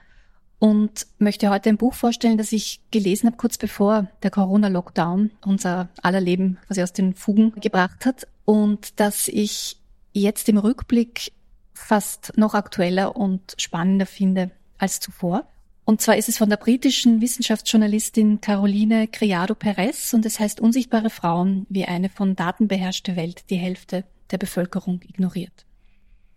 und 0.57 1.05
möchte 1.19 1.51
heute 1.51 1.69
ein 1.69 1.77
Buch 1.77 1.93
vorstellen, 1.93 2.39
das 2.39 2.51
ich 2.51 2.81
gelesen 2.89 3.27
habe 3.27 3.37
kurz 3.37 3.59
bevor 3.59 4.07
der 4.23 4.31
Corona-Lockdown 4.31 5.29
unser 5.45 5.89
aller 6.01 6.21
Leben 6.21 6.57
quasi 6.65 6.81
aus 6.81 6.91
den 6.91 7.13
Fugen 7.13 7.53
gebracht 7.61 8.07
hat 8.07 8.25
und 8.51 8.99
das 8.99 9.29
ich 9.29 9.77
jetzt 10.11 10.49
im 10.49 10.57
Rückblick 10.57 11.31
fast 11.73 12.33
noch 12.35 12.53
aktueller 12.53 13.15
und 13.15 13.53
spannender 13.55 14.05
finde 14.05 14.51
als 14.77 14.99
zuvor. 14.99 15.47
Und 15.85 16.01
zwar 16.01 16.17
ist 16.17 16.27
es 16.27 16.37
von 16.37 16.49
der 16.49 16.57
britischen 16.57 17.21
Wissenschaftsjournalistin 17.21 18.41
Caroline 18.41 19.07
Criado 19.07 19.55
Perez 19.55 20.13
und 20.13 20.25
es 20.25 20.37
heißt 20.37 20.59
Unsichtbare 20.59 21.09
Frauen, 21.09 21.65
wie 21.69 21.85
eine 21.85 22.09
von 22.09 22.35
Daten 22.35 22.67
beherrschte 22.67 23.15
Welt 23.15 23.49
die 23.49 23.55
Hälfte 23.55 24.03
der 24.31 24.37
Bevölkerung 24.37 24.99
ignoriert. 25.07 25.65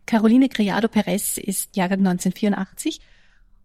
Caroline 0.06 0.48
Criado 0.48 0.86
Perez 0.86 1.36
ist 1.36 1.74
Jahrgang 1.74 1.98
1984 1.98 3.00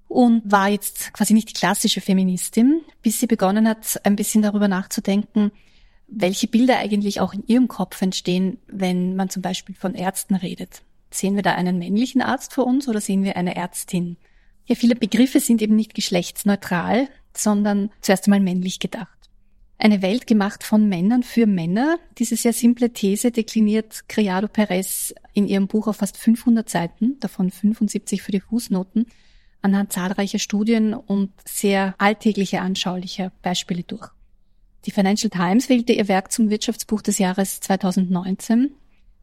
und 0.08 0.42
war 0.52 0.70
jetzt 0.70 1.14
quasi 1.14 1.36
nicht 1.36 1.50
die 1.50 1.54
klassische 1.54 2.02
Feministin, 2.02 2.82
bis 3.04 3.20
sie 3.20 3.28
begonnen 3.28 3.68
hat, 3.68 4.04
ein 4.06 4.16
bisschen 4.16 4.42
darüber 4.42 4.68
nachzudenken, 4.68 5.52
welche 6.12 6.48
Bilder 6.48 6.78
eigentlich 6.78 7.20
auch 7.20 7.34
in 7.34 7.44
Ihrem 7.48 7.68
Kopf 7.68 8.02
entstehen, 8.02 8.58
wenn 8.68 9.16
man 9.16 9.30
zum 9.30 9.42
Beispiel 9.42 9.76
von 9.76 9.96
Ärzten 9.96 10.36
redet. 10.36 10.82
Sehen 11.12 11.36
wir 11.36 11.44
da 11.44 11.54
einen 11.54 11.78
männlichen 11.80 12.22
Arzt 12.22 12.54
vor 12.54 12.66
uns 12.66 12.88
oder 12.88 13.02
sehen 13.02 13.24
wir 13.24 13.36
eine 13.36 13.56
Ärztin? 13.56 14.18
Ja, 14.66 14.76
viele 14.76 14.96
Begriffe 14.96 15.40
sind 15.40 15.62
eben 15.62 15.76
nicht 15.76 15.96
geschlechtsneutral, 15.96 17.10
sondern 17.36 17.90
zuerst 18.02 18.26
einmal 18.26 18.40
männlich 18.40 18.80
gedacht. 18.80 19.20
Eine 19.82 20.02
Welt 20.02 20.28
gemacht 20.28 20.64
von 20.64 20.90
Männern 20.90 21.24
für 21.24 21.48
Männer. 21.48 21.98
Diese 22.18 22.36
sehr 22.36 22.54
simple 22.54 22.92
These 22.92 23.32
dekliniert 23.32 24.10
Criado 24.10 24.48
Perez 24.48 25.14
in 25.34 25.48
ihrem 25.48 25.68
Buch 25.68 25.88
auf 25.88 25.98
fast 25.98 26.18
500 26.18 26.70
Seiten, 26.70 27.18
davon 27.20 27.50
75 27.50 28.22
für 28.22 28.34
die 28.34 28.42
Fußnoten, 28.42 29.08
anhand 29.62 29.94
zahlreicher 29.94 30.40
Studien 30.40 30.94
und 30.94 31.32
sehr 31.48 31.96
alltäglicher 31.98 32.62
anschaulicher 32.62 33.32
Beispiele 33.42 33.84
durch. 33.84 34.10
Die 34.86 34.92
Financial 34.92 35.30
Times 35.30 35.70
wählte 35.70 35.94
ihr 35.94 36.08
Werk 36.08 36.32
zum 36.32 36.50
Wirtschaftsbuch 36.50 37.02
des 37.02 37.18
Jahres 37.18 37.60
2019. 37.60 38.72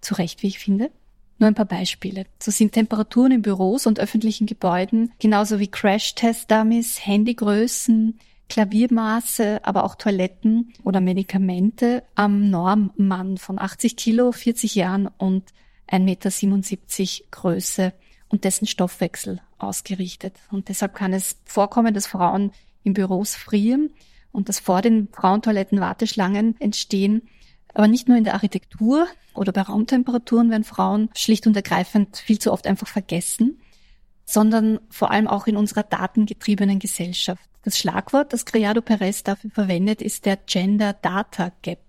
Zu 0.01 0.15
Recht, 0.15 0.43
wie 0.43 0.49
ich 0.49 0.59
finde. 0.59 0.91
Nur 1.39 1.49
ein 1.49 1.55
paar 1.55 1.67
Beispiele. 1.67 2.27
So 2.43 2.51
sind 2.51 2.73
Temperaturen 2.73 3.33
in 3.33 3.43
Büros 3.43 3.87
und 3.87 4.01
öffentlichen 4.01 4.47
Gebäuden, 4.47 5.13
genauso 5.19 5.59
wie 5.59 5.69
Crash-Test-Dummies, 5.69 7.07
Handygrößen, 7.07 8.19
Klaviermaße, 8.49 9.61
aber 9.65 9.85
auch 9.85 9.97
Toiletten 9.97 10.73
oder 10.85 11.01
Medikamente 11.01 12.05
am 12.15 12.49
Normmann 12.49 13.39
von 13.39 13.59
80 13.59 13.97
Kilo, 13.97 14.33
40 14.33 14.75
Jahren 14.77 15.09
und 15.19 15.53
1,77 15.91 16.01
Meter 16.01 17.27
Größe 17.31 17.93
und 18.29 18.45
dessen 18.45 18.67
Stoffwechsel 18.67 19.41
ausgerichtet. 19.59 20.35
Und 20.51 20.69
deshalb 20.69 20.95
kann 20.95 21.13
es 21.13 21.37
vorkommen, 21.45 21.93
dass 21.93 22.07
Frauen 22.07 22.53
in 22.83 22.95
Büros 22.95 23.35
frieren 23.35 23.91
und 24.37 24.51
dass 24.51 24.61
vor 24.61 24.83
den 24.83 25.09
Frauentoiletten 25.13 25.81
Warteschlangen 25.81 26.57
entstehen. 26.61 27.23
Aber 27.73 27.89
nicht 27.89 28.07
nur 28.07 28.19
in 28.19 28.25
der 28.25 28.35
Architektur 28.35 29.07
oder 29.35 29.51
bei 29.51 29.63
Raumtemperaturen 29.63 30.51
werden 30.51 30.65
Frauen 30.65 31.09
schlicht 31.15 31.47
und 31.47 31.57
ergreifend 31.57 32.19
viel 32.19 32.39
zu 32.39 32.53
oft 32.53 32.67
einfach 32.67 32.87
vergessen, 32.87 33.59
sondern 34.27 34.79
vor 34.91 35.11
allem 35.11 35.27
auch 35.27 35.47
in 35.47 35.57
unserer 35.57 35.83
datengetriebenen 35.83 36.79
Gesellschaft. 36.79 37.43
Das 37.63 37.79
Schlagwort, 37.79 38.33
das 38.33 38.45
Criado 38.45 38.83
Perez 38.83 39.23
dafür 39.23 39.51
verwendet, 39.51 40.03
ist 40.03 40.27
der 40.27 40.37
Gender 40.37 40.93
Data 40.93 41.53
Gap. 41.63 41.81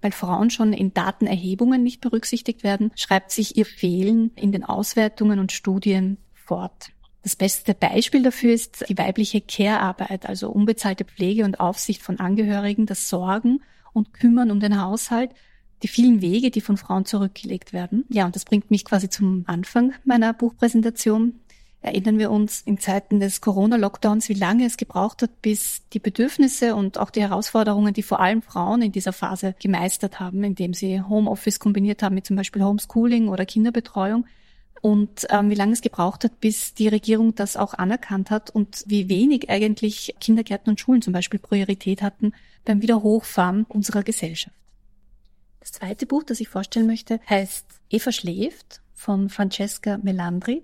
weil 0.00 0.12
Frauen 0.12 0.50
schon 0.50 0.72
in 0.72 0.94
Datenerhebungen 0.94 1.82
nicht 1.82 2.00
berücksichtigt 2.00 2.62
werden, 2.62 2.92
schreibt 2.94 3.32
sich 3.32 3.56
ihr 3.56 3.66
Fehlen 3.66 4.30
in 4.36 4.52
den 4.52 4.62
Auswertungen 4.62 5.40
und 5.40 5.50
Studien 5.50 6.18
fort. 6.34 6.90
Das 7.26 7.34
beste 7.34 7.74
Beispiel 7.74 8.22
dafür 8.22 8.54
ist 8.54 8.88
die 8.88 8.96
weibliche 8.96 9.40
Care-Arbeit, 9.40 10.26
also 10.26 10.48
unbezahlte 10.48 11.04
Pflege 11.04 11.44
und 11.44 11.58
Aufsicht 11.58 12.00
von 12.00 12.20
Angehörigen, 12.20 12.86
das 12.86 13.08
Sorgen 13.08 13.64
und 13.92 14.12
Kümmern 14.12 14.52
um 14.52 14.60
den 14.60 14.80
Haushalt, 14.80 15.32
die 15.82 15.88
vielen 15.88 16.20
Wege, 16.20 16.52
die 16.52 16.60
von 16.60 16.76
Frauen 16.76 17.04
zurückgelegt 17.04 17.72
werden. 17.72 18.04
Ja, 18.10 18.26
und 18.26 18.36
das 18.36 18.44
bringt 18.44 18.70
mich 18.70 18.84
quasi 18.84 19.10
zum 19.10 19.42
Anfang 19.48 19.92
meiner 20.04 20.34
Buchpräsentation. 20.34 21.40
Erinnern 21.80 22.20
wir 22.20 22.30
uns 22.30 22.62
in 22.62 22.78
Zeiten 22.78 23.18
des 23.18 23.40
Corona-Lockdowns, 23.40 24.28
wie 24.28 24.34
lange 24.34 24.64
es 24.64 24.76
gebraucht 24.76 25.22
hat, 25.22 25.42
bis 25.42 25.82
die 25.92 25.98
Bedürfnisse 25.98 26.76
und 26.76 26.96
auch 26.96 27.10
die 27.10 27.22
Herausforderungen, 27.22 27.92
die 27.92 28.04
vor 28.04 28.20
allem 28.20 28.40
Frauen 28.40 28.82
in 28.82 28.92
dieser 28.92 29.12
Phase 29.12 29.56
gemeistert 29.60 30.20
haben, 30.20 30.44
indem 30.44 30.74
sie 30.74 31.02
Homeoffice 31.02 31.58
kombiniert 31.58 32.04
haben 32.04 32.14
mit 32.14 32.24
zum 32.24 32.36
Beispiel 32.36 32.62
Homeschooling 32.62 33.26
oder 33.26 33.44
Kinderbetreuung, 33.44 34.26
und 34.82 35.26
ähm, 35.30 35.50
wie 35.50 35.54
lange 35.54 35.72
es 35.72 35.80
gebraucht 35.80 36.24
hat, 36.24 36.40
bis 36.40 36.74
die 36.74 36.88
Regierung 36.88 37.34
das 37.34 37.56
auch 37.56 37.74
anerkannt 37.74 38.30
hat 38.30 38.50
und 38.50 38.84
wie 38.86 39.08
wenig 39.08 39.50
eigentlich 39.50 40.14
Kindergärten 40.20 40.70
und 40.70 40.80
Schulen 40.80 41.02
zum 41.02 41.12
Beispiel 41.12 41.40
Priorität 41.40 42.02
hatten 42.02 42.32
beim 42.64 42.82
Wiederhochfahren 42.82 43.64
unserer 43.68 44.02
Gesellschaft. 44.02 44.54
Das 45.60 45.72
zweite 45.72 46.06
Buch, 46.06 46.22
das 46.22 46.40
ich 46.40 46.48
vorstellen 46.48 46.86
möchte, 46.86 47.20
heißt 47.28 47.66
Eva 47.90 48.12
schläft 48.12 48.80
von 48.94 49.28
Francesca 49.28 49.98
Melandri 49.98 50.62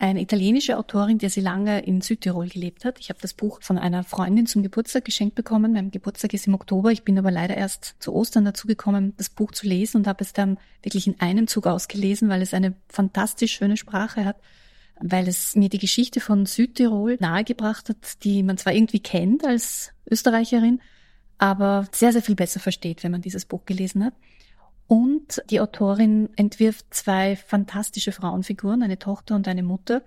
eine 0.00 0.22
italienische 0.22 0.78
Autorin, 0.78 1.18
die 1.18 1.28
sie 1.28 1.42
lange 1.42 1.80
in 1.80 2.00
Südtirol 2.00 2.48
gelebt 2.48 2.86
hat. 2.86 2.98
Ich 2.98 3.10
habe 3.10 3.20
das 3.20 3.34
Buch 3.34 3.60
von 3.60 3.76
einer 3.76 4.02
Freundin 4.02 4.46
zum 4.46 4.62
Geburtstag 4.62 5.04
geschenkt 5.04 5.34
bekommen. 5.34 5.74
Mein 5.74 5.90
Geburtstag 5.90 6.32
ist 6.32 6.46
im 6.46 6.54
Oktober. 6.54 6.90
Ich 6.90 7.02
bin 7.02 7.18
aber 7.18 7.30
leider 7.30 7.54
erst 7.54 7.96
zu 7.98 8.14
Ostern 8.14 8.46
dazu 8.46 8.66
gekommen, 8.66 9.12
das 9.18 9.28
Buch 9.28 9.52
zu 9.52 9.66
lesen 9.66 9.98
und 9.98 10.06
habe 10.06 10.24
es 10.24 10.32
dann 10.32 10.58
wirklich 10.82 11.06
in 11.06 11.20
einem 11.20 11.46
Zug 11.46 11.66
ausgelesen, 11.66 12.30
weil 12.30 12.40
es 12.40 12.54
eine 12.54 12.74
fantastisch 12.88 13.52
schöne 13.52 13.76
Sprache 13.76 14.24
hat, 14.24 14.36
weil 14.98 15.28
es 15.28 15.54
mir 15.54 15.68
die 15.68 15.78
Geschichte 15.78 16.20
von 16.20 16.46
Südtirol 16.46 17.18
nahegebracht 17.20 17.90
hat, 17.90 18.24
die 18.24 18.42
man 18.42 18.56
zwar 18.56 18.72
irgendwie 18.72 19.00
kennt 19.00 19.44
als 19.44 19.92
Österreicherin, 20.10 20.80
aber 21.36 21.86
sehr, 21.92 22.12
sehr 22.12 22.22
viel 22.22 22.36
besser 22.36 22.60
versteht, 22.60 23.04
wenn 23.04 23.12
man 23.12 23.20
dieses 23.20 23.44
Buch 23.44 23.66
gelesen 23.66 24.02
hat. 24.02 24.14
Und 24.90 25.40
die 25.50 25.60
Autorin 25.60 26.30
entwirft 26.34 26.92
zwei 26.92 27.36
fantastische 27.36 28.10
Frauenfiguren, 28.10 28.82
eine 28.82 28.98
Tochter 28.98 29.36
und 29.36 29.46
eine 29.46 29.62
Mutter. 29.62 30.02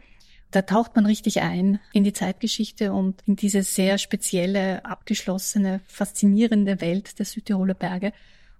Da 0.51 0.63
taucht 0.63 0.97
man 0.97 1.05
richtig 1.05 1.39
ein 1.39 1.79
in 1.93 2.03
die 2.03 2.11
Zeitgeschichte 2.11 2.91
und 2.91 3.21
in 3.25 3.37
diese 3.37 3.63
sehr 3.63 3.97
spezielle, 3.97 4.83
abgeschlossene, 4.83 5.79
faszinierende 5.87 6.81
Welt 6.81 7.17
der 7.17 7.25
Südtiroler 7.25 7.75
Berge. 7.75 8.11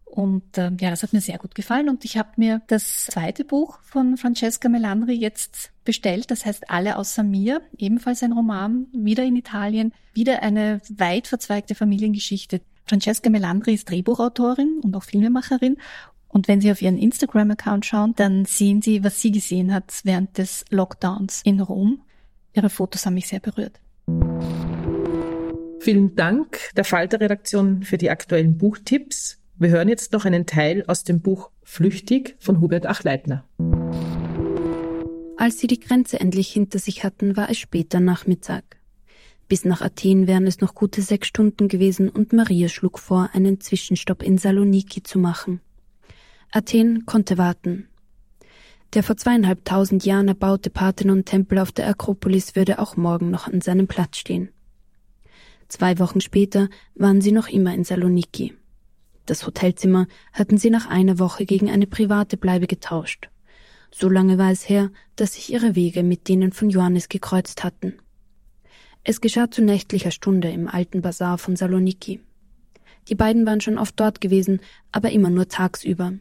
Und 0.06 0.58
äh, 0.58 0.72
ja, 0.80 0.92
das 0.92 1.04
hat 1.04 1.12
mir 1.12 1.20
sehr 1.20 1.40
gut 1.40 1.56
gefallen. 1.56 1.90
Und 1.90 2.06
ich 2.06 2.18
habe 2.18 2.30
mir 2.38 2.62
das 2.68 3.08
zweite 3.08 3.44
Buch 3.44 3.80
von 3.82 4.16
Francesca 4.16 4.70
Melandri 4.70 5.16
jetzt 5.16 5.74
bestellt. 5.84 6.32
Das 6.32 6.46
heißt 6.46 6.70
Alle 6.70 6.96
außer 6.96 7.24
mir, 7.24 7.62
ebenfalls 7.78 8.24
ein 8.24 8.32
Roman, 8.32 8.88
wieder 8.94 9.26
in 9.26 9.36
Italien, 9.36 9.92
wieder 10.14 10.42
eine 10.42 10.80
weit 10.88 11.28
verzweigte 11.28 11.76
Familiengeschichte. 11.76 12.62
Francesca 12.86 13.30
Melandri 13.30 13.74
ist 13.74 13.90
Drehbuchautorin 13.90 14.82
und 14.84 14.96
auch 14.96 15.04
Filmemacherin 15.04 15.78
und 16.34 16.48
wenn 16.48 16.60
Sie 16.60 16.72
auf 16.72 16.82
Ihren 16.82 16.98
Instagram-Account 16.98 17.86
schauen, 17.86 18.14
dann 18.16 18.46
sehen 18.46 18.82
Sie, 18.82 19.04
was 19.04 19.22
sie 19.22 19.32
gesehen 19.32 19.72
hat 19.72 20.02
während 20.04 20.38
des 20.40 20.66
Lockdowns 20.70 21.42
in 21.44 21.62
Rom. 21.62 22.02
Ihre 22.54 22.70
Fotos 22.70 23.06
haben 23.06 23.14
mich 23.14 23.28
sehr 23.28 23.40
berührt. 23.40 23.80
Vielen 25.80 26.16
Dank 26.16 26.58
der 26.76 26.86
Falter-Redaktion 26.86 27.84
für 27.84 27.98
die 27.98 28.10
aktuellen 28.10 28.58
Buchtipps. 28.58 29.40
Wir 29.58 29.70
hören 29.70 29.90
jetzt 29.90 30.12
noch 30.12 30.26
einen 30.26 30.48
Teil 30.48 30.84
aus 30.88 31.04
dem 31.04 31.22
Buch 31.22 31.52
Flüchtig 31.62 32.36
von 32.40 32.62
Hubert 32.62 32.88
Achleitner. 32.88 33.46
Als 35.38 35.60
sie 35.60 35.68
die 35.68 35.80
Grenze 35.80 36.20
endlich 36.20 36.52
hinter 36.52 36.80
sich 36.80 37.04
hatten, 37.04 37.38
war 37.38 37.50
es 37.50 37.60
später 37.60 38.00
Nachmittag. 38.00 38.64
Bis 39.48 39.66
nach 39.66 39.82
Athen 39.82 40.26
wären 40.26 40.48
es 40.48 40.62
noch 40.62 40.74
gute 40.74 41.02
sechs 41.04 41.28
Stunden 41.28 41.68
gewesen 41.68 42.10
und 42.10 42.34
Maria 42.34 42.70
schlug 42.70 42.98
vor, 42.98 43.30
einen 43.34 43.60
Zwischenstopp 43.60 44.24
in 44.24 44.40
Saloniki 44.40 45.04
zu 45.04 45.20
machen. 45.20 45.60
Athen 46.56 47.08
konnte 47.08 47.40
warten. 47.40 47.88
Der 48.94 49.02
vor 49.02 49.18
zweieinhalbtausend 49.18 50.06
Jahren 50.06 50.28
erbaute 50.28 50.70
Parthenon-Tempel 50.70 51.58
auf 51.58 51.72
der 51.72 51.88
Akropolis 51.88 52.56
würde 52.56 52.78
auch 52.78 52.96
morgen 52.96 53.32
noch 53.32 53.48
an 53.48 53.62
seinem 53.62 53.88
Platz 53.88 54.18
stehen. 54.18 54.50
Zwei 55.68 55.98
Wochen 55.98 56.22
später 56.22 56.70
waren 56.94 57.22
sie 57.22 57.32
noch 57.32 57.48
immer 57.48 57.74
in 57.74 57.84
Saloniki. 57.84 58.54
Das 59.26 59.48
Hotelzimmer 59.48 60.06
hatten 60.32 60.60
sie 60.60 60.70
nach 60.70 60.88
einer 60.88 61.18
Woche 61.18 61.48
gegen 61.48 61.72
eine 61.72 61.88
private 61.88 62.38
Bleibe 62.38 62.68
getauscht. 62.68 63.30
So 63.90 64.08
lange 64.08 64.38
war 64.38 64.52
es 64.52 64.70
her, 64.70 64.92
dass 65.16 65.34
sich 65.34 65.52
ihre 65.52 65.76
Wege 65.76 66.04
mit 66.04 66.30
denen 66.30 66.52
von 66.52 66.70
Johannes 66.70 67.10
gekreuzt 67.10 67.64
hatten. 67.64 67.96
Es 69.04 69.22
geschah 69.22 69.50
zu 69.50 69.64
nächtlicher 69.64 70.12
Stunde 70.12 70.52
im 70.52 70.68
alten 70.68 71.02
Bazar 71.02 71.40
von 71.40 71.56
Saloniki. 71.56 72.20
Die 73.10 73.16
beiden 73.16 73.44
waren 73.48 73.60
schon 73.60 73.80
oft 73.80 74.00
dort 74.00 74.22
gewesen, 74.22 74.60
aber 74.92 75.12
immer 75.12 75.32
nur 75.32 75.48
tagsüber. 75.48 76.14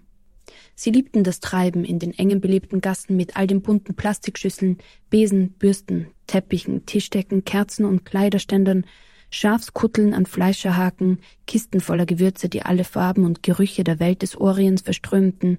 Sie 0.75 0.91
liebten 0.91 1.25
das 1.25 1.41
Treiben 1.41 1.85
in 1.85 1.99
den 1.99 2.13
engen 2.13 2.41
belebten 2.41 2.81
Gassen 2.81 3.17
mit 3.17 3.37
all 3.37 3.47
den 3.47 3.63
bunten 3.63 3.95
Plastikschüsseln, 3.95 4.79
Besen, 5.11 5.53
Bürsten, 5.53 6.09
Teppichen, 6.27 6.87
Tischdecken, 6.87 7.45
Kerzen 7.45 7.85
und 7.85 8.05
Kleiderständern, 8.05 8.85
Schafskutteln 9.31 10.13
an 10.13 10.27
Fleischerhaken, 10.27 11.19
Kisten 11.47 11.81
voller 11.81 12.07
Gewürze, 12.07 12.49
die 12.49 12.63
alle 12.63 12.85
Farben 12.85 13.25
und 13.25 13.43
Gerüche 13.43 13.83
der 13.83 13.99
Welt 13.99 14.23
des 14.23 14.37
Orients 14.37 14.83
verströmten, 14.83 15.59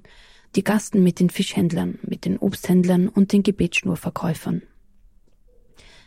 die 0.56 0.64
Gassen 0.64 1.04
mit 1.04 1.20
den 1.20 1.32
Fischhändlern, 1.32 1.98
mit 2.04 2.26
den 2.26 2.38
Obsthändlern 2.38 3.08
und 3.08 3.34
den 3.34 3.42
Gebetsschnurverkäufern. 3.42 4.62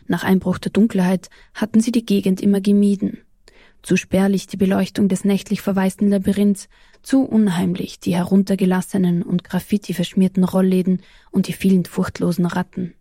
Nach 0.07 0.23
Einbruch 0.23 0.57
der 0.57 0.71
Dunkelheit 0.71 1.29
hatten 1.53 1.81
sie 1.81 1.91
die 1.91 2.05
Gegend 2.05 2.39
immer 2.41 2.61
gemieden. 2.61 3.19
Zu 3.81 3.95
spärlich 3.95 4.47
die 4.47 4.57
Beleuchtung 4.57 5.07
des 5.07 5.23
nächtlich 5.23 5.61
verwaisten 5.61 6.09
Labyrinths, 6.09 6.67
zu 7.01 7.23
unheimlich 7.23 7.99
die 7.99 8.15
heruntergelassenen 8.15 9.23
und 9.23 9.43
Graffiti 9.43 9.93
verschmierten 9.93 10.43
Rollläden 10.43 11.01
und 11.31 11.47
die 11.47 11.53
vielen 11.53 11.85
furchtlosen 11.85 12.45
Ratten. 12.45 12.93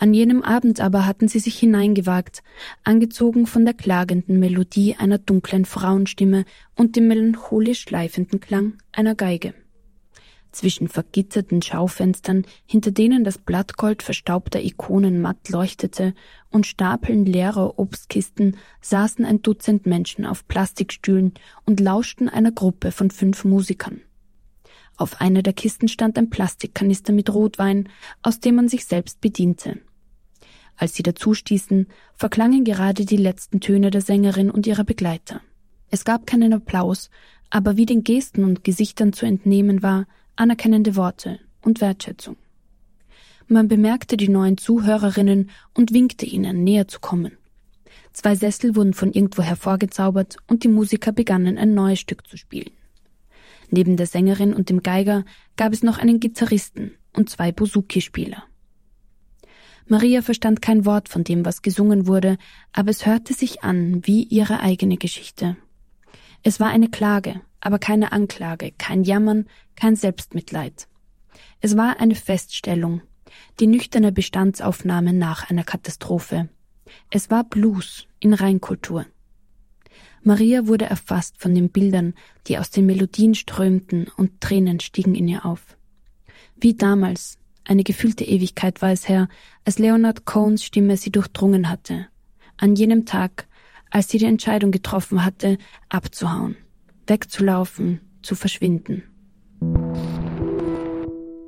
An 0.00 0.14
jenem 0.14 0.42
Abend 0.42 0.80
aber 0.80 1.04
hatten 1.04 1.28
sie 1.28 1.40
sich 1.40 1.58
hineingewagt, 1.58 2.42
angezogen 2.84 3.46
von 3.46 3.66
der 3.66 3.74
klagenden 3.74 4.40
Melodie 4.40 4.96
einer 4.96 5.18
dunklen 5.18 5.66
Frauenstimme 5.66 6.46
und 6.74 6.96
dem 6.96 7.06
melancholisch 7.06 7.82
schleifenden 7.82 8.40
Klang 8.40 8.78
einer 8.92 9.14
Geige. 9.14 9.52
Zwischen 10.52 10.88
vergitterten 10.88 11.62
Schaufenstern, 11.62 12.44
hinter 12.66 12.90
denen 12.90 13.22
das 13.22 13.38
Blattgold 13.38 14.02
verstaubter 14.02 14.60
Ikonen 14.60 15.20
matt 15.20 15.48
leuchtete, 15.48 16.14
und 16.50 16.66
Stapeln 16.66 17.24
leerer 17.24 17.78
Obstkisten 17.78 18.56
saßen 18.80 19.24
ein 19.24 19.42
Dutzend 19.42 19.86
Menschen 19.86 20.26
auf 20.26 20.48
Plastikstühlen 20.48 21.34
und 21.64 21.78
lauschten 21.78 22.28
einer 22.28 22.50
Gruppe 22.50 22.90
von 22.90 23.10
fünf 23.10 23.44
Musikern. 23.44 24.00
Auf 24.96 25.20
einer 25.20 25.42
der 25.42 25.52
Kisten 25.52 25.88
stand 25.88 26.18
ein 26.18 26.28
Plastikkanister 26.28 27.12
mit 27.12 27.32
Rotwein, 27.32 27.88
aus 28.22 28.40
dem 28.40 28.56
man 28.56 28.68
sich 28.68 28.84
selbst 28.84 29.20
bediente. 29.20 29.78
Als 30.76 30.94
sie 30.94 31.02
dazustießen, 31.02 31.86
verklangen 32.14 32.64
gerade 32.64 33.04
die 33.04 33.16
letzten 33.16 33.60
Töne 33.60 33.90
der 33.90 34.00
Sängerin 34.00 34.50
und 34.50 34.66
ihrer 34.66 34.84
Begleiter. 34.84 35.40
Es 35.90 36.04
gab 36.04 36.26
keinen 36.26 36.52
Applaus, 36.52 37.08
aber 37.50 37.76
wie 37.76 37.86
den 37.86 38.04
Gesten 38.04 38.44
und 38.44 38.64
Gesichtern 38.64 39.12
zu 39.12 39.26
entnehmen 39.26 39.82
war, 39.82 40.06
anerkennende 40.40 40.96
Worte 40.96 41.38
und 41.62 41.80
Wertschätzung. 41.80 42.36
Man 43.46 43.68
bemerkte 43.68 44.16
die 44.16 44.28
neuen 44.28 44.56
Zuhörerinnen 44.56 45.50
und 45.74 45.92
winkte 45.92 46.24
ihnen, 46.24 46.64
näher 46.64 46.88
zu 46.88 47.00
kommen. 47.00 47.36
Zwei 48.12 48.34
Sessel 48.34 48.74
wurden 48.74 48.94
von 48.94 49.12
irgendwo 49.12 49.42
hervorgezaubert 49.42 50.36
und 50.46 50.64
die 50.64 50.68
Musiker 50.68 51.12
begannen 51.12 51.58
ein 51.58 51.74
neues 51.74 52.00
Stück 52.00 52.26
zu 52.26 52.36
spielen. 52.36 52.70
Neben 53.70 53.96
der 53.96 54.06
Sängerin 54.06 54.54
und 54.54 54.68
dem 54.68 54.82
Geiger 54.82 55.24
gab 55.56 55.72
es 55.72 55.82
noch 55.82 55.98
einen 55.98 56.20
Gitarristen 56.20 56.92
und 57.12 57.28
zwei 57.28 57.52
Bouzouki-Spieler. 57.52 58.44
Maria 59.86 60.22
verstand 60.22 60.62
kein 60.62 60.84
Wort 60.86 61.08
von 61.08 61.24
dem, 61.24 61.44
was 61.44 61.62
gesungen 61.62 62.06
wurde, 62.06 62.38
aber 62.72 62.90
es 62.90 63.06
hörte 63.06 63.34
sich 63.34 63.62
an 63.62 64.06
wie 64.06 64.22
ihre 64.22 64.60
eigene 64.60 64.96
Geschichte. 64.96 65.56
Es 66.42 66.60
war 66.60 66.68
eine 66.68 66.88
Klage, 66.88 67.40
aber 67.60 67.78
keine 67.78 68.12
Anklage, 68.12 68.72
kein 68.78 69.04
Jammern, 69.04 69.46
kein 69.76 69.96
Selbstmitleid. 69.96 70.88
Es 71.60 71.76
war 71.76 72.00
eine 72.00 72.14
Feststellung, 72.14 73.02
die 73.60 73.66
nüchterne 73.66 74.12
Bestandsaufnahme 74.12 75.12
nach 75.12 75.50
einer 75.50 75.64
Katastrophe. 75.64 76.48
Es 77.10 77.30
war 77.30 77.44
Blues 77.44 78.06
in 78.18 78.32
Reinkultur. 78.32 79.06
Maria 80.22 80.66
wurde 80.66 80.86
erfasst 80.86 81.38
von 81.38 81.54
den 81.54 81.70
Bildern, 81.70 82.14
die 82.46 82.58
aus 82.58 82.70
den 82.70 82.86
Melodien 82.86 83.34
strömten 83.34 84.08
und 84.16 84.40
Tränen 84.40 84.80
stiegen 84.80 85.14
in 85.14 85.28
ihr 85.28 85.46
auf. 85.46 85.76
Wie 86.56 86.74
damals, 86.74 87.38
eine 87.64 87.84
gefühlte 87.84 88.24
Ewigkeit 88.24 88.82
war 88.82 88.90
es 88.90 89.08
her, 89.08 89.28
als 89.64 89.78
Leonard 89.78 90.24
Cohns 90.24 90.64
Stimme 90.64 90.96
sie 90.96 91.12
durchdrungen 91.12 91.70
hatte. 91.70 92.08
An 92.56 92.76
jenem 92.76 93.06
Tag, 93.06 93.46
als 93.90 94.08
sie 94.08 94.18
die 94.18 94.24
Entscheidung 94.24 94.70
getroffen 94.70 95.24
hatte, 95.24 95.58
abzuhauen 95.88 96.56
wegzulaufen, 97.10 98.00
zu 98.22 98.34
verschwinden. 98.34 99.02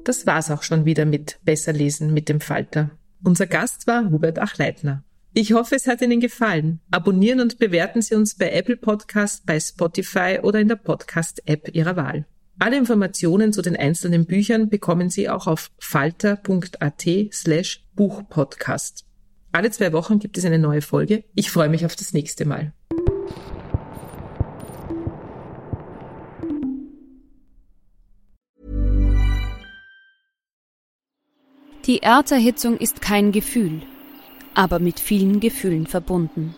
Das 0.05 0.26
war's 0.26 0.51
auch 0.51 0.64
schon 0.64 0.84
wieder 0.84 1.07
mit 1.07 1.38
Besser 1.45 1.72
lesen 1.72 2.12
mit 2.12 2.28
dem 2.28 2.40
Falter. 2.40 2.90
Unser 3.22 3.47
Gast 3.47 3.86
war 3.86 4.11
Hubert 4.11 4.40
Achleitner. 4.40 5.05
Ich 5.32 5.53
hoffe, 5.53 5.76
es 5.76 5.86
hat 5.86 6.03
Ihnen 6.03 6.20
gefallen. 6.20 6.80
Abonnieren 6.90 7.40
und 7.40 7.59
bewerten 7.59 8.03
Sie 8.03 8.16
uns 8.16 8.34
bei 8.34 8.51
Apple 8.51 8.76
Podcast, 8.76 9.47
bei 9.47 9.59
Spotify 9.59 10.40
oder 10.43 10.61
in 10.61 10.68
der 10.68 10.76
Podcast-App 10.76 11.74
Ihrer 11.74 11.97
Wahl. 11.97 12.26
Alle 12.59 12.76
Informationen 12.76 13.53
zu 13.53 13.62
den 13.62 13.76
einzelnen 13.76 14.26
Büchern 14.26 14.68
bekommen 14.68 15.09
Sie 15.09 15.30
auch 15.30 15.47
auf 15.47 15.70
falter.at 15.78 17.07
slash 17.32 17.86
Buchpodcast. 17.95 19.07
Alle 19.53 19.70
zwei 19.70 19.92
Wochen 19.92 20.18
gibt 20.18 20.38
es 20.38 20.46
eine 20.46 20.59
neue 20.59 20.80
Folge. 20.80 21.24
Ich 21.34 21.50
freue 21.50 21.68
mich 21.68 21.84
auf 21.84 21.94
das 21.94 22.14
nächste 22.14 22.46
Mal. 22.46 22.72
Die 31.84 31.98
Erderhitzung 31.98 32.78
ist 32.78 33.03
kein 33.03 33.32
Gefühl, 33.32 33.82
aber 34.55 34.78
mit 34.78 35.00
vielen 35.00 35.40
Gefühlen 35.40 35.86
verbunden. 35.86 36.55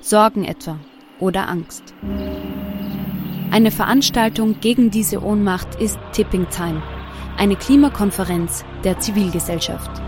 Sorgen 0.00 0.44
etwa 0.44 0.78
oder 1.18 1.48
Angst. 1.48 1.82
Eine 3.50 3.70
Veranstaltung 3.70 4.60
gegen 4.60 4.90
diese 4.90 5.22
Ohnmacht 5.22 5.74
ist 5.80 5.98
Tipping 6.12 6.48
Time, 6.48 6.82
eine 7.36 7.56
Klimakonferenz 7.56 8.64
der 8.84 9.00
Zivilgesellschaft. 9.00 10.07